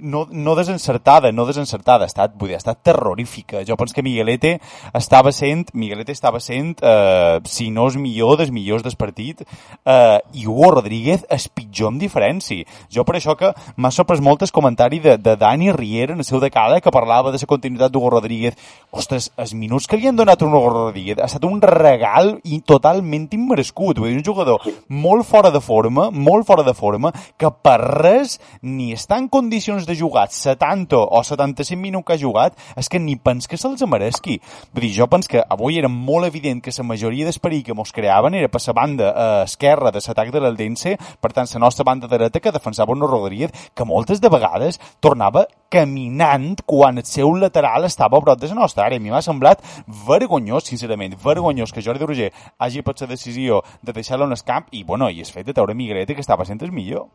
no, 0.00 0.26
no 0.30 0.54
desencertada, 0.56 1.32
no 1.32 1.46
desencertada, 1.46 2.04
ha 2.04 2.10
estat, 2.10 2.34
vull 2.38 2.50
dir, 2.50 2.56
ha 2.58 2.62
estat 2.62 2.82
terrorífica. 2.82 3.64
Jo 3.68 3.76
penso 3.76 3.94
que 3.94 4.04
Miguelete 4.04 4.56
estava 4.94 5.32
sent, 5.32 5.70
Miguelete 5.74 6.12
estava 6.12 6.40
sent, 6.40 6.76
eh, 6.82 7.40
si 7.44 7.70
no 7.70 7.86
és 7.88 7.96
millor, 8.00 8.36
dels 8.40 8.52
millors 8.54 8.84
del 8.86 8.96
partit, 8.96 9.42
eh, 9.84 10.18
i 10.34 10.46
Hugo 10.46 10.70
Rodríguez 10.76 11.26
és 11.30 11.48
pitjor 11.48 11.92
amb 11.92 12.02
diferència. 12.02 12.66
Jo 12.90 13.04
per 13.04 13.16
això 13.18 13.36
que 13.38 13.52
m'ha 13.76 13.92
sorprès 13.94 14.22
molt 14.24 14.42
el 14.42 14.52
comentari 14.52 15.00
de, 15.00 15.16
de 15.18 15.36
Dani 15.36 15.72
Riera 15.72 16.14
en 16.14 16.24
el 16.24 16.28
seu 16.28 16.40
decada 16.40 16.80
que 16.80 16.92
parlava 16.94 17.32
de 17.32 17.38
la 17.40 17.50
continuïtat 17.50 17.92
d'Hugo 17.92 18.10
Rodríguez. 18.16 18.56
Ostres, 18.90 19.30
els 19.36 19.54
minuts 19.54 19.86
que 19.86 19.98
li 19.98 20.08
han 20.08 20.16
donat 20.16 20.42
a 20.42 20.46
Hugo 20.46 20.70
Rodríguez 20.70 21.20
ha 21.20 21.28
estat 21.28 21.44
un 21.44 21.60
regal 21.60 22.38
i 22.44 22.60
totalment 22.66 23.28
immerescut. 23.36 23.98
Vull 23.98 24.10
dir, 24.10 24.18
un 24.20 24.24
jugador 24.24 24.64
molt 24.88 25.26
fora 25.26 25.50
de 25.50 25.60
forma, 25.60 26.10
molt 26.10 26.46
fora 26.46 26.64
de 26.66 26.74
forma, 26.74 27.12
que 27.38 27.50
per 27.50 27.78
res 27.80 28.38
ni 28.62 28.92
està 28.96 29.18
en 29.20 29.28
condicions 29.28 29.86
de 29.90 29.98
jugar 29.98 30.28
70 30.30 30.96
o 30.96 31.22
75 31.26 31.80
minuts 31.80 32.06
que 32.06 32.14
ha 32.14 32.20
jugat, 32.20 32.56
és 32.78 32.88
que 32.88 33.02
ni 33.02 33.16
pens 33.18 33.50
que 33.50 33.58
se'ls 33.58 33.82
mereixi. 33.90 34.38
Vull 34.72 34.86
dir, 34.86 34.94
jo 34.96 35.08
pens 35.10 35.28
que 35.28 35.42
avui 35.42 35.78
era 35.82 35.90
molt 35.90 36.30
evident 36.30 36.62
que 36.62 36.74
la 36.76 36.86
majoria 36.86 37.26
d'esperit 37.26 37.66
que 37.66 37.76
mos 37.76 37.92
creaven 37.92 38.34
era 38.38 38.48
per 38.48 38.62
la 38.66 38.76
banda 38.76 39.10
eh, 39.10 39.44
esquerra 39.44 39.90
de 39.90 40.00
l'atac 40.06 40.30
de 40.32 40.40
l'Eldense, 40.40 40.96
per 41.20 41.32
tant, 41.34 41.50
la 41.54 41.64
nostra 41.66 41.84
banda 41.84 42.08
dreta 42.08 42.40
que 42.40 42.52
defensava 42.54 42.92
un 42.92 43.02
Rodríguez, 43.02 43.50
que 43.74 43.84
moltes 43.84 44.20
de 44.20 44.30
vegades 44.30 44.80
tornava 45.00 45.46
caminant 45.70 46.58
quan 46.66 46.98
el 46.98 47.06
seu 47.06 47.32
lateral 47.38 47.86
estava 47.86 48.18
a 48.18 48.24
prop 48.24 48.40
de 48.40 48.50
la 48.50 48.58
nostra 48.62 48.86
àrea. 48.86 48.98
A 48.98 49.02
mi 49.02 49.12
m'ha 49.12 49.22
semblat 49.22 49.62
vergonyós, 50.06 50.66
sincerament, 50.66 51.16
vergonyós 51.22 51.72
que 51.72 51.82
Jordi 51.82 52.06
Roger 52.06 52.32
hagi 52.58 52.82
pres 52.82 53.06
la 53.06 53.12
decisió 53.14 53.62
de 53.82 53.94
deixar-lo 53.94 54.26
en 54.26 54.36
el 54.36 54.44
camp 54.44 54.66
i, 54.70 54.84
bueno, 54.84 55.10
i 55.10 55.20
el 55.20 55.30
fet 55.30 55.46
de 55.46 55.54
treure 55.54 55.74
Migrete, 55.74 56.14
que 56.14 56.26
estava 56.26 56.44
sent 56.44 56.62
el 56.62 56.72
millor. 56.74 57.08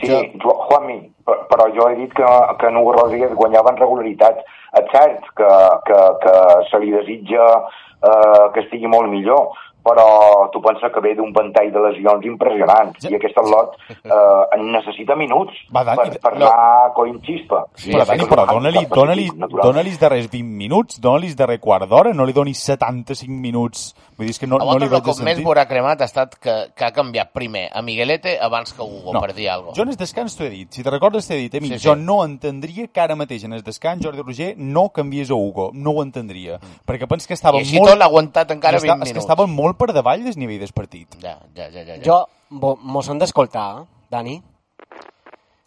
Sí, 0.00 0.10
jo... 0.42 0.54
Juanmi, 0.68 0.98
per- 1.24 1.42
però 1.50 1.68
jo 1.74 1.88
he 1.90 1.96
dit 2.02 2.12
que, 2.14 2.30
que 2.60 2.68
en 2.68 2.76
Hugo 2.76 2.92
Rodríguez 2.98 3.34
guanyava 3.34 3.72
en 3.72 3.80
regularitat. 3.80 4.42
És 4.76 4.90
cert 4.92 5.24
que, 5.38 5.50
que, 5.88 6.00
que 6.24 6.34
se 6.70 6.80
li 6.82 6.90
desitja 6.92 7.46
eh, 7.56 8.44
que 8.54 8.60
estigui 8.66 8.90
molt 8.92 9.08
millor, 9.08 9.54
però 9.86 10.50
tu 10.52 10.60
pensa 10.64 10.90
que 10.90 11.00
ve 11.04 11.14
d'un 11.14 11.30
ventall 11.32 11.70
de 11.72 11.82
lesions 11.88 12.26
impressionant 12.26 12.92
i 13.06 13.14
aquest 13.14 13.38
lot 13.46 13.76
eh, 13.88 14.56
en 14.58 14.66
necessita 14.72 15.14
minuts 15.14 15.54
Va, 15.72 15.84
Dani, 15.86 15.96
per, 16.16 16.20
per 16.24 16.32
no. 16.38 16.46
anar 16.50 16.92
coint 16.96 17.20
xispa. 17.22 17.62
Sí, 17.78 17.92
però, 17.94 18.04
Dani, 18.10 18.26
però 18.26 18.46
dona-li 18.50 18.82
dona 18.90 19.14
dona 19.62 19.80
els 19.86 19.98
darrers 20.00 20.26
20 20.32 20.42
minuts, 20.64 20.98
dona-li 21.00 21.30
els 21.30 21.36
darrer 21.38 21.60
quart 21.62 21.86
d'hora, 21.88 22.12
no 22.16 22.24
li 22.26 22.32
donis 22.34 22.58
75 22.66 23.30
minuts. 23.30 23.94
Vull 24.16 24.26
dir, 24.26 24.32
és 24.34 24.38
que 24.40 24.46
no, 24.48 24.56
A 24.56 24.64
no 24.64 24.78
li 24.80 24.88
veig 24.88 25.02
de 25.02 25.04
cop 25.04 25.18
més 25.20 25.36
sentit. 25.36 25.44
veurà 25.46 25.66
cremat 25.68 26.00
ha 26.00 26.06
estat 26.08 26.34
que, 26.40 26.54
que 26.74 26.84
ha 26.86 26.90
canviat 26.96 27.32
primer 27.36 27.66
a 27.72 27.82
Miguelete 27.82 28.38
abans 28.40 28.72
que 28.72 28.82
Hugo, 28.82 29.12
No. 29.12 29.20
per 29.20 29.34
dir 29.34 29.48
alguna 29.50 29.70
Jo 29.72 29.74
cosa. 29.76 29.82
en 29.82 29.88
el 29.90 29.96
descans 29.96 30.36
t'ho 30.36 30.44
he 30.44 30.50
dit. 30.50 30.70
Si 30.72 30.82
te 30.82 30.90
recordes 30.90 31.26
t'he 31.28 31.36
dit, 31.36 31.54
a 31.54 31.60
mi, 31.60 31.68
Sí, 31.68 31.74
sí, 31.74 31.78
sí. 31.80 31.88
jo 31.88 31.94
no 31.96 32.24
entendria 32.24 32.86
que 32.88 33.00
ara 33.00 33.14
mateix 33.16 33.44
en 33.44 33.52
el 33.52 33.62
descans 33.62 34.02
Jordi 34.04 34.22
Roger 34.22 34.54
no 34.56 34.88
canviés 34.88 35.30
a 35.30 35.34
Hugo. 35.34 35.70
No 35.74 35.90
ho 35.90 36.02
entendria. 36.02 36.58
Perquè 36.86 37.06
pens 37.06 37.26
que 37.26 37.34
estava 37.34 37.56
Mm. 37.58 37.60
I 37.60 37.62
així 37.62 37.78
molt... 37.78 37.90
tot 37.90 37.98
l'ha 37.98 38.04
aguantat 38.06 38.50
encara 38.50 38.76
Està- 38.78 38.86
20 38.86 39.02
És 39.02 39.08
que 39.08 39.14
minuts. 39.14 39.24
estava 39.30 39.46
molt 39.46 39.75
per 39.78 39.92
davall 39.92 40.24
del 40.24 40.36
nivell 40.40 40.60
del 40.62 40.72
partit. 40.74 41.16
Ja, 41.22 41.38
ja, 41.54 41.68
ja, 41.70 41.82
ja. 41.82 41.96
ja. 41.96 42.02
Jo, 42.04 42.18
bo- 42.50 42.76
mos 42.82 43.08
hem 43.08 43.18
d'escoltar, 43.20 43.66
eh, 43.82 43.86
Dani, 44.10 44.36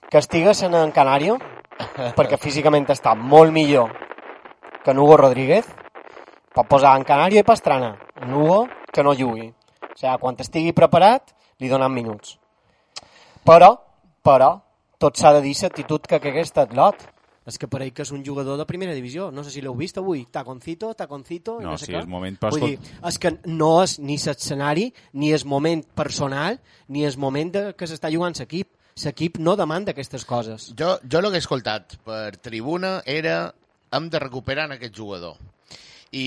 que 0.10 0.18
estigues 0.18 0.62
en, 0.64 0.76
en 0.76 0.92
Canario, 0.92 1.38
perquè 2.18 2.38
físicament 2.42 2.88
està 2.90 3.16
molt 3.16 3.54
millor 3.56 3.94
que 4.84 4.92
en 4.92 5.00
Hugo 5.00 5.18
Rodríguez, 5.18 5.68
pot 6.56 6.68
posar 6.68 6.96
en 6.98 7.06
Canario 7.08 7.40
i 7.40 7.48
Pastrana, 7.48 7.94
en 8.22 8.34
Hugo 8.34 8.66
que 8.92 9.04
no 9.04 9.14
jugui. 9.16 9.50
O 9.84 9.96
sigui, 10.00 10.18
quan 10.22 10.38
estigui 10.40 10.74
preparat, 10.74 11.34
li 11.60 11.70
donen 11.70 11.92
minuts. 11.94 12.38
Però, 13.46 13.74
però, 14.24 14.54
tot 15.00 15.18
s'ha 15.20 15.34
de 15.36 15.42
dir 15.44 15.56
l'actitud 15.62 16.08
que 16.08 16.20
que 16.20 16.30
aquest 16.32 16.58
atlot. 16.58 16.96
És 17.50 17.58
que 17.60 17.68
pareix 17.72 17.92
que 17.98 18.06
és 18.06 18.12
un 18.16 18.24
jugador 18.26 18.60
de 18.60 18.66
primera 18.70 18.94
divisió. 18.96 19.30
No 19.34 19.44
sé 19.44 19.52
si 19.54 19.64
l'heu 19.66 19.76
vist 19.78 19.98
avui. 19.98 20.26
Taconcito, 20.32 20.94
taconcito... 20.98 21.58
i 21.62 21.66
No, 21.68 21.76
sé 21.78 21.90
sí, 21.90 21.94
què. 21.96 22.04
és 22.04 22.10
moment, 22.10 22.38
però 22.40 22.54
Vull 22.56 22.66
dir, 22.68 22.96
és 23.10 23.20
que 23.22 23.34
no 23.50 23.72
és 23.84 23.98
ni 24.00 24.20
l'escenari, 24.22 24.90
ni 25.14 25.34
és 25.36 25.46
moment 25.46 25.84
personal, 25.98 26.60
ni 26.88 27.06
és 27.10 27.18
moment 27.18 27.52
de, 27.56 27.64
que 27.78 27.90
s'està 27.90 28.12
jugant 28.14 28.38
l'equip. 28.38 28.72
L'equip 29.00 29.38
no 29.40 29.56
demanda 29.56 29.94
aquestes 29.96 30.26
coses. 30.28 30.70
Jo, 30.78 30.98
jo 31.08 31.20
el 31.22 31.30
que 31.32 31.40
he 31.40 31.44
escoltat 31.44 31.98
per 32.06 32.38
tribuna 32.44 33.00
era 33.08 33.54
hem 33.96 34.10
de 34.12 34.20
recuperar 34.20 34.68
en 34.70 34.76
aquest 34.78 34.96
jugador. 34.98 35.38
I, 36.12 36.26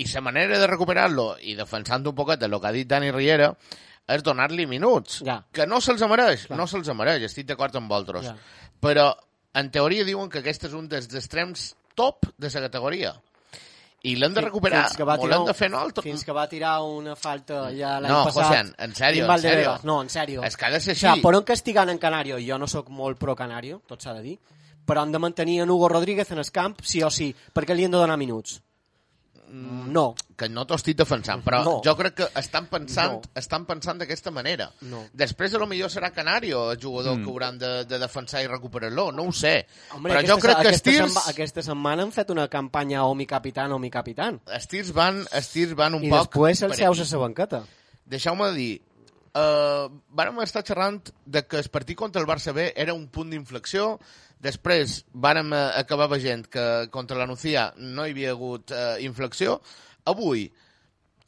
i 0.00 0.06
la 0.08 0.22
manera 0.24 0.58
de 0.58 0.66
recuperar-lo, 0.70 1.34
i 1.42 1.54
defensant 1.58 2.06
un 2.08 2.16
poquet 2.16 2.40
del 2.40 2.58
que 2.58 2.70
ha 2.70 2.74
dit 2.74 2.88
Dani 2.88 3.10
Riera, 3.12 3.52
és 4.12 4.22
donar-li 4.24 4.66
minuts. 4.66 5.20
Ja. 5.26 5.40
Que 5.54 5.66
no 5.68 5.80
se'ls 5.84 6.02
mereix, 6.10 6.46
Clar. 6.48 6.58
no 6.58 6.66
se'ls 6.70 6.90
mereix, 6.96 7.26
estic 7.28 7.46
d'acord 7.50 7.76
amb 7.78 7.90
vosaltres. 7.92 8.30
Ja. 8.30 8.36
Però, 8.82 9.10
en 9.54 9.70
teoria, 9.70 10.04
diuen 10.04 10.28
que 10.30 10.38
aquest 10.40 10.64
és 10.64 10.72
un 10.72 10.88
dels 10.88 11.12
extrems 11.14 11.74
top 11.94 12.26
de 12.38 12.48
la 12.52 12.60
categoria. 12.68 13.14
I 14.04 14.16
l'hem 14.16 14.34
de 14.34 14.40
recuperar, 14.40 14.86
Fins 14.88 14.96
que 14.96 15.04
va 15.06 15.14
tirar 15.18 15.38
de 15.46 15.54
fer 15.54 15.68
nosaltres. 15.70 16.02
Fins 16.02 16.24
que 16.26 16.32
va 16.34 16.48
tirar 16.50 16.82
una 16.82 17.14
falta 17.14 17.68
ja 17.70 18.00
l'any 18.00 18.10
No, 18.10 18.24
passat. 18.24 18.44
José, 18.48 18.58
en- 18.60 18.74
en 18.78 18.94
sèrio, 18.94 19.24
en 19.30 19.38
sèrio. 19.40 19.74
No, 19.84 20.00
en 20.02 20.08
sèrio. 20.08 20.42
És 20.42 20.56
que 20.56 20.64
ha 20.66 20.70
de 20.70 20.80
ser 20.80 20.92
O 20.92 20.96
sigui, 20.96 21.10
així. 21.12 21.22
per 21.22 21.34
on 21.36 21.44
castigant 21.44 21.88
en 21.88 21.98
Canario, 21.98 22.38
jo 22.40 22.58
no 22.58 22.66
sóc 22.66 22.88
molt 22.88 23.16
pro 23.18 23.36
Canario, 23.36 23.80
tot 23.86 24.02
s'ha 24.02 24.12
de 24.14 24.22
dir, 24.22 24.38
però 24.84 25.02
han 25.02 25.12
de 25.12 25.18
mantenir 25.20 25.60
en 25.62 25.70
Hugo 25.70 25.88
Rodríguez 25.88 26.28
en 26.32 26.38
el 26.38 26.50
camp, 26.50 26.80
sí 26.82 27.00
o 27.04 27.10
sí, 27.10 27.32
perquè 27.54 27.76
li 27.76 27.84
han 27.84 27.92
de 27.92 27.98
donar 27.98 28.16
minuts. 28.18 28.60
No. 29.54 30.14
que 30.34 30.48
no 30.48 30.64
t'ho 30.66 30.74
estic 30.78 30.96
defensant, 30.96 31.42
però 31.44 31.58
No. 31.62 31.74
jo 31.84 31.92
crec 31.94 32.14
que 32.14 32.28
estan 32.40 32.66
pensant, 32.66 33.12
No. 33.12 33.20
estan 33.34 33.66
pensant 33.66 33.98
d'aquesta 34.00 34.30
manera. 34.32 34.70
No. 34.80 35.04
Després, 35.12 35.52
a 35.54 35.58
lo 35.58 35.66
millor 35.66 35.90
serà 35.90 36.10
Canario 36.10 36.72
el 36.72 36.80
jugador 36.80 37.18
Mm. 37.18 37.22
que 37.24 37.30
hauran 37.30 37.58
de, 37.58 37.84
de 37.84 37.98
defensar 37.98 38.42
i 38.42 38.46
recuperar-lo, 38.46 39.12
no 39.12 39.24
ho 39.24 39.32
sé. 39.32 39.66
Hombre, 39.92 40.14
però 40.14 40.18
aquesta, 40.20 40.34
jo 40.34 40.40
crec 40.40 40.54
que 40.56 40.68
aquesta, 40.68 40.78
Stirs, 40.90 41.12
setma- 41.12 41.30
aquesta 41.30 41.62
setmana 41.62 42.02
han 42.02 42.12
fet 42.12 42.30
una 42.30 42.48
campanya 42.48 43.04
o 43.04 43.14
mi 43.14 43.26
capitán 43.26 43.70
o 43.72 43.78
mi 43.78 43.90
capitán. 43.90 44.40
Stirs, 44.58 44.92
van, 44.92 45.26
Stirs 45.42 45.74
van 45.76 45.94
un 45.94 46.04
I 46.04 46.08
poc... 46.10 46.32
després 46.32 46.62
el 46.62 46.68
per 46.70 46.78
seus 46.78 47.12
a 47.12 47.16
la 47.16 47.22
banqueta. 47.26 47.62
Deixeu-me 48.06 48.50
dir, 48.52 48.80
uh, 49.34 49.88
vàrem 50.12 50.40
estar 50.42 50.64
xerrant 50.64 51.02
de 51.24 51.46
que 51.46 51.58
el 51.58 51.68
partit 51.68 51.96
contra 51.96 52.20
el 52.20 52.26
Barça 52.26 52.52
B 52.52 52.72
era 52.74 52.94
un 52.94 53.06
punt 53.08 53.30
d'inflexió, 53.30 53.98
després 54.42 55.00
vàrem 55.14 55.52
eh, 55.54 55.62
acabar 55.80 56.10
veient 56.12 56.44
que 56.50 56.66
contra 56.94 57.18
la 57.18 57.28
Nucía 57.30 57.70
no 57.78 58.06
hi 58.06 58.14
havia 58.14 58.34
hagut 58.34 58.74
uh, 58.74 58.98
inflexió. 59.04 59.60
Avui, 60.10 60.48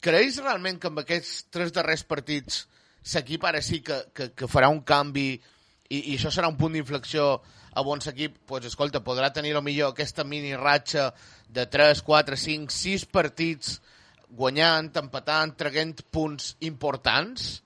creus 0.03 0.41
realment 0.43 0.79
que 0.79 0.91
amb 0.91 1.01
aquests 1.01 1.45
tres 1.53 1.73
darrers 1.75 2.03
partits 2.03 2.65
l'equip 3.13 3.45
ara 3.45 3.61
sí 3.61 3.81
que, 3.85 4.01
que, 4.13 4.31
que 4.35 4.49
farà 4.49 4.69
un 4.73 4.81
canvi 4.83 5.29
i, 5.33 5.99
i 5.99 6.15
això 6.15 6.31
serà 6.33 6.49
un 6.49 6.57
punt 6.59 6.73
d'inflexió 6.75 7.35
a 7.75 7.83
on 7.83 7.99
l'equip, 8.05 8.37
pues, 8.47 8.65
escolta, 8.69 9.03
podrà 9.03 9.31
tenir 9.35 9.53
lo 9.53 9.61
millor 9.61 9.91
aquesta 9.91 10.23
mini 10.23 10.55
ratxa 10.55 11.09
de 11.51 11.65
3, 11.67 12.01
4, 12.07 12.37
5, 12.39 12.71
6 12.71 13.05
partits 13.11 13.79
guanyant, 14.35 14.91
empatant, 15.01 15.55
traguent 15.59 15.99
punts 16.11 16.55
importants. 16.67 17.61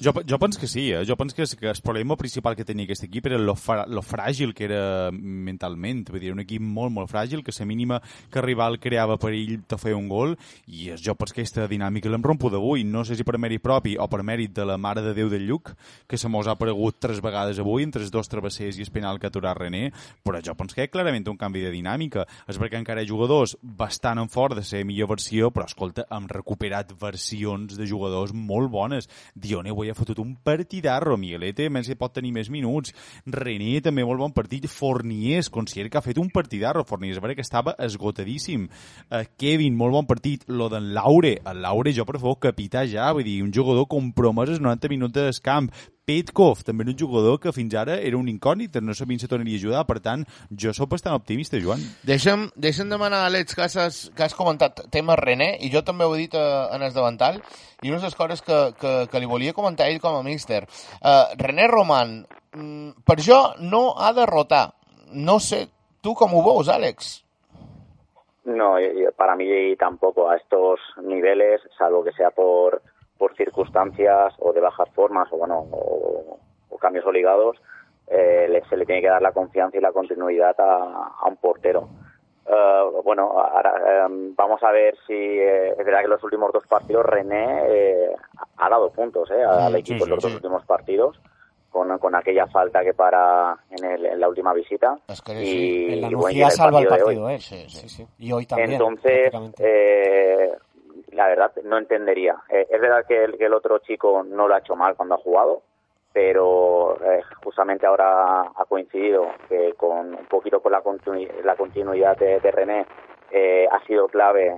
Jo, 0.00 0.12
jo 0.26 0.38
penso 0.38 0.58
que 0.60 0.66
sí, 0.66 0.90
eh? 0.92 1.04
jo 1.06 1.16
penso 1.16 1.36
que, 1.36 1.42
és- 1.42 1.54
que 1.56 1.68
el 1.68 1.80
problema 1.82 2.16
principal 2.16 2.56
que 2.56 2.64
tenia 2.64 2.84
aquest 2.86 3.04
equip 3.04 3.26
era 3.26 3.36
lo, 3.38 3.54
fra, 3.54 3.84
lo 3.86 4.00
fràgil 4.02 4.54
que 4.54 4.64
era 4.64 5.10
mentalment, 5.12 6.06
vull 6.10 6.20
dir, 6.22 6.32
un 6.32 6.40
equip 6.40 6.62
molt, 6.62 6.92
molt 6.94 7.10
fràgil, 7.10 7.42
que 7.44 7.52
la 7.58 7.66
mínima 7.66 8.00
que 8.32 8.40
rival 8.40 8.78
creava 8.80 9.18
perill 9.18 9.62
te 9.68 9.76
feia 9.76 9.96
un 9.96 10.08
gol, 10.08 10.36
i 10.66 10.88
és- 10.90 11.02
jo 11.04 11.14
penso 11.14 11.34
que 11.34 11.42
aquesta 11.42 11.66
dinàmica 11.68 12.08
l'hem 12.08 12.22
romput 12.22 12.54
avui, 12.54 12.84
no 12.84 13.04
sé 13.04 13.16
si 13.16 13.24
per 13.24 13.36
mèrit 13.38 13.60
propi 13.62 13.96
o 13.98 14.08
per 14.08 14.22
mèrit 14.22 14.52
de 14.54 14.64
la 14.64 14.78
mare 14.78 15.02
de 15.02 15.12
Déu 15.14 15.28
del 15.28 15.46
Lluc, 15.46 15.74
que 16.06 16.16
se 16.18 16.28
mos 16.28 16.46
ha 16.46 16.52
aparegut 16.56 16.96
tres 16.98 17.20
vegades 17.20 17.58
avui, 17.58 17.82
entre 17.82 18.02
els 18.02 18.10
dos 18.10 18.28
travessers 18.28 18.78
i 18.78 18.82
el 18.82 18.90
penal 18.90 19.18
que 19.18 19.26
ha 19.26 19.28
aturat 19.28 19.56
René, 19.58 19.92
però 20.24 20.40
jo 20.42 20.54
penso 20.54 20.74
que 20.74 20.82
ha 20.82 20.88
clarament 20.88 21.28
un 21.28 21.36
canvi 21.36 21.60
de 21.60 21.70
dinàmica, 21.70 22.26
és 22.48 22.58
perquè 22.58 22.78
encara 22.78 23.02
hi 23.02 23.04
ha 23.04 23.08
jugadors 23.08 23.56
bastant 23.62 24.18
en 24.18 24.28
fort 24.28 24.56
de 24.56 24.62
ser 24.62 24.84
millor 24.84 25.08
versió, 25.08 25.50
però 25.50 25.66
escolta, 25.66 26.06
hem 26.10 26.26
recuperat 26.28 26.92
versions 26.98 27.76
de 27.76 27.86
jugadors 27.86 28.32
molt 28.32 28.70
bones. 28.70 29.08
Dione 29.66 29.74
avui 29.74 29.90
ha 29.90 29.94
fotut 29.94 30.18
un 30.22 30.34
partidarro, 30.44 31.16
Miguelete, 31.18 31.68
més 31.72 31.88
pot 31.98 32.12
tenir 32.14 32.32
més 32.34 32.50
minuts, 32.52 32.92
René 33.26 33.80
també 33.82 34.04
molt 34.06 34.20
bon 34.22 34.34
partit, 34.34 34.68
Forniers, 34.70 35.50
considera 35.50 35.90
que 35.90 35.98
ha 35.98 36.04
fet 36.04 36.20
un 36.22 36.30
partidarro, 36.30 36.84
Forniers, 36.86 37.18
a 37.18 37.34
que 37.34 37.42
estava 37.42 37.74
esgotadíssim, 37.82 38.68
uh, 39.10 39.24
Kevin, 39.36 39.76
molt 39.76 39.96
bon 39.96 40.06
partit, 40.06 40.46
lo 40.48 40.68
d'en 40.70 40.92
Laure, 40.94 41.36
el 41.42 41.62
Laure 41.62 41.92
jo 41.96 42.06
per 42.06 42.20
favor 42.20 42.38
capità 42.38 42.86
ja, 42.86 43.10
vull 43.12 43.26
dir, 43.26 43.40
un 43.42 43.52
jugador 43.52 43.88
compromès 43.90 44.54
els 44.54 44.62
90 44.62 44.92
minuts 44.92 45.16
de 45.16 45.30
camp, 45.42 45.70
Petkov, 46.06 46.60
també 46.62 46.84
era 46.84 46.92
un 46.92 46.98
jugador 46.98 47.40
que 47.42 47.50
fins 47.50 47.74
ara 47.74 47.96
era 47.98 48.14
un 48.14 48.28
incògnit, 48.30 48.76
no 48.78 48.94
sabien 48.94 49.18
si 49.18 49.26
tornaria 49.26 49.56
a 49.56 49.60
ajudar, 49.60 49.80
per 49.88 49.98
tant, 50.04 50.22
jo 50.54 50.70
sóc 50.76 50.92
bastant 50.92 51.16
optimista, 51.18 51.58
Joan. 51.58 51.82
Deixa'm, 52.06 52.44
deixa'm 52.54 52.92
demanar, 52.92 53.24
Àlex, 53.26 53.56
que 53.58 53.66
has, 53.66 53.98
que 54.14 54.22
has 54.22 54.36
comentat 54.38 54.84
tema 54.94 55.16
René, 55.18 55.56
i 55.66 55.72
jo 55.72 55.82
també 55.82 56.06
ho 56.06 56.14
he 56.14 56.22
dit 56.22 56.38
eh, 56.38 56.46
en 56.76 56.86
el 56.86 56.94
davantal, 56.94 57.40
i 57.82 57.90
una 57.90 57.98
de 57.98 58.06
les 58.06 58.14
coses 58.14 58.44
que, 58.46 58.60
que, 58.78 58.94
que 59.10 59.20
li 59.22 59.26
volia 59.26 59.56
comentar 59.56 59.90
ell 59.90 59.98
com 60.00 60.14
a 60.14 60.22
míster. 60.22 60.62
Uh, 61.02 61.34
René 61.42 61.66
Roman, 61.66 62.20
mm, 62.54 63.02
per 63.02 63.18
jo 63.26 63.42
no 63.66 63.88
ha 63.98 64.14
de 64.14 64.30
rotar. 64.30 64.66
No 65.10 65.40
sé, 65.42 65.64
tu 66.02 66.14
com 66.14 66.38
ho 66.38 66.46
veus, 66.46 66.70
Àlex? 66.70 67.16
No, 68.46 68.76
para 69.18 69.34
mí 69.34 69.74
tampoco 69.74 70.30
a 70.30 70.36
estos 70.36 70.78
niveles, 71.02 71.60
salvo 71.76 72.04
que 72.04 72.12
sea 72.12 72.30
por, 72.30 72.80
por 73.18 73.34
circunstancias 73.36 74.34
o 74.38 74.52
de 74.52 74.60
bajas 74.60 74.88
formas 74.90 75.28
o 75.32 75.36
bueno 75.38 75.58
o, 75.70 76.38
o 76.70 76.78
cambios 76.78 77.06
obligados, 77.06 77.56
eh, 78.08 78.46
le- 78.48 78.64
se 78.68 78.76
le 78.76 78.84
tiene 78.86 79.00
que 79.02 79.08
dar 79.08 79.22
la 79.22 79.32
confianza 79.32 79.76
y 79.76 79.80
la 79.80 79.92
continuidad 79.92 80.54
a, 80.60 81.12
a 81.20 81.26
un 81.28 81.36
portero. 81.36 81.88
Eh, 82.46 82.82
bueno, 83.02 83.32
ahora, 83.40 83.74
eh, 84.06 84.06
vamos 84.36 84.62
a 84.62 84.70
ver 84.70 84.94
si 85.06 85.14
eh, 85.14 85.70
es 85.70 85.76
verdad 85.84 86.02
que 86.02 86.08
los 86.08 86.22
últimos 86.22 86.52
dos 86.52 86.66
partidos 86.66 87.04
René 87.04 87.62
eh, 87.68 88.10
ha 88.58 88.68
dado 88.68 88.90
puntos 88.90 89.30
eh, 89.30 89.42
al 89.42 89.72
Sí, 89.74 89.80
equipo 89.80 90.04
sí, 90.04 90.04
en 90.04 90.10
los 90.10 90.22
dos 90.22 90.30
sí. 90.30 90.36
últimos 90.36 90.64
partidos 90.64 91.20
con, 91.70 91.98
con 91.98 92.14
aquella 92.14 92.46
falta 92.46 92.84
que 92.84 92.94
para 92.94 93.58
en, 93.70 93.84
el- 93.84 94.06
en 94.06 94.20
la 94.20 94.28
última 94.28 94.52
visita 94.54 94.96
Es 95.08 95.20
que 95.20 95.32
y, 95.42 95.46
sí, 95.46 95.92
En 95.94 96.00
la 96.02 96.08
y 96.08 96.50
salva 96.50 96.78
el 96.80 96.86
hoy. 96.86 96.90
partido, 96.98 97.28
¿eh? 97.30 97.40
Sí, 97.40 97.64
sí. 97.68 97.78
Sí, 97.80 97.88
sí. 97.88 98.06
Y 98.18 98.30
hoy 98.32 98.46
también. 98.46 98.72
Entonces, 98.72 99.32
eh, 99.58 100.52
la 101.16 101.26
verdad, 101.26 101.52
no 101.64 101.78
entendería. 101.78 102.36
Eh, 102.48 102.66
es 102.70 102.80
verdad 102.80 103.04
que 103.06 103.24
el, 103.24 103.36
que 103.36 103.46
el 103.46 103.54
otro 103.54 103.78
chico 103.78 104.22
no 104.22 104.46
lo 104.46 104.54
ha 104.54 104.58
hecho 104.58 104.76
mal 104.76 104.94
cuando 104.94 105.14
ha 105.16 105.18
jugado, 105.18 105.62
pero 106.12 106.96
eh, 107.04 107.22
justamente 107.44 107.86
ahora 107.86 108.42
ha 108.54 108.64
coincidido 108.68 109.26
que 109.48 109.74
con 109.74 110.14
un 110.14 110.26
poquito 110.26 110.60
con 110.60 110.72
la, 110.72 110.82
continu- 110.82 111.30
la 111.42 111.56
continuidad 111.56 112.16
de, 112.16 112.40
de 112.40 112.50
René 112.50 112.86
eh, 113.30 113.66
ha 113.70 113.84
sido 113.86 114.06
clave 114.08 114.54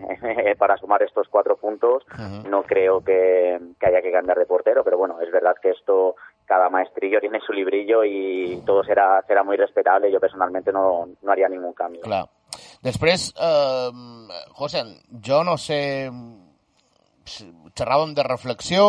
para 0.59 0.76
sumar 0.76 1.02
estos 1.02 1.26
cuatro 1.28 1.56
puntos. 1.56 2.04
Ujú. 2.14 2.48
No 2.48 2.62
creo 2.62 3.00
que, 3.00 3.59
que 3.80 3.86
haya 3.86 4.02
que 4.02 4.12
cambiar 4.12 4.38
de 4.38 4.46
portero, 4.46 4.84
pero 4.84 4.98
bueno, 4.98 5.20
es 5.20 5.30
verdad 5.32 5.56
que 5.61 5.70
esto, 5.70 6.14
cada 6.44 6.68
maestrillo 6.68 7.18
tiene 7.24 7.40
su 7.40 7.52
librillo 7.52 8.04
y 8.04 8.62
todo 8.66 8.84
será, 8.84 9.22
será 9.26 9.42
muy 9.42 9.56
respetable. 9.56 10.12
Yo 10.12 10.20
personalmente 10.20 10.70
no, 10.72 11.09
no 11.22 11.32
haría 11.32 11.48
ningún 11.48 11.72
cambio. 11.72 12.02
Clar. 12.02 12.26
Després, 12.82 13.34
eh, 13.36 13.90
José, 14.54 14.84
jo 15.26 15.42
no 15.44 15.56
sé... 15.59 16.09
Xerràvem 17.29 18.14
de 18.16 18.26
reflexió, 18.26 18.89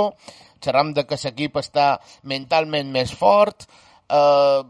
xerràvem 0.64 0.94
de 0.98 1.06
que 1.08 1.20
l'equip 1.24 1.60
està 1.62 1.90
mentalment 2.24 2.92
més 2.92 3.14
fort, 3.16 3.68
eh, 4.10 4.62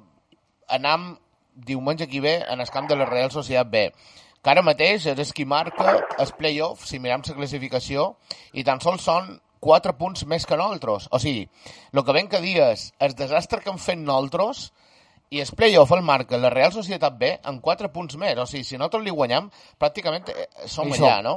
anam 0.69 1.11
diumenge 1.53 2.05
aquí 2.05 2.19
ve 2.23 2.39
en 2.47 2.61
el 2.61 2.69
camp 2.71 2.87
de 2.87 2.95
la 2.95 3.05
Real 3.09 3.31
Societat 3.31 3.67
B 3.69 3.91
que 4.41 4.51
ara 4.53 4.63
mateix 4.63 5.05
és 5.11 5.33
qui 5.35 5.45
marca 5.45 5.97
el 6.17 6.33
play-off, 6.37 6.85
si 6.87 6.99
mirem 6.99 7.23
la 7.27 7.35
classificació, 7.35 8.13
i 8.53 8.63
tan 8.63 8.79
sols 8.79 9.03
són 9.03 9.33
4 9.59 9.95
punts 9.99 10.23
més 10.31 10.45
que 10.47 10.57
nosaltres. 10.57 11.09
O 11.11 11.19
sigui, 11.19 11.47
el 11.91 12.03
que 12.05 12.15
ven 12.15 12.29
que 12.31 12.39
dies, 12.43 12.93
el 12.99 13.15
desastre 13.19 13.59
que 13.63 13.73
hem 13.73 13.81
fet 13.83 13.99
nosaltres, 13.99 14.69
i 15.29 15.43
el 15.43 15.51
play-off 15.53 15.91
el 15.93 16.01
marca 16.01 16.39
la 16.39 16.49
Real 16.49 16.71
Societat 16.73 17.17
B 17.19 17.33
amb 17.51 17.61
4 17.61 17.91
punts 17.93 18.15
més. 18.17 18.39
O 18.39 18.47
sigui, 18.49 18.63
si 18.63 18.79
nosaltres 18.79 19.03
li 19.05 19.13
guanyam, 19.13 19.51
pràcticament 19.77 20.31
eh, 20.31 20.47
som 20.65 20.87
allà, 20.87 21.19
som. 21.19 21.27
no? 21.27 21.35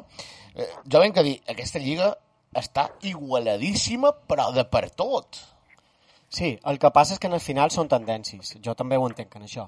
Eh, 0.54 0.68
jo 0.92 1.00
venc 1.00 1.18
a 1.18 1.24
dir, 1.26 1.38
aquesta 1.48 1.80
lliga 1.82 2.12
està 2.58 2.88
igualadíssima, 3.08 4.12
però 4.28 4.50
de 4.52 4.64
per 4.68 4.88
tot. 4.90 5.40
Sí, 6.32 6.54
el 6.64 6.78
que 6.80 6.90
passa 6.92 7.14
és 7.14 7.20
que 7.20 7.28
en 7.28 7.36
el 7.36 7.44
final 7.44 7.72
són 7.72 7.90
tendències. 7.92 8.54
Jo 8.64 8.74
també 8.76 8.96
ho 8.96 9.08
entenc 9.08 9.36
en 9.36 9.48
això. 9.48 9.66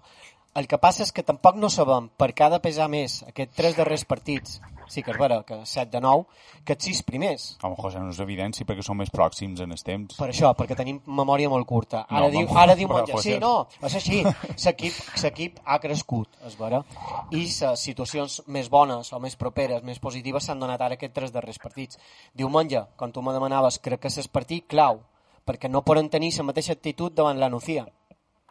El 0.55 0.69
que 0.71 0.79
passa 0.79 1.03
és 1.03 1.11
que 1.11 1.25
tampoc 1.27 1.57
no 1.59 1.67
sabem 1.69 2.09
per 2.17 2.29
què 2.33 2.45
ha 2.47 2.51
de 2.53 2.61
pesar 2.63 2.87
més 2.89 3.25
aquests 3.27 3.57
tres 3.57 3.75
darrers 3.75 4.05
partits, 4.07 4.61
sí 4.87 5.03
que 5.03 5.11
és 5.11 5.19
vera, 5.19 5.41
que 5.43 5.57
7 5.67 5.91
de 5.91 6.01
9, 6.01 6.27
que 6.65 6.75
els 6.77 6.85
sis 6.85 7.01
primers. 7.03 7.47
Home, 7.63 7.75
José, 7.81 7.99
no 7.99 8.11
és 8.13 8.21
evidència 8.23 8.65
perquè 8.69 8.85
som 8.87 8.97
més 8.97 9.11
pròxims 9.11 9.59
en 9.65 9.73
els 9.75 9.83
temps. 9.83 10.15
Per 10.15 10.29
això, 10.31 10.53
perquè 10.55 10.77
tenim 10.79 11.01
memòria 11.07 11.49
molt 11.51 11.67
curta. 11.67 12.05
No, 12.09 12.17
Ara, 12.21 12.29
diu, 12.31 12.45
memòria- 12.47 12.63
ara 12.63 12.77
diu 12.79 12.89
Monja, 12.89 13.19
sí, 13.19 13.35
no, 13.43 13.67
és 13.83 13.95
així. 13.99 14.21
L'equip 14.23 14.95
l'equip 15.25 15.59
ha 15.65 15.79
crescut, 15.81 16.29
és 16.47 16.55
vera. 16.57 16.85
I 17.33 17.41
les 17.49 17.81
situacions 17.83 18.43
més 18.47 18.71
bones 18.71 19.13
o 19.13 19.19
més 19.19 19.35
properes, 19.35 19.83
més 19.83 19.99
positives, 19.99 20.45
s'han 20.45 20.61
donat 20.61 20.81
ara 20.81 20.95
aquests 20.95 21.15
tres 21.15 21.33
darrers 21.33 21.59
partits. 21.59 21.99
Diumenge, 22.33 22.85
quan 22.97 23.11
tu 23.11 23.23
me 23.23 23.33
demanaves, 23.33 23.81
crec 23.81 24.01
que 24.07 24.09
és 24.09 24.19
el 24.19 24.29
partit 24.31 24.69
clau, 24.69 25.01
perquè 25.45 25.69
no 25.69 25.83
poden 25.83 26.09
tenir 26.09 26.31
la 26.39 26.45
mateixa 26.45 26.73
actitud 26.73 27.13
davant 27.13 27.39
la 27.41 27.49
Nucía. 27.51 27.89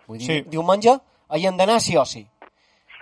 Vull 0.06 0.18
dir, 0.20 0.28
Sí. 0.28 0.41
diumenge 0.49 0.99
hi 1.38 1.45
han 1.47 1.57
d'anar 1.57 1.79
sí 1.81 1.97
o 1.97 2.05
sí. 2.05 2.25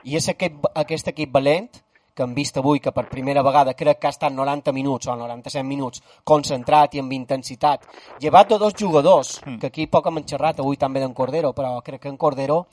I 0.03 0.15
és 0.17 0.27
aquest, 0.29 0.55
aquest 0.75 1.07
equip 1.11 1.31
valent 1.31 1.69
que 2.13 2.23
hem 2.23 2.33
vist 2.35 2.57
avui 2.57 2.79
que 2.83 2.91
per 2.91 3.05
primera 3.07 3.41
vegada 3.41 3.73
crec 3.73 3.99
que 4.01 4.07
ha 4.07 4.11
estat 4.11 4.33
90 4.33 4.73
minuts 4.75 5.07
o 5.07 5.15
97 5.15 5.63
minuts 5.63 6.01
concentrat 6.27 6.95
i 6.95 6.99
amb 6.99 7.13
intensitat 7.15 7.85
llevat 8.19 8.49
de 8.49 8.57
dos 8.59 8.73
jugadors 8.77 9.39
Hmm. 9.45 9.59
que 9.59 9.67
aquí 9.67 9.87
poc 9.87 10.07
hem 10.07 10.19
xerrat 10.25 10.59
avui 10.59 10.75
també 10.77 10.99
d'en 10.99 11.13
Cordero 11.13 11.53
però 11.53 11.81
crec 11.81 12.01
que 12.01 12.09
en 12.09 12.17
Cordero 12.17 12.65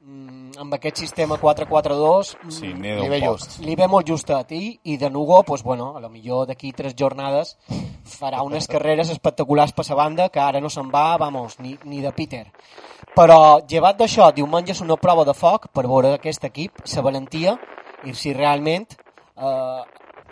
mm, 0.00 0.58
amb 0.58 0.74
aquest 0.74 0.96
sistema 0.98 1.38
4-4-2 1.40 2.36
mm, 2.44 2.50
Sí, 2.50 2.66
Li 2.74 3.08
ve 3.08 3.20
just. 3.24 3.58
li 3.60 3.74
ve 3.76 3.86
molt 3.88 4.06
justet 4.08 4.52
i, 4.52 4.78
i 4.84 4.96
de 4.96 5.10
Nugo, 5.10 5.42
pues, 5.42 5.62
bueno, 5.62 5.96
a 5.96 6.00
lo 6.00 6.08
millor 6.10 6.46
d'aquí 6.46 6.72
tres 6.72 6.94
jornades 6.94 7.56
farà 8.04 8.42
unes 8.42 8.68
carreres 8.68 9.10
espectaculars 9.10 9.72
per 9.72 9.86
la 9.88 9.94
banda 9.94 10.28
que 10.28 10.40
ara 10.40 10.60
no 10.60 10.68
se'n 10.70 10.90
va, 10.92 11.16
vamos, 11.16 11.58
ni, 11.60 11.78
ni 11.84 12.00
de 12.00 12.12
Peter. 12.12 12.46
Però, 13.16 13.64
llevat 13.64 13.96
d'això, 13.96 14.28
diumenge 14.36 14.74
és 14.74 14.82
una 14.84 14.98
prova 15.00 15.22
de 15.24 15.32
foc 15.32 15.70
per 15.72 15.86
veure 15.86 16.10
aquest 16.14 16.42
equip, 16.44 16.82
la 16.84 17.04
valentia, 17.06 17.54
i 18.04 18.12
si 18.12 18.34
realment 18.36 18.84
eh, 18.92 19.80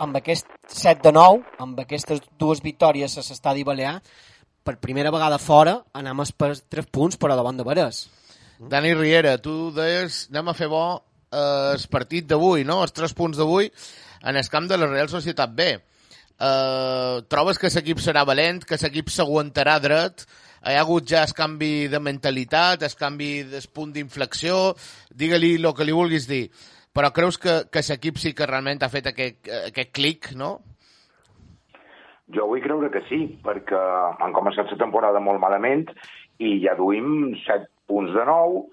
amb 0.05 0.19
aquest 0.19 0.45
7 0.69 1.01
de 1.07 1.13
9, 1.15 1.41
amb 1.65 1.81
aquestes 1.81 2.21
dues 2.37 2.61
victòries 2.61 3.17
a 3.17 3.23
l'estadi 3.25 3.65
balear, 3.65 3.95
per 4.65 4.77
primera 4.81 5.09
vegada 5.13 5.41
fora, 5.41 5.79
anem 5.97 6.21
per 6.37 6.51
3 6.57 6.91
punts, 6.93 7.17
però 7.17 7.33
davant 7.33 7.57
de 7.57 7.65
veres. 7.65 8.05
Dani 8.59 8.93
Riera, 8.93 9.35
tu 9.41 9.71
deies 9.73 10.27
anem 10.29 10.53
a 10.53 10.55
fer 10.55 10.69
bo 10.69 10.85
eh, 10.95 11.73
el 11.73 11.89
partit 11.91 12.29
d'avui, 12.29 12.63
no? 12.69 12.83
Els 12.85 12.93
tres 12.95 13.17
punts 13.17 13.37
d'avui 13.37 13.71
en 14.23 14.37
el 14.37 14.49
camp 14.49 14.69
de 14.69 14.77
la 14.77 14.87
Real 14.93 15.09
Societat 15.09 15.57
B. 15.57 15.73
Eh, 15.73 17.17
trobes 17.33 17.57
que 17.59 17.73
l'equip 17.73 17.99
serà 18.03 18.23
valent, 18.29 18.61
que 18.63 18.77
l'equip 18.79 19.09
s'aguantarà 19.09 19.79
dret, 19.81 20.27
hi 20.65 20.73
ha 20.73 20.81
hagut 20.81 21.05
ja 21.05 21.23
el 21.23 21.33
canvi 21.37 21.87
de 21.91 21.99
mentalitat, 22.01 22.81
el 22.83 22.95
canvi 22.97 23.43
del 23.49 23.67
punt 23.73 23.91
d'inflexió, 23.93 24.73
digue-li 25.13 25.55
el 25.59 25.73
que 25.77 25.85
li 25.85 25.93
vulguis 25.93 26.25
dir, 26.29 26.47
però 26.95 27.11
creus 27.13 27.37
que, 27.37 27.65
que 27.69 27.83
l'equip 27.89 28.17
sí 28.17 28.33
que 28.33 28.47
realment 28.49 28.81
ha 28.81 28.89
fet 28.89 29.11
aquest, 29.11 29.51
aquest 29.69 29.91
clic, 29.93 30.31
no? 30.33 30.57
Jo 32.33 32.47
vull 32.49 32.63
creure 32.63 32.89
que 32.89 33.03
sí, 33.05 33.19
perquè 33.45 33.77
han 34.17 34.33
començat 34.33 34.71
la 34.71 34.81
temporada 34.81 35.21
molt 35.21 35.41
malament 35.43 35.85
i 36.41 36.57
ja 36.63 36.73
duim 36.79 37.35
7 37.43 37.69
punts 37.85 38.15
de 38.15 38.25
nou. 38.25 38.63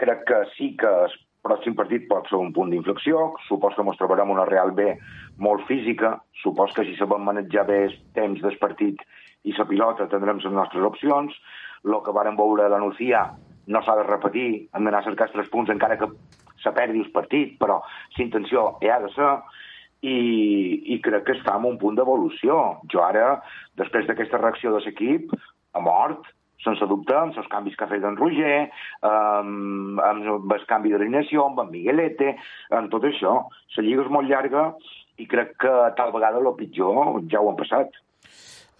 Crec 0.00 0.24
que 0.30 0.40
sí 0.54 0.70
que 0.80 0.88
el 1.04 1.18
pròxim 1.44 1.76
partit 1.76 2.08
pot 2.08 2.30
ser 2.30 2.40
un 2.40 2.54
punt 2.56 2.72
d'inflexió. 2.72 3.34
Supos 3.48 3.76
que 3.76 3.84
mos 3.84 4.00
trobarem 4.00 4.32
una 4.32 4.46
Real 4.48 4.72
B 4.72 4.94
molt 5.36 5.66
física. 5.68 6.16
Supos 6.40 6.72
que 6.72 6.86
si 6.88 6.96
sabem 6.96 7.28
manejar 7.28 7.66
bé 7.68 7.82
el 7.90 7.98
temps 8.16 8.40
del 8.40 8.56
partit 8.62 9.04
i 9.44 9.54
la 9.56 9.66
pilota 9.68 10.08
tindrem 10.10 10.40
les 10.42 10.52
nostres 10.52 10.86
opcions. 10.90 11.34
El 11.84 11.98
que 12.04 12.14
varen 12.16 12.36
veure 12.36 12.68
la 12.72 12.80
Nucía 12.80 13.26
no 13.66 13.82
s'ha 13.84 13.96
de 13.96 14.06
repetir, 14.08 14.48
hem 14.72 14.84
d'anar 14.84 15.02
a 15.02 15.08
cercar 15.08 15.28
els 15.28 15.36
tres 15.36 15.50
punts 15.52 15.72
encara 15.72 15.98
que 16.00 16.08
se 16.62 16.72
perdi 16.72 17.00
el 17.00 17.12
partit, 17.12 17.58
però 17.60 17.80
la 17.84 18.24
intenció 18.24 18.66
hi 18.82 18.90
ha 18.92 19.00
de 19.02 19.10
ser, 19.12 19.32
i, 20.04 20.16
i 20.94 21.00
crec 21.04 21.26
que 21.28 21.36
està 21.38 21.56
en 21.58 21.68
un 21.70 21.78
punt 21.80 21.96
d'evolució. 21.96 22.60
Jo 22.92 23.04
ara, 23.04 23.38
després 23.80 24.08
d'aquesta 24.08 24.40
reacció 24.40 24.74
de 24.74 24.82
l'equip, 24.84 25.32
a 25.74 25.82
mort, 25.84 26.28
sense 26.64 26.86
dubte, 26.88 27.14
amb 27.16 27.36
els 27.36 27.48
canvis 27.52 27.76
que 27.76 27.86
ha 27.86 27.90
fet 27.90 28.04
en 28.06 28.16
Roger, 28.20 28.68
amb, 29.08 30.00
amb 30.00 30.54
el 30.56 30.66
canvi 30.70 30.94
d'alineació, 30.94 31.48
amb 31.48 31.64
en 31.64 31.72
Miguelete, 31.72 32.34
amb 32.72 32.92
tot 32.92 33.04
això. 33.08 33.36
La 33.76 33.84
lliga 33.84 34.04
és 34.06 34.12
molt 34.16 34.30
llarga 34.30 34.70
i 35.20 35.28
crec 35.30 35.54
que 35.64 35.74
tal 35.98 36.12
vegada 36.14 36.40
el 36.40 36.52
pitjor 36.58 37.20
ja 37.32 37.42
ho 37.42 37.50
han 37.50 37.60
passat. 37.60 38.00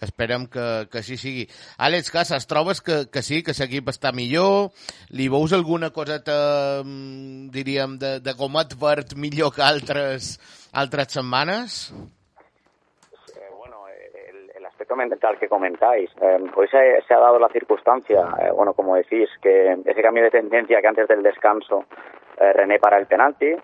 Esperem 0.03 0.47
que, 0.51 0.65
que 0.91 0.99
així 0.99 1.17
sigui. 1.19 1.45
Àlex 1.79 2.11
Casas, 2.11 2.47
trobes 2.47 2.81
que, 2.83 3.05
que 3.11 3.23
sí, 3.23 3.41
que 3.43 3.55
l'equip 3.59 3.93
està 3.93 4.11
millor? 4.15 4.73
Li 5.15 5.29
veus 5.31 5.53
alguna 5.55 5.91
coseta, 5.95 6.81
mm, 6.83 7.47
diríem, 7.55 7.97
de, 8.01 8.19
de 8.19 8.33
gomet 8.35 8.75
verd 8.81 9.15
millor 9.15 9.53
que 9.55 9.63
altres, 9.63 10.35
altres 10.73 11.15
setmanes? 11.15 11.93
Eh, 13.35 13.49
bueno, 13.55 13.87
el, 13.87 14.51
el 14.55 14.65
aspecto 14.65 14.95
mental 14.95 15.39
que 15.39 15.47
comentáis, 15.47 16.11
eh, 16.21 16.37
hoy 16.55 16.67
se, 16.67 17.01
se 17.07 17.13
ha 17.13 17.19
dado 17.19 17.39
la 17.39 17.49
circunstancia, 17.49 18.27
eh, 18.41 18.51
bueno, 18.51 18.73
como 18.73 18.95
decís, 18.95 19.29
que 19.41 19.77
ese 19.85 20.01
cambio 20.01 20.23
de 20.23 20.31
tendencia 20.31 20.81
que 20.81 20.87
antes 20.87 21.07
del 21.07 21.23
descanso 21.23 21.85
eh, 22.37 22.51
René 22.53 22.79
para 22.79 22.97
el 22.97 23.07
penalti, 23.07 23.55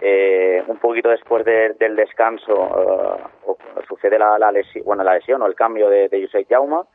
eh, 0.00 0.62
un 0.66 0.78
poquito 0.78 1.08
después 1.08 1.44
de- 1.44 1.74
del 1.74 1.96
descanso 1.96 3.18
eh, 3.46 3.82
sucede 3.88 4.18
la, 4.18 4.38
la 4.38 4.52
lesión, 4.52 4.84
bueno, 4.84 5.02
la 5.04 5.14
lesión 5.14 5.42
o 5.42 5.46
el 5.46 5.54
cambio 5.54 5.88
de, 5.88 6.08
de 6.08 6.22
Josep 6.22 6.46
Jauma, 6.48 6.86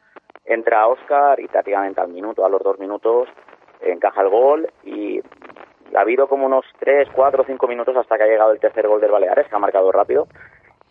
entra 0.45 0.87
Oscar 0.87 1.39
y 1.39 1.47
prácticamente 1.47 2.01
al 2.01 2.09
minuto, 2.09 2.45
a 2.45 2.49
los 2.49 2.61
dos 2.61 2.79
minutos, 2.79 3.29
encaja 3.81 4.21
el 4.21 4.29
gol 4.29 4.67
y 4.83 5.21
ha 5.95 6.01
habido 6.01 6.27
como 6.27 6.45
unos 6.45 6.65
tres, 6.79 7.07
cuatro, 7.13 7.43
cinco 7.45 7.67
minutos 7.67 7.95
hasta 7.95 8.17
que 8.17 8.23
ha 8.23 8.27
llegado 8.27 8.51
el 8.51 8.59
tercer 8.59 8.87
gol 8.87 9.01
del 9.01 9.11
Baleares, 9.11 9.47
que 9.47 9.55
ha 9.55 9.59
marcado 9.59 9.91
rápido, 9.91 10.27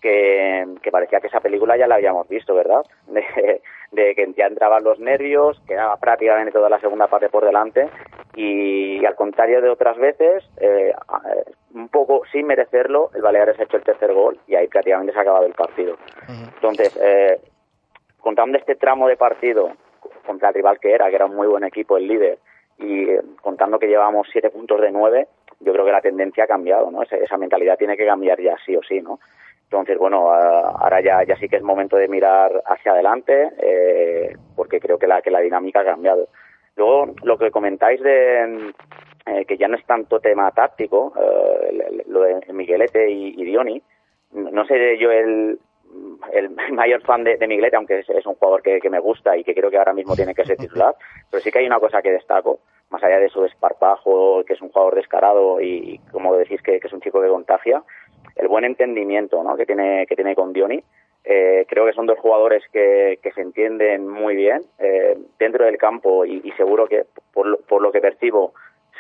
que, 0.00 0.66
parecía 0.90 1.20
que 1.20 1.28
esa 1.28 1.40
película 1.40 1.76
ya 1.76 1.86
la 1.86 1.94
habíamos 1.96 2.28
visto, 2.28 2.54
¿verdad? 2.54 2.82
De, 3.92 4.14
que 4.14 4.32
ya 4.36 4.46
entraban 4.46 4.84
los 4.84 4.98
nervios, 4.98 5.60
quedaba 5.68 5.98
prácticamente 5.98 6.50
toda 6.50 6.70
la 6.70 6.80
segunda 6.80 7.08
parte 7.08 7.28
por 7.28 7.44
delante 7.44 7.90
y, 8.34 9.04
al 9.04 9.14
contrario 9.16 9.60
de 9.60 9.68
otras 9.68 9.98
veces, 9.98 10.42
eh, 10.58 10.94
un 11.74 11.88
poco 11.88 12.22
sin 12.30 12.46
merecerlo, 12.46 13.10
el 13.14 13.22
Baleares 13.22 13.58
ha 13.58 13.64
hecho 13.64 13.76
el 13.76 13.82
tercer 13.82 14.12
gol 14.12 14.38
y 14.46 14.54
ahí 14.54 14.68
prácticamente 14.68 15.12
se 15.12 15.18
ha 15.18 15.22
acabado 15.22 15.46
el 15.46 15.54
partido. 15.54 15.96
Entonces, 16.28 16.98
eh, 17.02 17.40
contando 18.20 18.58
este 18.58 18.76
tramo 18.76 19.08
de 19.08 19.16
partido 19.16 19.72
contra 20.26 20.48
el 20.48 20.54
rival 20.54 20.78
que 20.78 20.92
era, 20.92 21.08
que 21.08 21.16
era 21.16 21.26
un 21.26 21.34
muy 21.34 21.46
buen 21.46 21.64
equipo, 21.64 21.96
el 21.96 22.06
líder, 22.06 22.38
y 22.78 23.10
eh, 23.10 23.20
contando 23.40 23.78
que 23.78 23.88
llevamos 23.88 24.28
siete 24.32 24.50
puntos 24.50 24.80
de 24.80 24.90
nueve, 24.90 25.28
yo 25.60 25.72
creo 25.72 25.84
que 25.84 25.92
la 25.92 26.00
tendencia 26.00 26.44
ha 26.44 26.48
cambiado, 26.48 26.90
¿no? 26.90 27.02
Esa, 27.02 27.16
esa 27.16 27.36
mentalidad 27.36 27.78
tiene 27.78 27.96
que 27.96 28.06
cambiar 28.06 28.40
ya 28.40 28.56
sí 28.64 28.76
o 28.76 28.82
sí, 28.82 29.00
¿no? 29.00 29.20
Entonces, 29.64 29.96
bueno, 29.96 30.30
ah, 30.30 30.76
ahora 30.80 31.00
ya, 31.00 31.24
ya 31.24 31.36
sí 31.36 31.48
que 31.48 31.56
es 31.56 31.62
momento 31.62 31.96
de 31.96 32.08
mirar 32.08 32.62
hacia 32.66 32.92
adelante, 32.92 33.50
eh, 33.58 34.36
porque 34.54 34.80
creo 34.80 34.98
que 34.98 35.06
la, 35.06 35.22
que 35.22 35.30
la 35.30 35.40
dinámica 35.40 35.80
ha 35.80 35.84
cambiado. 35.84 36.28
Luego, 36.76 37.14
lo 37.22 37.38
que 37.38 37.50
comentáis 37.50 38.00
de 38.02 38.72
eh, 39.26 39.44
que 39.44 39.56
ya 39.56 39.68
no 39.68 39.76
es 39.76 39.84
tanto 39.84 40.20
tema 40.20 40.50
táctico, 40.50 41.12
eh, 41.16 42.04
lo 42.08 42.22
de 42.22 42.52
Miguelete 42.52 43.10
y, 43.10 43.40
y 43.40 43.44
Dioni, 43.44 43.82
no 44.32 44.64
sé 44.66 44.98
yo 44.98 45.10
el, 45.10 45.58
el 46.32 46.50
mayor 46.72 47.02
fan 47.02 47.24
de, 47.24 47.38
Miguelete, 47.46 47.76
aunque 47.76 48.00
es, 48.00 48.26
un 48.26 48.34
jugador 48.34 48.62
que, 48.62 48.80
que 48.80 48.90
me 48.90 49.00
gusta 49.00 49.36
y 49.36 49.44
que 49.44 49.54
creo 49.54 49.70
que 49.70 49.78
ahora 49.78 49.92
mismo 49.92 50.16
tiene 50.16 50.34
que 50.34 50.44
ser 50.44 50.56
titular, 50.56 50.94
pero 51.30 51.42
sí 51.42 51.50
que 51.50 51.58
hay 51.58 51.66
una 51.66 51.80
cosa 51.80 52.02
que 52.02 52.10
destaco, 52.10 52.60
más 52.90 53.02
allá 53.02 53.18
de 53.18 53.28
su 53.28 53.42
desparpajo, 53.42 54.44
que 54.44 54.54
es 54.54 54.60
un 54.60 54.70
jugador 54.70 54.94
descarado 54.94 55.60
y, 55.60 55.94
y 55.94 55.98
como 56.10 56.36
decís 56.36 56.60
que, 56.62 56.80
que 56.80 56.86
es 56.86 56.92
un 56.92 57.00
chico 57.00 57.20
que 57.20 57.28
contagia, 57.28 57.82
el 58.36 58.48
buen 58.48 58.64
entendimiento 58.64 59.42
¿no? 59.42 59.56
que 59.56 59.66
tiene 59.66 60.06
que 60.06 60.16
tiene 60.16 60.34
con 60.34 60.52
Dioni. 60.52 60.82
Eh, 61.24 61.66
creo 61.68 61.86
que 61.86 61.92
son 61.92 62.06
dos 62.06 62.18
jugadores 62.18 62.64
que, 62.72 63.20
que 63.22 63.30
se 63.30 63.42
entienden 63.42 64.08
muy 64.08 64.34
bien 64.34 64.62
eh, 64.80 65.16
dentro 65.38 65.64
del 65.64 65.78
campo 65.78 66.24
y, 66.24 66.40
y 66.42 66.50
seguro 66.52 66.88
que 66.88 67.04
por 67.32 67.46
lo, 67.46 67.58
por 67.58 67.80
lo 67.80 67.92
que 67.92 68.00
percibo 68.00 68.54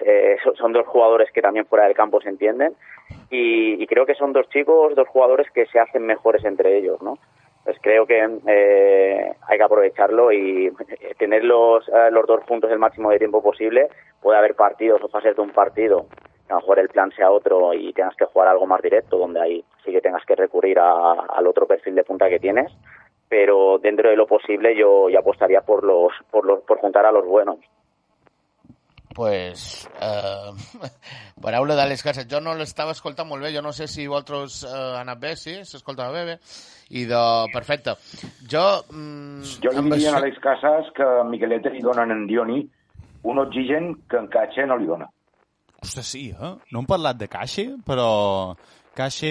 eh, 0.04 0.36
son- 0.56 0.72
dos 0.72 0.86
jugadores 0.86 1.30
que 1.32 1.42
también 1.42 1.66
fuera 1.66 1.84
del 1.84 1.94
campo 1.94 2.20
se 2.20 2.28
entienden 2.28 2.74
y, 3.30 3.86
creo 3.86 4.06
que 4.06 4.14
son 4.14 4.32
dos 4.32 4.48
chicos, 4.48 4.94
dos 4.94 5.08
jugadores 5.08 5.50
que 5.50 5.66
se 5.66 5.78
hacen 5.78 6.04
mejores 6.06 6.44
entre 6.44 6.76
ellos, 6.78 7.00
¿no? 7.02 7.18
Pues 7.64 7.76
creo 7.80 8.06
que 8.06 8.18
eh, 8.46 9.32
hay 9.48 9.58
que 9.58 9.62
aprovecharlo 9.64 10.32
y 10.32 10.66
eh, 11.00 11.14
tenerlos 11.18 11.88
eh, 11.88 12.10
los 12.10 12.26
dos 12.26 12.42
juntos 12.44 12.70
el 12.70 12.78
máximo 12.78 13.10
de 13.10 13.18
tiempo 13.18 13.42
posible. 13.42 13.88
Puede 14.20 14.38
haber 14.38 14.54
partidos 14.54 15.02
o 15.02 15.08
fases 15.08 15.36
de 15.36 15.42
un 15.42 15.50
partido, 15.50 16.06
a 16.48 16.54
lo 16.54 16.60
mejor 16.60 16.78
el 16.80 16.88
plan 16.88 17.10
sea 17.12 17.30
otro 17.30 17.72
y 17.74 17.92
tengas 17.92 18.16
que 18.16 18.24
jugar 18.26 18.48
algo 18.48 18.66
más 18.66 18.82
directo, 18.82 19.16
donde 19.18 19.40
ahí 19.40 19.64
sí 19.84 19.92
que 19.92 20.00
tengas 20.00 20.24
que 20.24 20.34
recurrir 20.36 20.78
a- 20.78 21.12
al 21.28 21.46
otro 21.46 21.66
perfil 21.66 21.94
de 21.94 22.04
punta 22.04 22.28
que 22.28 22.38
tienes. 22.40 22.72
Pero 23.28 23.78
dentro 23.78 24.10
de 24.10 24.16
lo 24.16 24.26
posible 24.26 24.76
yo, 24.76 25.08
yo 25.08 25.18
apostaría 25.20 25.62
por 25.62 25.84
los, 25.84 26.12
por 26.30 26.44
los, 26.44 26.60
por 26.64 26.78
juntar 26.78 27.06
a 27.06 27.12
los 27.12 27.24
buenos. 27.24 27.56
Pues, 29.14 29.88
eh, 30.00 30.88
paraula 31.44 31.76
d'Àlex 31.78 32.02
Casas. 32.06 32.26
Jo 32.30 32.40
no 32.40 32.54
l'estava 32.58 32.92
escoltant 32.96 33.28
molt 33.28 33.42
bé, 33.44 33.52
jo 33.54 33.62
no 33.64 33.72
sé 33.76 33.86
si 33.88 34.06
vosaltres 34.06 34.62
eh, 34.64 34.72
ha 34.72 35.00
anat 35.02 35.20
bé, 35.22 35.34
sí? 35.36 35.56
S'escoltava 35.68 36.12
bé, 36.16 36.24
bé? 36.32 36.36
I 36.98 37.06
de... 37.08 37.22
Perfecte. 37.54 37.94
Jo... 38.50 38.64
Mm, 38.90 39.42
Jo 39.64 39.72
li 39.76 39.84
diria 39.90 40.12
a 40.12 40.16
això- 40.16 40.20
Alex 40.22 40.42
Casas 40.44 40.92
que 40.96 41.06
a 41.06 41.24
Miguelete 41.24 41.70
li 41.72 41.80
donen 41.84 42.10
en 42.14 42.26
Dioni 42.30 42.60
un 43.24 43.38
oxigen 43.38 43.94
que 44.10 44.18
en 44.18 44.26
Catxe 44.32 44.66
no 44.66 44.76
li 44.76 44.86
dona. 44.90 45.06
Ostres, 45.82 46.06
sí, 46.06 46.28
eh? 46.30 46.52
No 46.70 46.82
hem 46.82 46.86
parlat 46.90 47.16
de 47.18 47.28
Caixa, 47.30 47.68
però... 47.86 48.54
Caixa... 48.92 49.26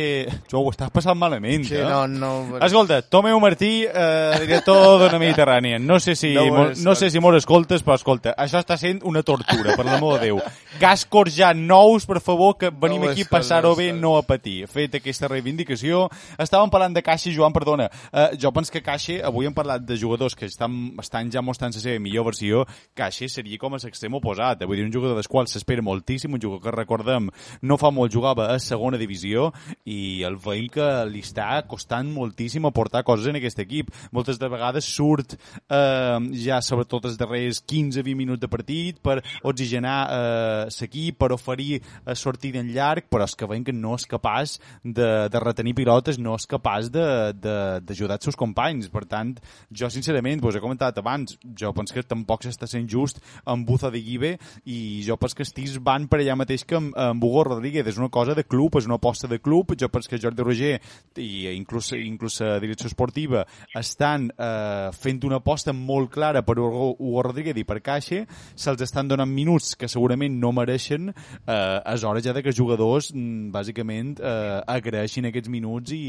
Jo 0.49 0.63
ho 0.65 0.71
estàs 0.71 0.89
passant 0.89 1.17
malament, 1.21 1.67
Sí, 1.69 1.75
eh? 1.77 1.83
no, 1.85 2.07
no... 2.09 2.57
Escolta, 2.65 3.01
Tomeu 3.05 3.37
Martí, 3.39 3.83
eh, 3.85 4.39
director 4.41 4.97
d'Ona 5.03 5.19
Mediterrània. 5.21 5.77
No 5.77 5.99
sé 6.01 6.15
si 6.17 6.31
No 6.37 6.45
mo- 6.49 6.71
no 6.81 6.95
sé 6.97 7.11
si 7.13 7.19
escoltes, 7.21 7.83
però 7.85 7.93
escolta, 7.99 8.33
això 8.37 8.57
està 8.57 8.77
sent 8.77 9.03
una 9.05 9.21
tortura, 9.21 9.75
per 9.77 9.85
l'amor 9.85 10.17
de 10.19 10.31
Déu. 10.31 10.39
Cascos 10.81 11.35
ja 11.35 11.53
nous, 11.53 12.07
per 12.09 12.19
favor, 12.21 12.57
que 12.57 12.71
venim 12.71 13.03
No 13.05 13.09
aquí 13.11 13.21
a 13.21 13.29
passar-ho 13.29 13.75
bé, 13.75 13.91
no 13.93 14.15
a 14.17 14.23
patir. 14.23 14.65
Fet 14.67 14.95
aquesta 14.97 15.27
reivindicació. 15.29 16.07
Estàvem 16.41 16.73
parlant 16.73 16.97
de 16.97 17.03
Caixa, 17.05 17.29
Joan, 17.29 17.53
perdona. 17.53 17.85
Eh, 18.11 18.31
jo 18.41 18.49
penso 18.51 18.73
que 18.73 18.81
Caixa, 18.81 19.19
avui 19.29 19.45
hem 19.45 19.53
parlat 19.53 19.85
de 19.85 19.97
jugadors 19.97 20.33
que 20.35 20.49
estan, 20.49 20.95
estan 20.99 21.29
ja 21.31 21.45
mostrant 21.45 21.73
la 21.77 21.83
seva 21.85 21.99
millor 22.01 22.25
versió. 22.31 22.65
Caixa 22.97 23.29
seria 23.29 23.61
com 23.61 23.77
a 23.77 23.81
l'extrem 23.83 24.17
oposat. 24.17 24.65
Vull 24.65 24.81
dir, 24.81 24.89
un 24.89 24.93
jugador 24.93 25.21
del 25.21 25.29
qual 25.29 25.45
s'espera 25.47 25.85
moltíssim, 25.85 26.33
un 26.33 26.41
jugador 26.41 26.65
que 26.65 26.75
recordem 26.81 27.29
no 27.61 27.77
fa 27.77 27.91
molt 27.93 28.11
jugava 28.11 28.49
a 28.55 28.59
segona 28.59 28.97
divisió 28.97 29.50
i 29.89 30.21
el 30.27 30.37
veiem 30.41 30.69
que 30.71 30.87
li 31.09 31.23
està 31.25 31.49
costant 31.69 32.11
moltíssim 32.13 32.65
aportar 32.69 33.03
coses 33.07 33.31
en 33.31 33.39
aquest 33.39 33.59
equip. 33.63 33.91
Moltes 34.13 34.39
de 34.41 34.49
vegades 34.51 34.85
surt 34.85 35.35
eh, 35.35 36.19
ja 36.43 36.61
sobretot 36.61 37.09
els 37.09 37.17
darrers 37.19 37.63
15-20 37.65 38.17
minuts 38.17 38.41
de 38.41 38.51
partit 38.51 39.01
per 39.03 39.19
oxigenar 39.47 39.97
eh, 40.05 40.91
l'equip, 40.91 41.17
per 41.17 41.31
oferir 41.33 41.79
eh, 41.79 42.15
sortida 42.15 42.59
en 42.59 42.71
llarg, 42.73 43.07
però 43.09 43.25
és 43.25 43.35
que 43.35 43.47
veiem 43.47 43.63
que 43.63 43.75
no 43.75 43.95
és 43.95 44.05
capaç 44.09 44.57
de, 44.83 45.27
de 45.31 45.41
retenir 45.43 45.75
pilotes, 45.77 46.19
no 46.19 46.35
és 46.35 46.47
capaç 46.49 46.91
d'ajudar 46.91 48.19
els 48.19 48.27
seus 48.27 48.39
companys. 48.39 48.89
Per 48.91 49.05
tant, 49.09 49.33
jo 49.71 49.89
sincerament, 49.89 50.41
vos 50.43 50.55
he 50.55 50.63
comentat 50.63 50.97
abans, 50.99 51.37
jo 51.57 51.73
penso 51.73 51.95
que 51.95 52.03
tampoc 52.03 52.45
s'està 52.45 52.67
sent 52.69 52.89
just 52.91 53.21
amb 53.45 53.67
Buza 53.67 53.91
de 53.91 54.01
Guibe 54.03 54.35
i 54.65 55.01
jo 55.05 55.17
penso 55.17 55.39
que 55.39 55.47
estís 55.47 55.77
van 55.81 56.07
per 56.11 56.21
allà 56.21 56.37
mateix 56.39 56.65
que 56.67 56.77
amb, 56.79 56.95
amb 56.97 57.23
Hugo 57.23 57.45
Rodríguez. 57.51 57.87
És 57.87 57.99
una 58.01 58.11
cosa 58.13 58.35
de 58.37 58.45
club, 58.45 58.77
és 58.79 58.89
una 58.89 58.99
aposta 58.99 59.29
de 59.31 59.40
club. 59.41 59.75
Jo 59.79 59.89
penso 59.89 60.09
que 60.09 60.19
Jordi 60.21 60.43
Roger 60.45 60.73
i 61.17 61.47
inclús, 61.55 61.91
inclús 61.97 62.39
la 62.41 62.59
direcció 62.63 62.89
esportiva 62.89 63.45
estan 63.77 64.29
eh, 64.31 64.89
fent 64.95 65.23
una 65.27 65.41
aposta 65.41 65.73
molt 65.73 66.11
clara 66.13 66.43
per 66.45 66.57
Hugo, 66.59 66.95
Hugo 66.97 67.25
Rodríguez 67.27 67.57
i 67.57 67.65
per 67.67 67.81
Caixa, 67.83 68.23
se'ls 68.55 68.85
estan 68.85 69.09
donant 69.11 69.29
minuts 69.29 69.75
que 69.75 69.89
segurament 69.91 70.37
no 70.41 70.53
mereixen, 70.55 71.11
eh, 71.11 71.93
és 71.93 72.05
hora 72.07 72.21
ja 72.23 72.33
de 72.33 72.43
que 72.43 72.53
els 72.53 72.57
jugadors, 72.57 73.11
mm, 73.13 73.51
bàsicament, 73.53 74.19
eh, 74.19 74.61
agraeixin 74.67 75.29
aquests 75.29 75.49
minuts 75.49 75.95
i, 75.97 76.03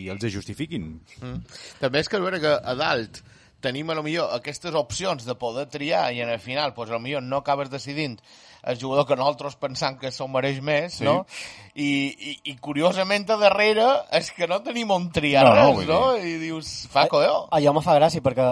i 0.00 0.08
els 0.08 0.24
justifiquin. 0.30 1.00
Mm. 1.20 1.44
També 1.80 2.00
és 2.00 2.08
que, 2.08 2.16
a 2.16 2.24
veure, 2.24 2.40
que 2.40 2.54
a 2.54 2.74
dalt 2.78 3.22
tenim 3.60 3.90
a 3.90 3.94
lo 3.94 4.02
millor 4.02 4.32
aquestes 4.34 4.74
opcions 4.74 5.26
de 5.26 5.36
poder 5.36 5.66
triar 5.68 6.08
i 6.14 6.22
en 6.24 6.30
el 6.32 6.40
final, 6.40 6.74
pues, 6.74 6.90
a 6.90 6.94
lo 6.96 7.00
millor 7.00 7.22
no 7.22 7.42
acabes 7.42 7.70
decidint 7.70 8.18
el 8.62 8.78
jugador 8.80 9.06
que 9.06 9.16
nosaltres 9.16 9.56
pensam 9.56 9.96
que 9.98 10.10
se'l 10.12 10.28
mereix 10.28 10.60
més, 10.62 10.94
Sí. 11.00 11.04
no? 11.04 11.26
I, 11.74 11.88
i, 12.18 12.32
I 12.52 12.56
curiosament 12.60 13.28
a 13.30 13.36
darrere 13.40 13.86
és 14.12 14.30
que 14.32 14.46
no 14.50 14.60
tenim 14.62 14.90
on 14.90 15.10
triar 15.12 15.44
No, 15.44 15.54
no, 15.54 15.60
res, 15.60 15.76
vull 15.76 15.86
no? 15.88 16.16
I 16.16 16.34
dius, 16.42 16.88
fa 16.90 17.06
colló. 17.08 17.46
Allò 17.50 17.72
me 17.76 17.82
fa 17.84 17.94
gràcia 17.98 18.20
perquè 18.24 18.50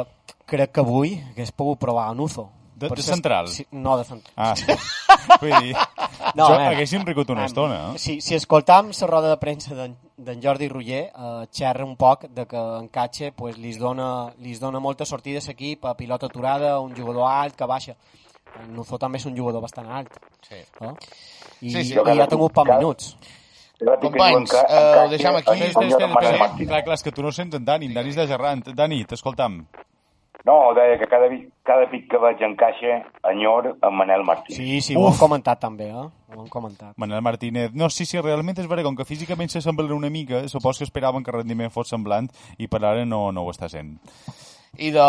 crec 0.48 0.72
que 0.72 0.80
avui 0.80 1.16
hagués 1.32 1.52
pogut 1.52 1.78
provar 1.78 2.08
a 2.08 2.14
Nuzo. 2.14 2.50
De- 2.78 2.86
Per 2.88 2.94
de 2.96 3.02
central? 3.02 3.48
Sí, 3.50 3.66
no, 3.72 3.96
de 3.98 4.04
central. 4.04 4.32
Ah, 4.36 4.54
sí. 4.54 4.64
Vull 5.42 5.50
dir, 5.64 5.72
No, 6.36 6.44
jo 6.46 6.52
veure, 6.54 6.68
haguéssim 6.76 7.02
rigut 7.04 7.28
una 7.34 7.40
em, 7.42 7.46
estona. 7.50 7.78
Eh? 7.92 7.98
Si, 7.98 8.20
si 8.22 8.36
escoltam 8.36 8.92
la 8.94 9.06
roda 9.10 9.30
de 9.32 9.36
premsa 9.36 9.74
d'en 9.74 10.40
Jordi 10.40 10.68
Roger, 10.68 11.10
eh, 11.10 11.46
xerra 11.50 11.84
un 11.84 11.96
poc 11.96 12.28
de 12.30 12.46
que 12.46 12.56
en 12.56 12.86
Catxe 12.88 13.32
pues, 13.32 13.58
li 13.58 13.72
dona, 13.74 14.30
li 14.38 14.54
dona 14.62 14.78
molta 14.78 15.04
sortida 15.04 15.40
a 15.42 15.46
l'equip, 15.48 15.84
a 15.90 15.96
pilota 15.96 16.26
aturada, 16.30 16.78
un 16.78 16.94
jugador 16.94 17.26
alt 17.28 17.56
que 17.56 17.66
baixa. 17.66 17.96
Nuzó 18.74 18.98
també 18.98 19.18
és 19.18 19.26
un 19.26 19.36
jugador 19.36 19.62
bastant 19.62 19.88
alt. 19.90 20.16
Sí. 20.48 20.56
Eh? 20.58 20.94
I, 21.60 21.70
Sí, 21.70 21.84
sí. 21.84 21.94
i 21.94 22.20
ha 22.20 22.26
tingut 22.26 22.52
pocs 22.52 22.70
minuts. 22.76 23.16
Companys, 23.78 24.52
eh, 24.54 25.04
ho 25.04 25.08
deixem 25.08 25.36
aquí. 25.38 25.52
Espera, 25.62 25.88
espera, 25.88 26.08
espera. 26.08 26.48
Clar, 26.66 26.80
clar, 26.84 26.94
és 26.98 27.04
que 27.06 27.12
tu 27.14 27.22
no 27.22 27.30
sents 27.30 27.54
en 27.54 27.64
Dani, 27.64 27.86
en 27.86 27.94
Dani 27.94 28.10
és 28.10 28.16
de 28.18 28.26
Gerrant. 28.26 28.64
Dani, 28.74 29.04
t'escoltam. 29.06 29.60
No, 30.46 30.72
deia 30.74 30.96
que 30.98 31.06
cada, 31.10 31.26
cada 31.66 31.86
pic 31.90 32.06
que 32.10 32.18
veig 32.22 32.40
en 32.46 32.54
caixa 32.56 33.00
enyor 33.30 33.72
en 33.82 33.94
Manel 33.94 34.22
Martí. 34.24 34.54
Sí, 34.54 34.80
sí, 34.80 34.94
ho 34.96 35.08
hem 35.10 35.18
comentat 35.18 35.60
també, 35.60 35.90
eh? 35.90 36.06
Ho 36.32 36.40
hem 36.40 36.46
comentat. 36.48 36.94
Manel 36.96 37.22
Martínez. 37.22 37.74
No, 37.74 37.90
sí, 37.90 38.06
sí, 38.06 38.20
realment 38.22 38.58
és 38.58 38.68
vera, 38.70 38.84
com 38.86 38.96
que 38.96 39.04
físicament 39.04 39.50
s'assemblen 39.52 39.92
una 39.92 40.10
mica, 40.10 40.46
supos 40.48 40.78
que 40.78 40.86
esperaven 40.88 41.22
que 41.26 41.30
el 41.34 41.40
rendiment 41.40 41.74
fos 41.74 41.90
semblant 41.90 42.30
i 42.56 42.66
per 42.70 42.80
ara 42.84 43.04
no, 43.04 43.28
no 43.32 43.44
ho 43.44 43.52
està 43.52 43.68
sent. 43.68 43.98
I 44.78 44.90
de... 44.94 45.04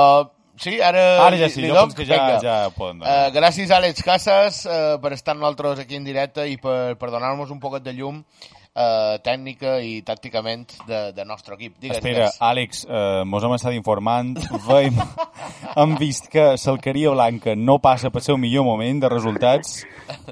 Sí, 0.59 0.79
ara... 0.83 1.25
Ara 1.25 1.37
ja 1.39 1.47
sí, 1.49 1.61
li 1.63 1.69
jo 1.69 1.75
doc? 1.77 1.93
penso 1.93 1.97
que 2.01 2.05
ja- 2.09 2.17
Vinga. 2.25 2.39
ja 2.43 2.69
poden 2.75 2.99
donar. 2.99 3.27
Eh, 3.27 3.31
gràcies, 3.31 3.71
Àlex 3.71 4.03
Casas, 4.03 4.65
eh, 4.65 4.97
per 5.01 5.13
estar 5.15 5.31
amb 5.35 5.41
nosaltres 5.45 5.79
aquí 5.85 5.95
en 5.95 6.03
directe 6.03 6.43
i 6.51 6.57
per, 6.57 6.97
per 6.99 7.09
donar-nos 7.13 7.49
un 7.55 7.59
poquet 7.63 7.83
de 7.85 7.93
llum 7.93 8.23
eh, 8.75 9.17
tècnica 9.25 9.77
i 9.83 9.99
tàcticament 10.05 10.65
de, 10.87 11.01
de 11.15 11.25
nostre 11.25 11.55
equip. 11.57 11.77
Digues, 11.79 11.97
Espera, 11.97 12.27
digues. 12.27 12.39
Àlex, 12.49 12.83
eh, 12.87 13.23
mos 13.29 13.45
hem 13.45 13.55
estat 13.57 13.75
informant, 13.77 14.35
veiem, 14.67 14.99
hem 15.79 15.95
vist 15.99 16.29
que 16.31 16.51
l'Alqueria 16.53 17.13
Blanca 17.15 17.55
no 17.57 17.79
passa 17.83 18.11
pel 18.13 18.25
seu 18.25 18.39
millor 18.41 18.67
moment 18.67 19.01
de 19.03 19.11
resultats, 19.11 19.83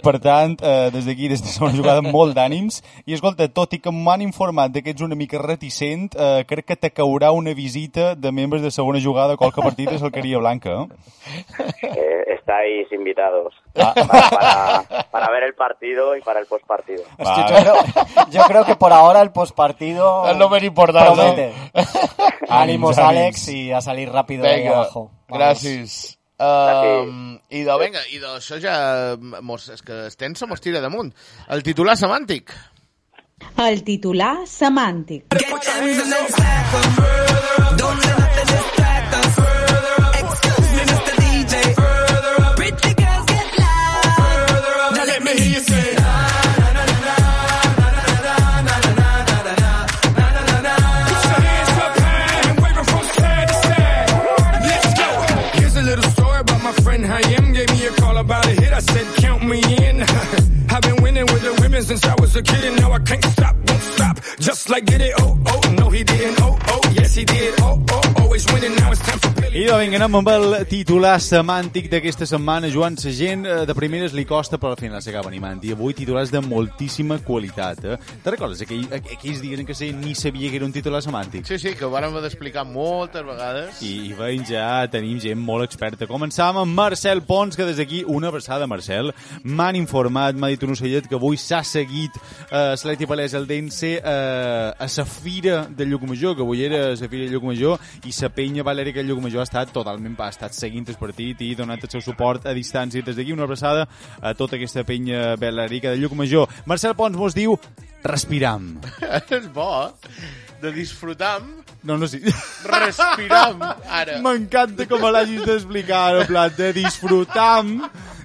per 0.03 0.17
tant, 0.23 0.57
eh, 0.61 0.89
des 0.93 1.07
d'aquí, 1.09 1.29
des 1.31 1.43
de 1.43 1.51
segona 1.51 1.75
jugada, 1.77 2.03
molt 2.05 2.35
d'ànims, 2.38 2.81
i 3.05 3.17
escolta, 3.17 3.49
tot 3.49 3.73
i 3.77 3.81
que 3.83 3.93
m'han 3.93 4.25
informat 4.25 4.73
de 4.73 4.83
que 4.83 4.93
ets 4.95 5.05
una 5.05 5.17
mica 5.17 5.41
reticent, 5.41 6.13
eh, 6.15 6.43
crec 6.47 6.67
que 6.67 6.79
te 6.79 6.93
caurà 6.93 7.31
una 7.35 7.53
visita 7.57 8.13
de 8.15 8.31
membres 8.31 8.61
de 8.61 8.71
segona 8.71 9.01
jugada 9.03 9.33
a 9.33 9.41
qualque 9.41 9.63
partit 9.63 9.89
de 9.91 9.99
l'Alqueria 9.99 10.39
Blanca. 10.43 10.81
Eh? 10.83 11.88
Eh, 11.88 12.36
estáis 12.47 12.87
invitados 12.93 13.53
Ah. 13.75 13.93
para, 13.93 14.29
para- 14.29 15.03
para 15.11 15.31
ver 15.31 15.43
el 15.43 15.53
partido 15.53 16.15
y 16.15 16.21
para 16.21 16.39
el 16.39 16.45
postpartido. 16.45 17.03
Que 17.17 17.23
yo, 17.25 17.45
creo, 17.61 17.75
yo 18.31 18.41
creo 18.43 18.65
que 18.65 18.75
por 18.75 18.93
ahora 18.93 19.21
el 19.21 19.31
postpartido 19.31 20.27
Es 20.29 20.37
lo 20.37 20.47
más 20.49 20.63
importante. 20.63 21.53
Ánimos, 22.49 22.97
Àlex, 22.97 23.49
i 23.49 23.71
a 23.73 23.81
salir 23.81 24.09
ràpido 24.09 24.43
de 24.43 24.49
ahí 24.49 24.67
abajo. 24.67 25.11
Vamos. 25.27 25.41
gràcies. 25.43 26.17
Um, 26.39 27.39
I 27.49 27.63
de, 27.65 27.77
vinga, 27.81 27.99
i 28.13 28.19
d'això 28.21 28.59
ja... 28.63 29.17
Mos, 29.41 29.67
és 29.73 29.81
que 29.81 30.07
se 30.09 30.45
mos 30.47 30.61
tira 30.61 30.79
damunt. 30.79 31.11
El 31.49 31.63
titular 31.63 31.97
semàntic. 31.97 32.53
El 33.57 33.83
titular 33.83 34.45
semàntic. 34.47 35.27
Me 59.47 59.61
in. 59.87 60.01
I've 60.69 60.81
been 60.81 61.01
winning 61.01 61.25
with 61.25 61.41
the 61.41 61.57
women 61.61 61.81
since 61.81 62.05
I 62.05 62.15
was 62.19 62.35
a 62.35 62.41
kid, 62.41 62.63
and 62.65 62.75
now 62.79 62.91
I 62.91 62.99
can't 62.99 63.23
stop, 63.25 63.55
won't 63.55 63.81
stop. 63.81 64.19
Just 64.39 64.69
like 64.69 64.85
did 64.85 65.01
it. 65.01 65.13
Oh, 65.17 65.39
oh, 65.45 65.75
no, 65.77 65.89
he 65.89 66.03
didn't. 66.03 66.39
Oh, 66.41 66.57
oh, 66.67 66.81
yes, 66.93 67.15
he 67.15 67.25
did. 67.25 67.53
Oh, 67.61 67.83
oh, 67.89 68.16
I 68.38 69.63
de 69.65 69.73
vinga, 69.79 69.97
anem 69.97 70.15
amb 70.19 70.27
el 70.29 70.43
titular 70.69 71.15
semàntic 71.23 71.88
d'aquesta 71.89 72.27
setmana. 72.29 72.67
Joan, 72.69 72.93
la 73.01 73.11
gent 73.15 73.45
eh, 73.49 73.63
de 73.65 73.73
primeres 73.73 74.13
li 74.13 74.25
costa, 74.29 74.59
però 74.61 74.75
al 74.75 74.77
final 74.77 75.01
s'acaba 75.01 75.31
animant. 75.31 75.63
I 75.65 75.71
avui 75.73 75.95
titulars 75.97 76.29
de 76.29 76.41
moltíssima 76.45 77.17
qualitat. 77.25 77.81
Eh? 77.81 77.95
Te 78.21 78.33
recordes 78.35 78.61
aquell, 78.61 78.83
aqu- 78.93 79.15
aquells 79.15 79.39
dies 79.41 79.57
en 79.57 79.65
què 79.65 79.73
se 79.73 79.88
ni 79.95 80.13
sabia 80.13 80.51
que 80.51 80.59
era 80.59 80.67
un 80.67 80.75
titular 80.75 81.01
semàntic? 81.01 81.47
Sí, 81.49 81.57
sí, 81.63 81.73
que 81.73 81.88
ho 81.88 81.89
vàrem 81.89 82.11
haver 82.13 82.21
d'explicar 82.27 82.65
moltes 82.69 83.25
vegades. 83.25 83.81
I, 83.81 84.11
i 84.11 84.13
veiem 84.19 84.45
ja, 84.45 84.67
tenim 84.93 85.17
gent 85.23 85.41
molt 85.41 85.65
experta. 85.65 86.05
Començàvem 86.05 86.61
amb 86.61 86.77
Marcel 86.77 87.23
Pons, 87.25 87.57
que 87.57 87.65
des 87.65 87.81
d'aquí, 87.81 88.03
una 88.05 88.29
abraçada, 88.29 88.67
Marcel. 88.69 89.09
M'han 89.49 89.79
informat, 89.81 90.38
m'ha 90.38 90.51
dit 90.53 90.67
un 90.69 90.75
ocellet, 90.77 91.09
que 91.09 91.17
avui 91.17 91.41
s'ha 91.41 91.63
seguit 91.65 92.13
eh, 92.51 92.75
Seleti 92.77 93.09
Palès 93.09 93.33
el 93.33 93.49
Dense 93.49 93.95
eh, 93.97 94.05
a 94.77 94.91
la 94.93 95.05
Fira 95.09 95.63
de 95.71 95.89
Llucmajor, 95.89 96.35
que 96.38 96.45
avui 96.45 96.61
era 96.69 96.91
la 96.93 97.09
Fira 97.09 97.25
de 97.25 97.33
Llucmajor, 97.33 97.81
i 98.05 98.13
la 98.28 98.34
penya 98.36 98.63
Valèrica 98.63 98.99
de 98.99 99.07
Llucmajor 99.07 99.39
ha 99.39 99.47
estat 99.47 99.69
totalment, 99.71 100.17
ha 100.19 100.28
estat 100.34 100.55
seguint 100.55 100.88
el 100.91 100.97
partit 100.99 101.39
i 101.45 101.53
donant 101.55 101.80
el 101.80 101.91
seu 101.91 102.01
suport 102.03 102.47
a 102.47 102.55
distància. 102.55 103.03
Des 103.05 103.15
d'aquí, 103.15 103.32
una 103.32 103.45
abraçada 103.47 103.86
a 104.19 104.34
tota 104.36 104.57
aquesta 104.57 104.84
penya 104.84 105.38
Valèrica 105.39 105.93
de 105.93 106.01
Llucmajor. 106.01 106.51
Marcel 106.67 106.95
Pons 106.99 107.15
mos 107.15 107.38
diu, 107.38 107.55
respiram. 108.03 108.73
és 109.38 109.47
bo? 109.53 109.93
De 110.61 110.73
disfrutar 110.75 111.38
No, 111.88 111.95
no, 111.95 112.07
sí. 112.09 112.19
respiram, 112.67 113.61
ara. 113.88 114.17
M'encanta 114.25 114.88
com 114.89 115.05
l'hagis 115.07 115.45
d'explicar, 115.45 116.17
en 116.17 116.28
plan 116.28 116.51
de 116.57 116.73
disfrutam. 116.75 117.78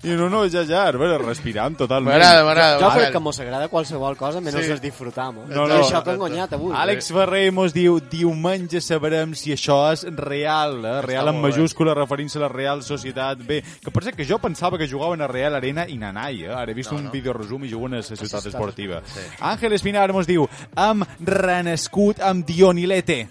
I 0.04 0.16
no, 0.18 0.28
no, 0.28 0.40
ja, 0.50 0.64
ja, 0.66 0.88
a 0.88 0.92
veure, 0.98 1.16
respiram 1.22 1.76
totalment. 1.78 2.10
M'agrada, 2.16 2.42
m'agrada. 2.44 2.78
Jo 2.82 2.88
crec 2.90 3.12
que 3.14 3.20
mos 3.22 3.38
agrada 3.38 3.68
qualsevol 3.70 4.16
cosa, 4.16 4.40
menys 4.40 4.56
Sí. 4.66 4.72
sí. 4.74 4.80
disfrutamos. 4.82 5.48
No, 5.48 5.54
No, 5.54 5.68
no. 5.68 5.76
no, 5.76 5.84
això 5.84 6.02
que 6.02 6.10
ha 6.10 6.14
engonyat 6.14 6.52
avui. 6.54 6.72
Àlex 6.74 7.12
Ferrer 7.14 7.52
mos 7.52 7.72
diu 7.72 8.00
diumenge 8.00 8.80
sabrem 8.80 9.34
si 9.38 9.52
això 9.52 9.92
és 9.92 10.02
real, 10.16 10.84
eh? 10.84 11.02
real 11.02 11.28
en 11.28 11.40
majúscula, 11.40 11.94
referint-se 11.94 12.38
a 12.38 12.42
la 12.42 12.48
Real 12.48 12.82
Societat 12.82 13.38
B. 13.46 13.62
Que 13.84 13.90
per 13.92 14.02
cert 14.02 14.16
que 14.16 14.26
jo 14.26 14.38
pensava 14.42 14.76
que 14.76 14.88
jugaven 14.90 15.20
a 15.22 15.28
Real 15.28 15.54
Arena 15.54 15.86
i 15.86 15.96
Nanai, 15.96 16.42
eh? 16.46 16.48
ara 16.52 16.70
he 16.70 16.74
vist 16.74 16.90
No, 16.90 16.98
un 16.98 17.04
no. 17.04 17.10
vídeo 17.12 17.32
resum 17.32 17.62
i 17.64 17.70
juguen 17.70 17.94
a 17.94 17.96
la 17.98 18.02
ciutat 18.02 18.46
esportiva. 18.46 19.02
Sí. 19.06 19.20
Àngel 19.40 19.72
Espinar 19.74 20.12
mos 20.12 20.26
diu, 20.26 20.48
hem 20.76 21.04
renascut 21.20 22.18
amb 22.20 22.44
Dionilete. 22.44 23.28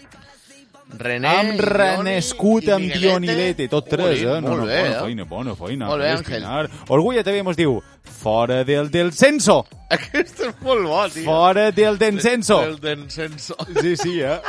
René, 0.99 1.31
Dioni 1.31 1.57
renescut 1.63 2.63
i 2.67 2.71
amb 2.75 2.83
Miguelete. 2.85 2.99
Dionilete, 2.99 3.67
tot 3.71 3.87
tres, 3.89 4.21
eh? 4.21 4.39
No, 4.43 4.49
molt 4.49 4.63
no, 4.63 4.67
bé, 4.67 4.81
bona 4.81 4.97
eh? 4.97 5.03
feina, 5.05 5.23
bona 5.29 5.55
feina. 5.55 5.85
Molt 5.87 6.01
bé, 6.03 6.09
Àngel. 6.17 6.43
Orgulla 6.91 7.23
també 7.27 7.43
mos 7.47 7.57
diu, 7.59 7.71
fora 8.21 8.63
del 8.67 8.91
del 8.91 9.13
censo. 9.15 9.61
Aquest 9.91 10.39
és 10.47 10.53
molt 10.65 10.83
bo, 10.87 11.07
tio. 11.13 11.25
Fora 11.27 11.71
del 11.71 11.97
descenso. 12.01 12.61
El 12.63 12.79
descenso. 12.83 13.55
Sí, 13.79 13.95
sí, 13.97 14.21
eh? 14.21 14.39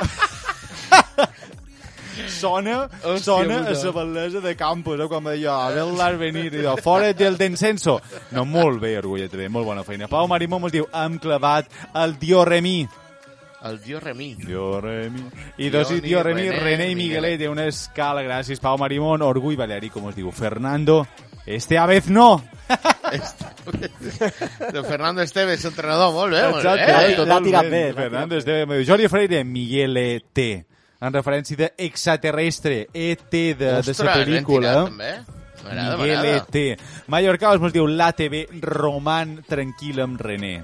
sona, 2.28 2.88
Hòstia 3.02 3.24
sona 3.24 3.58
a 3.60 3.66
puta. 3.66 3.84
la 3.84 3.92
bellesa 3.92 4.40
de 4.40 4.54
Campos, 4.56 5.00
eh? 5.00 5.08
quan 5.08 5.26
va 5.26 5.32
dir, 5.32 5.46
ah, 5.48 5.70
vel 5.72 6.18
venir, 6.18 6.46
i 6.46 6.50
diu, 6.58 6.76
fora 6.82 7.12
del 7.12 7.38
descenso. 7.38 8.00
No, 8.32 8.44
molt 8.44 8.80
bé, 8.82 8.96
Orgulla, 8.98 9.28
també, 9.28 9.48
molt 9.48 9.66
bona 9.66 9.84
feina. 9.84 10.08
Pau 10.08 10.28
Marimó 10.28 10.60
mos 10.62 10.72
diu, 10.72 10.86
hem 10.92 11.18
clavat 11.22 11.70
el 11.94 12.18
Dio 12.20 12.44
Remí. 12.44 12.82
El 13.64 13.80
Dio 13.80 14.00
Remí. 14.00 14.34
Dio 14.34 14.80
Remi. 14.80 15.22
I 15.58 15.68
dos 15.70 15.90
i 15.92 16.00
Dioni, 16.00 16.08
Dio 16.08 16.22
Remi, 16.22 16.48
René, 16.50 16.60
René 16.60 16.88
i 16.90 16.94
Miguelete, 16.98 17.48
una 17.48 17.66
escala, 17.70 18.22
gràcies, 18.26 18.58
Pau 18.60 18.76
Marimón, 18.78 19.22
Orgull 19.22 19.56
Valeri, 19.56 19.88
com 19.90 20.08
es 20.10 20.16
diu, 20.16 20.32
Fernando, 20.34 21.06
este 21.46 21.78
a 21.78 21.86
vez 21.86 22.08
no. 22.10 22.42
De 24.72 24.82
Fernando 24.82 25.22
Esteves, 25.22 25.64
entrenador, 25.64 26.12
molt 26.12 26.32
bé, 26.34 26.42
molt 26.48 26.64
Exacte, 26.64 26.86
bé. 26.86 26.92
eh, 26.92 27.08
l'ha 27.10 27.16
totalment. 27.16 27.44
tirat 27.44 27.70
bé, 27.70 27.92
Fernando 27.94 28.36
Esteve, 28.36 28.66
me 28.66 28.76
diu, 28.78 28.86
Jordi 28.88 29.08
Freire, 29.08 29.44
Miguelete, 29.44 30.66
en 31.00 31.12
referència 31.12 31.56
de 31.56 31.72
extraterrestre, 31.78 32.88
ET 32.92 33.30
de, 33.30 33.54
de 33.54 33.72
Ostres, 33.78 33.98
la 34.00 34.16
ben 34.16 34.24
pel·lícula. 34.26 34.88
tirat, 34.88 35.28
m'agrada. 35.64 35.96
Miguelete. 35.98 36.76
Mallorca 37.08 37.56
mos 37.58 37.72
diu, 37.72 37.86
l'ATV, 37.86 38.46
Roman 38.62 39.42
tranquil 39.46 40.00
amb 40.02 40.20
René. 40.20 40.62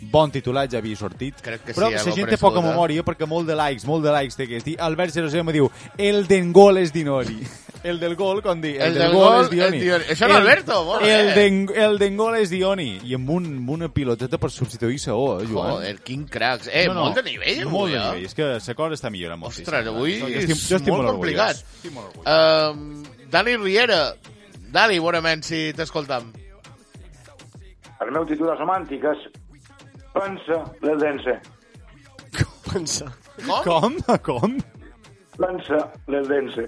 Bon 0.00 0.30
titular, 0.30 0.68
ja 0.70 0.78
havia 0.78 0.96
sortit. 0.96 1.40
Crec 1.42 1.64
que 1.66 1.74
Però 1.74 1.88
sí, 1.90 1.96
la 1.98 2.14
gent 2.14 2.28
té 2.30 2.38
poca 2.38 2.60
memòria 2.64 3.02
perquè 3.04 3.26
molt 3.26 3.48
de 3.48 3.56
likes, 3.58 3.84
molt 3.88 4.04
de 4.04 4.12
likes 4.14 4.36
té 4.38 4.44
aquest. 4.46 4.68
I 4.68 4.76
Albert 4.78 5.12
00 5.16 5.42
me 5.44 5.52
diu, 5.52 5.70
el 5.98 6.26
del 6.28 6.52
gol 6.52 6.78
és 6.78 6.92
Dinori. 6.92 7.38
El 7.88 8.00
del 8.00 8.16
gol, 8.18 8.40
com 8.42 8.58
dir, 8.60 8.72
el, 8.74 8.88
El 8.88 8.94
del, 8.94 9.02
del 9.04 9.12
gol, 9.14 9.24
gol 9.28 9.44
és 9.44 9.50
Dioni. 9.52 9.76
és 9.78 9.82
Dioni. 9.84 10.04
Això 10.10 10.26
és 10.26 10.34
Alberto, 10.34 10.78
molt 10.84 11.02
bé. 11.04 11.12
el, 11.14 11.28
den, 11.36 11.58
el 11.78 11.98
del 12.00 12.16
gol 12.18 12.34
és 12.40 12.50
Dioni. 12.50 12.86
I 13.06 13.14
amb, 13.14 13.30
un, 13.30 13.44
amb 13.60 13.70
una 13.70 13.88
piloteta 13.88 14.36
per 14.42 14.50
substituir 14.50 14.98
Saó, 14.98 15.36
eh, 15.38 15.46
Joan. 15.46 15.76
Joder, 15.76 15.92
quin 16.02 16.24
cracs. 16.26 16.66
Eh, 16.72 16.88
No, 16.88 16.94
no, 16.96 17.04
molt 17.04 17.20
de 17.20 17.22
nivell, 17.30 17.60
avui, 17.62 17.70
Molt 17.70 17.92
de 17.94 18.00
nivell. 18.00 18.24
És 18.26 18.34
que 18.34 18.48
la 18.58 18.74
cosa 18.74 18.98
està 18.98 19.12
millorant 19.14 19.38
moltíssim. 19.38 19.68
Ostres, 19.68 19.86
avui 19.92 20.18
Jo 20.18 20.26
és 20.26 20.42
estic, 20.42 20.58
jo 20.72 20.80
estic 20.80 20.90
molt 20.90 21.04
molt 21.04 21.14
complicat. 21.20 21.62
Estic 21.62 21.94
molt 21.94 22.18
orgullós. 22.18 22.74
Um, 22.74 23.30
Dani 23.30 23.56
Riera. 23.62 24.00
Dani, 24.74 24.98
bonament, 24.98 25.46
si 25.46 25.62
t'escoltam. 25.78 26.32
El 28.02 28.10
meu 28.14 28.26
titular 28.26 28.58
semàntic 28.58 29.06
és 29.10 29.22
Pensa 30.14 30.58
l'Eldense. 30.82 31.38
Pensa. 32.72 33.06
Com? 33.64 33.64
Com? 33.64 34.18
Com? 34.26 34.58
Pensa 35.38 35.80
l'Eldense. 36.08 36.66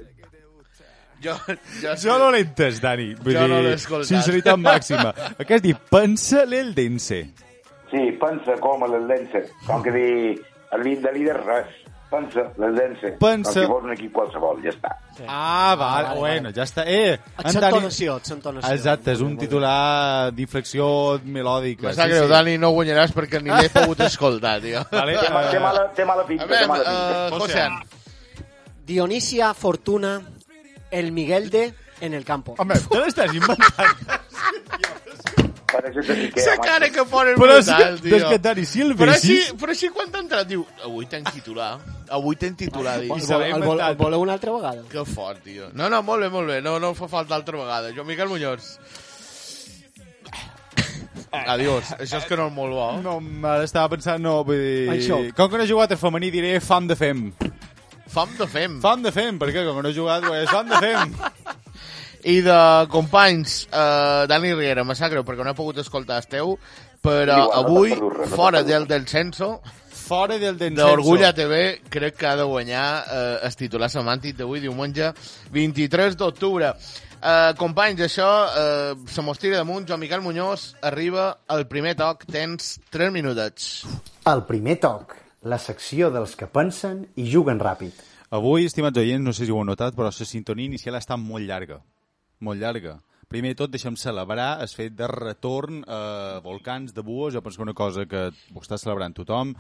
Jo, 1.21 1.35
jo, 1.83 1.95
Jo 2.01 2.17
no 2.21 2.31
l'he 2.33 2.41
entès, 2.47 2.79
Dani. 2.81 3.11
Vull 3.21 3.35
Jo 3.37 3.47
no 3.51 3.59
dir, 3.59 3.67
l'he 3.69 3.75
escoltat. 3.77 4.09
Sinceritat 4.09 4.57
màxima. 4.61 5.11
Què 5.41 5.59
has 5.59 5.65
dit? 5.67 5.83
Pensa 5.93 6.47
l'Eldense. 6.49 7.21
Sí, 7.91 8.05
pensa 8.23 8.57
com 8.63 8.87
l'Eldense. 8.89 9.45
Com 9.67 9.83
que 9.85 9.93
dir, 9.93 10.13
el 10.73 10.87
líder 10.87 11.11
de 11.11 11.13
líder 11.19 11.37
res. 11.43 11.80
Pensa, 12.11 12.43
l'Eldense. 12.59 13.13
Pensa. 13.21 13.63
Fos 13.71 13.85
un 13.87 13.93
equip 13.95 14.11
qualsevol, 14.17 14.59
ja 14.65 14.73
està. 14.73 14.91
Ah, 15.29 15.77
va, 15.79 15.91
vale, 16.03 16.17
bueno, 16.19 16.51
ja 16.57 16.65
està. 16.67 16.83
Eh, 16.91 17.13
Accentonació, 17.39 18.17
accentonació. 18.19 18.73
Exacte, 18.75 19.13
és 19.15 19.21
un 19.23 19.37
titular 19.39 20.33
d'inflexió 20.35 20.89
melòdica. 21.23 21.87
Me 21.87 21.95
sap 21.95 22.11
greu, 22.11 22.27
Dani, 22.33 22.57
no 22.59 22.73
guanyaràs 22.75 23.15
perquè 23.15 23.39
ni 23.43 23.55
l'he 23.55 23.71
pogut 23.71 24.01
escoltar, 24.09 24.57
tio. 24.65 24.83
Vale, 24.91 25.15
Té, 25.21 25.27
té, 25.29 25.61
mala, 25.63 25.87
té 25.95 26.05
mala 26.09 26.27
pinta, 26.27 26.45
A 26.45 26.51
veure, 26.51 26.65
té 26.65 26.73
mala 26.73 26.85
pinta. 26.85 27.37
uh, 27.37 27.39
Josean. 27.39 27.79
Dionisia 28.91 29.55
Fortuna, 29.55 30.21
el 30.91 31.13
Miguel 31.13 31.49
de 31.51 31.73
en 32.01 32.15
el 32.15 32.25
campo. 32.25 32.57
Home, 32.59 32.75
te 32.91 32.99
l'estàs 33.05 33.35
inventant. 33.37 33.95
Per 35.71 35.81
això 35.87 36.03
te 36.07 36.17
dic 36.19 36.33
que... 36.35 36.43
Sa 36.45 36.57
cara 36.61 36.89
que 36.91 37.05
ponen 37.11 37.37
Però 37.39 37.57
és 37.61 37.67
brutal, 37.69 37.99
que, 38.01 38.09
tio. 38.09 38.17
és 38.17 38.25
que 38.31 38.39
Dani 38.43 38.65
Silva, 38.67 38.99
Però 39.05 39.15
sí. 39.17 39.37
així, 39.39 39.57
però 39.61 39.75
així 39.77 39.91
quan 39.95 40.11
t'ha 40.11 40.23
entrat, 40.25 40.49
diu, 40.51 40.65
avui 40.87 41.07
tenc 41.11 41.31
titular, 41.35 41.73
avui 42.11 42.37
tenc 42.41 42.59
titular. 42.65 42.97
I 43.05 43.11
El, 43.11 43.15
vol, 43.15 43.45
el 43.45 43.55
inventat. 43.61 43.99
voleu 44.01 44.25
una 44.25 44.35
altra 44.39 44.55
vegada? 44.57 44.83
Que 44.91 45.05
fort, 45.07 45.43
tio. 45.45 45.69
No, 45.73 45.89
no, 45.93 46.03
molt 46.03 46.27
bé, 46.27 46.33
molt 46.33 46.51
bé, 46.51 46.59
no, 46.65 46.79
no 46.83 46.95
fa 46.99 47.09
falta 47.13 47.35
altra 47.39 47.57
vegada. 47.61 47.93
Joan 47.95 48.09
Miquel 48.11 48.29
Muñoz. 48.33 48.75
Adiós, 51.31 51.93
això 52.01 52.19
és 52.19 52.25
que 52.27 52.35
no 52.39 52.49
és 52.51 52.55
molt 52.55 52.75
bo. 52.75 52.87
No, 53.05 53.13
ara 53.47 53.63
estava 53.63 53.93
pensant, 53.93 54.19
no, 54.23 54.41
vull 54.47 54.59
dir... 54.59 54.89
Això. 54.97 55.21
Com 55.37 55.51
que 55.53 55.61
no 55.61 55.67
he 55.67 55.71
jugat 55.71 55.95
a 55.95 55.99
femení, 56.01 56.31
diré 56.35 56.57
fam 56.65 56.89
de 56.91 56.97
fem. 56.99 57.29
Fam 58.11 58.33
de 58.35 58.49
fem. 58.51 58.81
Fam 58.83 59.05
de 59.05 59.13
fem, 59.15 59.39
perquè 59.39 59.63
com 59.69 59.77
que 59.79 59.85
no 59.87 59.93
he 59.93 59.95
jugat, 59.95 60.27
pues, 60.27 60.51
fam 60.51 60.67
de 60.73 60.81
fem. 60.83 61.15
I 62.25 62.41
de 62.45 62.61
companys, 62.93 63.67
uh, 63.73 64.27
Dani 64.29 64.55
Riera, 64.55 64.85
me 64.85 64.97
sap 64.99 65.13
greu 65.13 65.25
perquè 65.25 65.45
no 65.47 65.55
he 65.55 65.59
pogut 65.59 65.79
escoltar 65.81 66.19
el 66.21 66.27
teu, 66.29 66.57
però 67.01 67.45
Igual, 67.45 67.53
no 67.53 67.61
avui, 67.63 67.95
perdut 67.95 68.19
res, 68.19 68.31
no 68.31 68.37
fora 68.37 68.65
del 68.67 68.87
del 68.91 69.07
censo, 69.09 69.61
Fora 70.11 70.39
del 70.39 70.57
Densenso. 70.59 70.89
d'Orgull 70.89 71.23
ATV, 71.23 71.53
crec 71.89 72.17
que 72.19 72.27
ha 72.27 72.35
de 72.35 72.43
guanyar 72.43 72.87
eh, 73.07 73.47
el 73.47 73.55
titular 73.55 73.87
semàntic 73.93 74.35
d'avui, 74.41 74.59
diumenge 74.59 75.13
23 75.55 76.17
d'octubre. 76.19 76.73
Eh, 77.21 77.53
companys, 77.61 78.03
això 78.09 78.27
eh, 78.49 78.97
se 79.07 79.23
mos 79.23 79.39
tira 79.39 79.61
damunt. 79.61 79.87
Joan 79.87 80.03
Miquel 80.03 80.25
Muñoz 80.25 80.75
arriba 80.83 81.29
al 81.47 81.69
primer 81.71 81.95
toc. 81.95 82.27
Tens 82.27 82.81
3 82.91 83.13
minutets. 83.15 83.85
El 84.27 84.43
primer 84.51 84.81
toc, 84.83 85.15
la 85.47 85.61
secció 85.63 86.11
dels 86.11 86.35
que 86.35 86.51
pensen 86.51 87.05
i 87.15 87.31
juguen 87.31 87.63
ràpid. 87.63 88.03
Avui, 88.35 88.67
estimats 88.67 88.99
oients, 88.99 89.23
no 89.23 89.31
sé 89.31 89.47
si 89.47 89.55
ho 89.55 89.63
heu 89.63 89.69
notat, 89.69 89.95
però 89.95 90.11
la 90.11 90.27
sintonia 90.35 90.67
inicial 90.67 90.99
està 90.99 91.15
molt 91.15 91.47
llarga. 91.47 91.79
Molt 92.41 92.61
llarga. 92.61 92.99
Primer 93.31 93.53
de 93.53 93.61
tot, 93.61 93.71
deixem 93.71 93.95
celebrar 93.95 94.57
el 94.59 94.71
fet 94.75 94.97
de 94.99 95.07
retorn 95.07 95.85
a 95.87 96.41
volcans 96.43 96.91
de 96.91 97.03
Buos. 97.07 97.31
Jo 97.31 97.39
penso 97.45 97.61
que 97.61 97.63
una 97.63 97.75
cosa 97.79 98.03
que 98.11 98.25
ho 98.27 98.59
està 98.59 98.75
celebrant 98.75 99.13
tothom. 99.15 99.53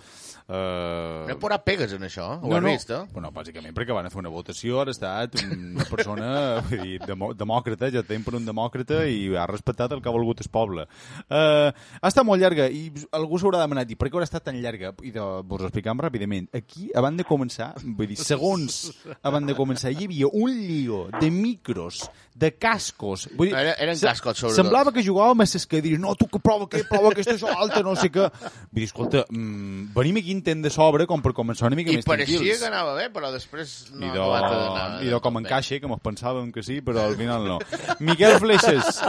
Eh... 0.48 1.20
No 1.28 1.30
he 1.30 1.36
posat 1.38 1.62
pegues 1.62 1.92
en 1.94 2.02
això, 2.02 2.24
ho 2.40 2.48
no, 2.50 2.56
has 2.56 2.64
no. 2.64 2.72
vist, 2.72 2.90
eh? 2.90 2.98
Bueno, 3.14 3.30
bàsicament 3.30 3.76
perquè 3.76 3.94
van 3.94 4.08
a 4.08 4.10
fer 4.10 4.18
una 4.24 4.32
votació, 4.34 4.80
ha 4.82 4.90
estat 4.90 5.38
una 5.44 5.86
persona 5.86 6.32
vull 6.66 6.82
dir, 6.82 6.96
demo, 7.06 7.28
demòcrata, 7.38 7.92
ja 7.94 8.02
tenim 8.02 8.24
per 8.26 8.34
un 8.40 8.48
demòcrata 8.48 9.04
i 9.06 9.28
ha 9.38 9.46
respectat 9.46 9.94
el 9.94 10.02
que 10.02 10.10
ha 10.10 10.16
volgut 10.18 10.42
el 10.42 10.50
poble. 10.50 10.88
Uh, 11.28 11.70
ha 11.70 12.10
estat 12.10 12.26
molt 12.26 12.42
llarga 12.42 12.66
i 12.66 12.88
algú 13.20 13.38
s'haurà 13.38 13.62
demanat, 13.62 13.94
i 13.94 13.98
per 14.00 14.10
què 14.10 14.18
haurà 14.18 14.26
estat 14.26 14.48
tan 14.50 14.58
llarga? 14.58 14.90
I 15.06 15.14
de, 15.14 15.28
vos 15.46 15.62
ho 15.62 15.70
explicam 15.70 16.02
ràpidament. 16.02 16.50
Aquí, 16.58 16.88
abans 16.98 17.22
de 17.22 17.28
començar, 17.30 17.70
vull 17.86 18.10
dir, 18.10 18.18
segons 18.18 18.80
abans 19.22 19.46
de 19.46 19.54
començar, 19.54 19.94
hi 19.94 20.10
havia 20.10 20.34
un 20.34 20.58
lío 20.58 21.04
de 21.20 21.30
micros, 21.30 22.02
de 22.40 22.50
cascos. 22.56 23.28
Vull 23.36 23.50
dir, 23.50 23.54
Era- 23.56 23.74
eren 23.84 23.98
cascos, 24.00 24.38
sobretot. 24.40 24.56
Semblava 24.62 24.92
que 24.96 25.02
jugàvem 25.04 25.42
a 25.44 25.46
les 25.46 25.66
cadires. 25.68 26.00
No, 26.00 26.14
tu 26.16 26.26
que 26.26 26.40
prova 26.40 26.66
que 26.68 26.82
prova 26.88 27.10
aquesta, 27.12 27.34
això 27.36 27.52
alta, 27.54 27.82
no 27.84 27.94
sé 28.00 28.08
què. 28.10 28.30
Vull 28.32 28.80
dir, 28.80 28.84
escolta, 28.88 29.24
mm, 29.28 29.90
venim 29.94 30.16
aquí 30.22 30.30
intent 30.32 30.64
de 30.64 30.70
sobre 30.70 31.06
com 31.06 31.20
per 31.20 31.32
començar 31.36 31.66
una 31.68 31.76
mica 31.76 31.92
I 31.92 31.96
més 32.00 32.08
pareixia 32.08 32.38
tranquils. 32.38 32.58
que 32.60 32.66
anava 32.66 32.94
bé, 32.96 33.10
però 33.12 33.30
després 33.30 33.90
no 33.92 34.06
I 34.06 34.08
ha 34.08 34.12
acabat 34.12 34.50
d'anar. 34.50 35.04
i 35.04 35.20
com 35.20 35.38
encaixa, 35.38 35.78
que 35.80 35.86
mos 35.86 36.00
pensàvem 36.00 36.50
que 36.52 36.62
sí, 36.62 36.80
però 36.80 37.04
al 37.06 37.16
final 37.16 37.44
no. 37.46 37.58
Miquel 38.00 38.38
Fleixes, 38.40 39.02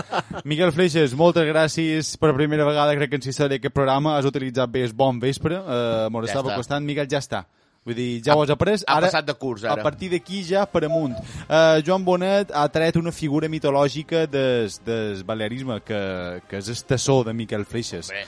Miquel 0.44 0.72
Fleixes, 0.74 1.14
moltes 1.16 1.44
gràcies 1.48 2.18
per 2.18 2.34
primera 2.36 2.66
vegada, 2.66 2.94
crec 2.96 3.10
que 3.10 3.16
en 3.16 3.22
si 3.22 3.32
seré 3.34 3.56
aquest 3.62 3.74
programa, 3.74 4.18
has 4.18 4.26
utilitzat 4.26 4.70
bé 4.70 4.84
el 4.84 4.94
bon 4.94 5.20
vespre, 5.20 5.58
uh, 5.58 6.10
mos 6.12 6.26
Ja 6.28 6.34
estava 6.34 6.52
està. 6.52 6.58
costant, 6.58 6.86
Miquel, 6.86 7.08
ja 7.08 7.20
està. 7.20 7.46
Vull 7.84 7.96
dir, 7.98 8.22
ja 8.22 8.36
ho 8.38 8.44
has 8.44 8.52
après. 8.54 8.76
ha 8.86 8.98
Ara, 9.00 9.08
passat 9.10 9.26
de 9.26 9.34
curs, 9.34 9.64
ara. 9.66 9.82
A 9.82 9.84
partir 9.84 10.12
d'aquí 10.12 10.44
ja 10.46 10.68
per 10.70 10.84
amunt. 10.86 11.16
Uh, 11.48 11.82
Joan 11.82 12.04
Bonet 12.06 12.52
ha 12.54 12.68
tret 12.70 13.00
una 13.00 13.10
figura 13.12 13.48
mitològica 13.50 14.28
des, 14.30 14.76
des 14.86 15.24
balearisme, 15.26 15.80
que, 15.82 16.02
que 16.48 16.60
és 16.60 16.70
el 16.70 16.84
tassó 16.86 17.24
de 17.26 17.34
Miquel 17.34 17.66
Fleixes. 17.66 18.12
Bé. 18.14 18.22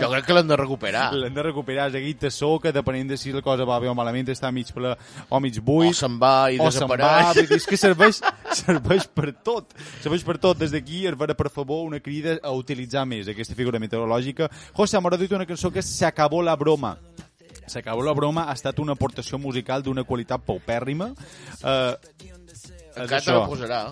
Jo 0.00 0.08
crec 0.14 0.24
que 0.24 0.32
l'hem 0.38 0.48
de 0.48 0.56
recuperar. 0.56 1.10
L'hem 1.12 1.34
de 1.36 1.44
recuperar, 1.44 1.90
és 1.92 1.98
aquell 2.00 2.16
tassó 2.24 2.54
que 2.62 2.72
depenent 2.72 3.12
de 3.12 3.18
si 3.20 3.34
la 3.36 3.42
cosa 3.44 3.66
va 3.68 3.76
bé 3.82 3.90
o 3.92 3.94
malament 3.94 4.32
està 4.32 4.48
mig 4.50 4.72
ple 4.72 4.94
o 5.28 5.40
mig 5.44 5.58
O 5.60 5.66
buit. 5.66 5.92
se'n 5.98 6.16
va 6.22 6.48
i 6.50 6.56
o 6.56 6.64
va, 6.64 6.70
desapareix. 6.70 7.34
vull 7.36 7.50
dir, 7.50 7.58
és 7.60 7.66
que 7.68 7.76
serveix, 7.76 8.22
serveix 8.62 9.04
per 9.12 9.34
tot. 9.44 9.76
Serveix 10.00 10.24
per 10.24 10.38
tot. 10.38 10.56
Des 10.64 10.72
d'aquí, 10.72 11.04
es 11.12 11.18
veure, 11.18 11.36
per 11.36 11.50
favor, 11.52 11.84
una 11.84 12.00
crida 12.00 12.38
a 12.42 12.56
utilitzar 12.56 13.04
més 13.04 13.28
aquesta 13.28 13.54
figura 13.54 13.78
meteorològica. 13.82 14.48
José, 14.72 14.96
m'ha 14.96 15.12
dit 15.20 15.36
una 15.36 15.44
cançó 15.44 15.70
que 15.70 15.84
és 15.84 15.92
Se 15.92 16.06
acabó 16.08 16.40
la 16.40 16.56
broma. 16.56 16.96
Se 17.66 17.78
acabó 17.78 18.02
la 18.02 18.12
broma 18.12 18.48
ha 18.50 18.56
estat 18.56 18.78
una 18.82 18.96
aportació 18.96 19.38
musical 19.38 19.82
d'una 19.82 20.04
qualitat 20.04 20.42
paupèrrima. 20.46 21.12
Eh, 21.62 21.94
Encara 22.96 23.20
te 23.24 23.32
la 23.32 23.46
posarà. 23.48 23.82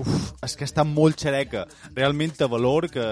Uf, 0.00 0.08
és 0.46 0.54
que 0.56 0.64
està 0.64 0.84
molt 0.86 1.18
xereca. 1.20 1.64
Realment 1.96 2.32
té 2.38 2.46
valor, 2.48 2.86
que 2.88 3.02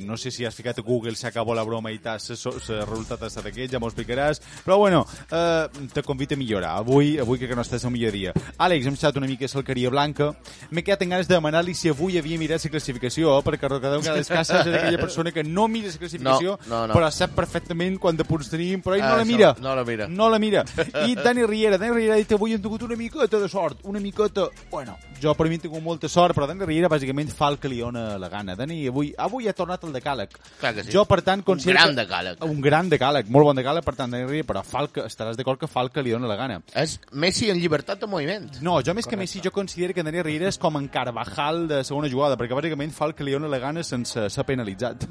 no 0.00 0.16
sé 0.16 0.30
si 0.30 0.44
has 0.46 0.54
ficat 0.54 0.78
a 0.78 0.82
Google 0.82 1.16
se 1.16 1.26
acabó 1.26 1.54
la 1.54 1.64
broma 1.66 1.90
i 1.92 1.98
t'has 1.98 2.28
el 2.30 2.86
resultat 2.86 3.22
ha 3.24 3.26
estat 3.26 3.46
aquest, 3.50 3.72
ja 3.72 3.80
m'ho 3.82 3.88
explicaràs. 3.90 4.40
Però 4.64 4.78
bueno, 4.78 5.04
eh, 5.30 5.66
te 5.92 6.02
convito 6.02 6.34
a 6.34 6.38
millorar. 6.38 6.76
Avui, 6.78 7.18
avui 7.18 7.38
crec 7.38 7.50
que 7.50 7.56
no 7.56 7.62
estàs 7.66 7.84
el 7.84 7.90
millor 7.90 8.12
dia. 8.12 8.32
Àlex, 8.58 8.86
hem 8.86 8.94
estat 8.94 9.16
una 9.18 9.26
mica 9.26 9.44
a 9.44 9.48
Salcaria 9.48 9.90
Blanca. 9.90 10.30
M'he 10.70 10.84
quedat 10.86 11.02
amb 11.02 11.12
ganes 11.16 11.28
de 11.28 11.34
demanar-li 11.34 11.74
si 11.74 11.90
avui 11.90 12.16
havia 12.18 12.38
mirat 12.38 12.64
la 12.64 12.70
classificació, 12.70 13.36
eh, 13.38 13.42
perquè 13.44 13.68
recordeu 13.68 14.00
que 14.00 14.12
les 14.16 14.28
cases 14.28 14.66
és 14.66 14.74
aquella 14.74 14.98
persona 15.00 15.32
que 15.32 15.42
no 15.44 15.66
mira 15.68 15.88
la 15.90 15.98
classificació, 15.98 16.58
No, 16.68 16.86
no, 16.86 16.86
no. 16.88 16.94
però 16.94 17.10
sap 17.10 17.34
perfectament 17.34 17.98
quant 17.98 18.16
de 18.16 18.24
punts 18.24 18.48
tenim, 18.50 18.80
però 18.82 18.94
ell 18.96 19.02
Ah, 19.02 19.10
no 19.10 19.16
la 19.16 19.22
això, 19.24 19.26
mira. 19.26 19.54
no 19.60 19.74
la 19.74 19.84
mira. 19.84 20.08
No 20.08 20.30
la 20.30 20.38
mira. 20.38 20.64
I 21.06 21.14
Dani 21.16 21.44
Riera, 21.46 21.76
Dani 21.78 21.92
Riera 21.92 22.14
ha 22.14 22.16
dit 22.18 22.32
avui 22.32 22.52
hem 22.54 22.62
tingut 22.62 22.82
una 22.82 22.96
miqueta 22.96 23.38
de 23.40 23.48
sort, 23.48 23.78
una 23.84 23.98
miqueta... 24.00 24.48
Bueno, 24.70 24.89
Bueno, 24.90 24.98
jo 25.22 25.34
per 25.38 25.46
mi 25.48 25.56
he 25.58 25.62
tingut 25.62 25.82
molta 25.84 26.08
sort, 26.08 26.34
però 26.36 26.46
Dani 26.48 26.64
Riera 26.68 26.88
bàsicament 26.90 27.30
fa 27.36 27.48
el 27.52 27.58
que 27.60 27.68
li 27.70 27.80
dona 27.80 28.16
la 28.18 28.28
gana. 28.32 28.54
Dani, 28.58 28.80
avui, 28.88 29.12
avui 29.18 29.48
ha 29.48 29.54
tornat 29.56 29.84
el 29.84 29.92
decàleg. 29.94 30.34
Clar 30.60 30.72
que 30.76 30.84
sí. 30.84 30.92
Jo, 30.94 31.04
per 31.08 31.20
tant, 31.26 31.42
considero... 31.46 31.78
gran 31.78 31.94
que- 31.94 32.02
decàleg. 32.02 32.44
Un 32.46 32.60
gran 32.64 32.90
decàleg, 32.90 33.28
molt 33.30 33.50
bon 33.50 33.60
decàleg, 33.60 33.84
per 33.86 33.94
tant, 33.98 34.10
Dani 34.14 34.26
Riera, 34.28 34.46
però 34.48 34.62
fa 34.66 34.84
el 34.84 34.90
que, 34.94 35.04
estaràs 35.06 35.36
d'acord 35.38 35.60
que 35.60 35.68
fa 35.70 35.84
el 35.84 35.90
que 35.94 36.02
li 36.02 36.14
dona 36.16 36.28
la 36.30 36.36
gana. 36.40 36.60
És 36.74 36.98
Messi 37.12 37.50
en 37.50 37.60
llibertat 37.60 38.00
de 38.00 38.08
moviment. 38.10 38.48
No, 38.64 38.78
jo 38.86 38.94
més 38.96 39.06
que 39.06 39.16
Messi, 39.20 39.42
jo 39.44 39.52
considero 39.54 39.94
que 39.94 40.02
Dani 40.06 40.22
Riera 40.26 40.48
és 40.48 40.58
com 40.60 40.76
en 40.80 40.88
Carvajal 40.88 41.66
de 41.70 41.82
segona 41.84 42.08
jugada, 42.12 42.38
perquè 42.40 42.56
bàsicament 42.56 42.92
fa 42.96 43.10
el 43.10 43.14
que 43.18 43.24
li 43.26 43.36
dona 43.36 43.48
la 43.50 43.58
gana 43.62 43.84
sense 43.86 44.28
ser 44.30 44.46
penalitzat. 44.48 45.06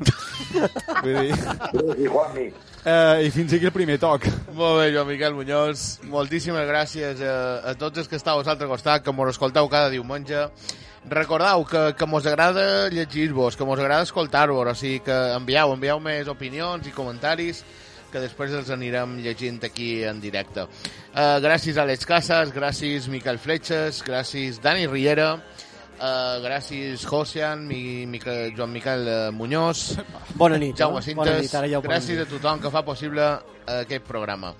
Vull 1.03 1.21
dir... 1.29 1.37
I 1.99 2.07
Juanmi, 2.09 2.49
Uh, 2.79 3.19
I 3.19 3.27
fins 3.29 3.51
aquí 3.51 3.65
el 3.67 3.73
primer 3.75 3.97
toc. 3.99 4.23
Molt 4.55 4.77
bé, 4.79 4.85
Joan 4.93 5.09
Miquel 5.09 5.33
Muñoz. 5.35 5.81
Moltíssimes 6.07 6.63
gràcies 6.63 7.19
a, 7.27 7.33
a 7.67 7.73
tots 7.75 7.99
els 7.99 8.07
que 8.07 8.15
estàu 8.15 8.39
a 8.39 8.45
l'altre 8.47 8.69
costat, 8.71 9.03
que 9.03 9.11
mos 9.11 9.33
escolteu 9.33 9.67
cada 9.67 9.89
diumenge. 9.99 10.47
Recordeu 11.09 11.63
que, 11.67 11.83
que 11.95 12.07
mos 12.09 12.25
agrada 12.27 12.89
llegir-vos, 12.91 13.55
que 13.55 13.67
mos 13.67 13.79
agrada 13.79 14.07
escoltar-vos, 14.07 14.73
o 14.73 14.75
sigui 14.75 15.03
que 15.05 15.19
envieu, 15.35 15.75
envieu 15.75 16.01
més 16.03 16.27
opinions 16.31 16.89
i 16.89 16.95
comentaris 16.95 17.63
que 18.11 18.21
després 18.21 18.53
els 18.57 18.69
anirem 18.73 19.17
llegint 19.23 19.61
aquí 19.65 20.03
en 20.07 20.19
directe. 20.21 20.65
Uh, 21.13 21.37
gràcies 21.43 21.77
a 21.77 21.85
Alex 21.85 22.07
Casas, 22.09 22.53
gràcies 22.55 23.09
Miquel 23.11 23.39
Fletxes, 23.41 24.01
gràcies 24.05 24.59
Dani 24.63 24.87
Riera, 24.89 25.31
uh, 25.37 26.39
gràcies 26.43 27.05
Josian, 27.05 27.65
mi, 27.69 28.05
Miquel, 28.09 28.53
Joan 28.57 28.73
Miquel 28.73 29.07
eh, 29.07 29.21
Muñoz, 29.31 29.99
Bona 30.35 30.57
nit. 30.57 30.77
Jaume? 30.77 31.01
Cintes, 31.05 31.23
Bona 31.23 31.39
nit, 31.39 31.55
ara 31.55 31.69
ja 31.71 31.81
gràcies 31.85 32.25
a 32.25 32.29
tothom 32.29 32.61
que 32.63 32.73
fa 32.73 32.85
possible 32.87 33.25
eh, 33.29 33.81
aquest 33.83 34.07
programa. 34.09 34.55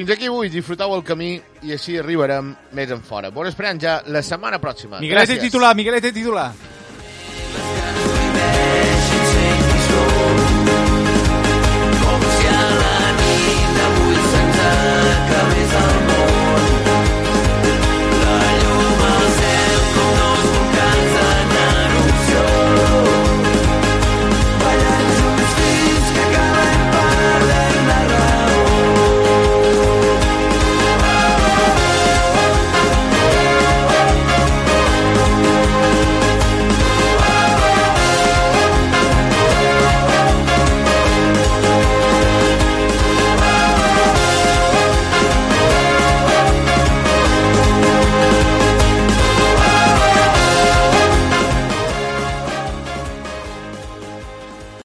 Fins 0.00 0.14
aquí 0.14 0.30
avui, 0.30 0.48
disfruteu 0.48 0.94
el 0.96 1.02
camí 1.04 1.34
i 1.68 1.74
així 1.74 1.98
arribarem 2.00 2.54
més 2.72 2.88
en 2.94 3.02
fora. 3.04 3.28
Vos 3.28 3.50
esperem 3.50 3.76
ja 3.82 3.98
la 4.08 4.22
setmana 4.24 4.56
pròxima. 4.56 4.96
Miguelet 4.96 5.28
Gràcies. 5.28 5.42
titular, 5.44 5.74
Miguelet 5.76 6.06
titular. 6.08 6.46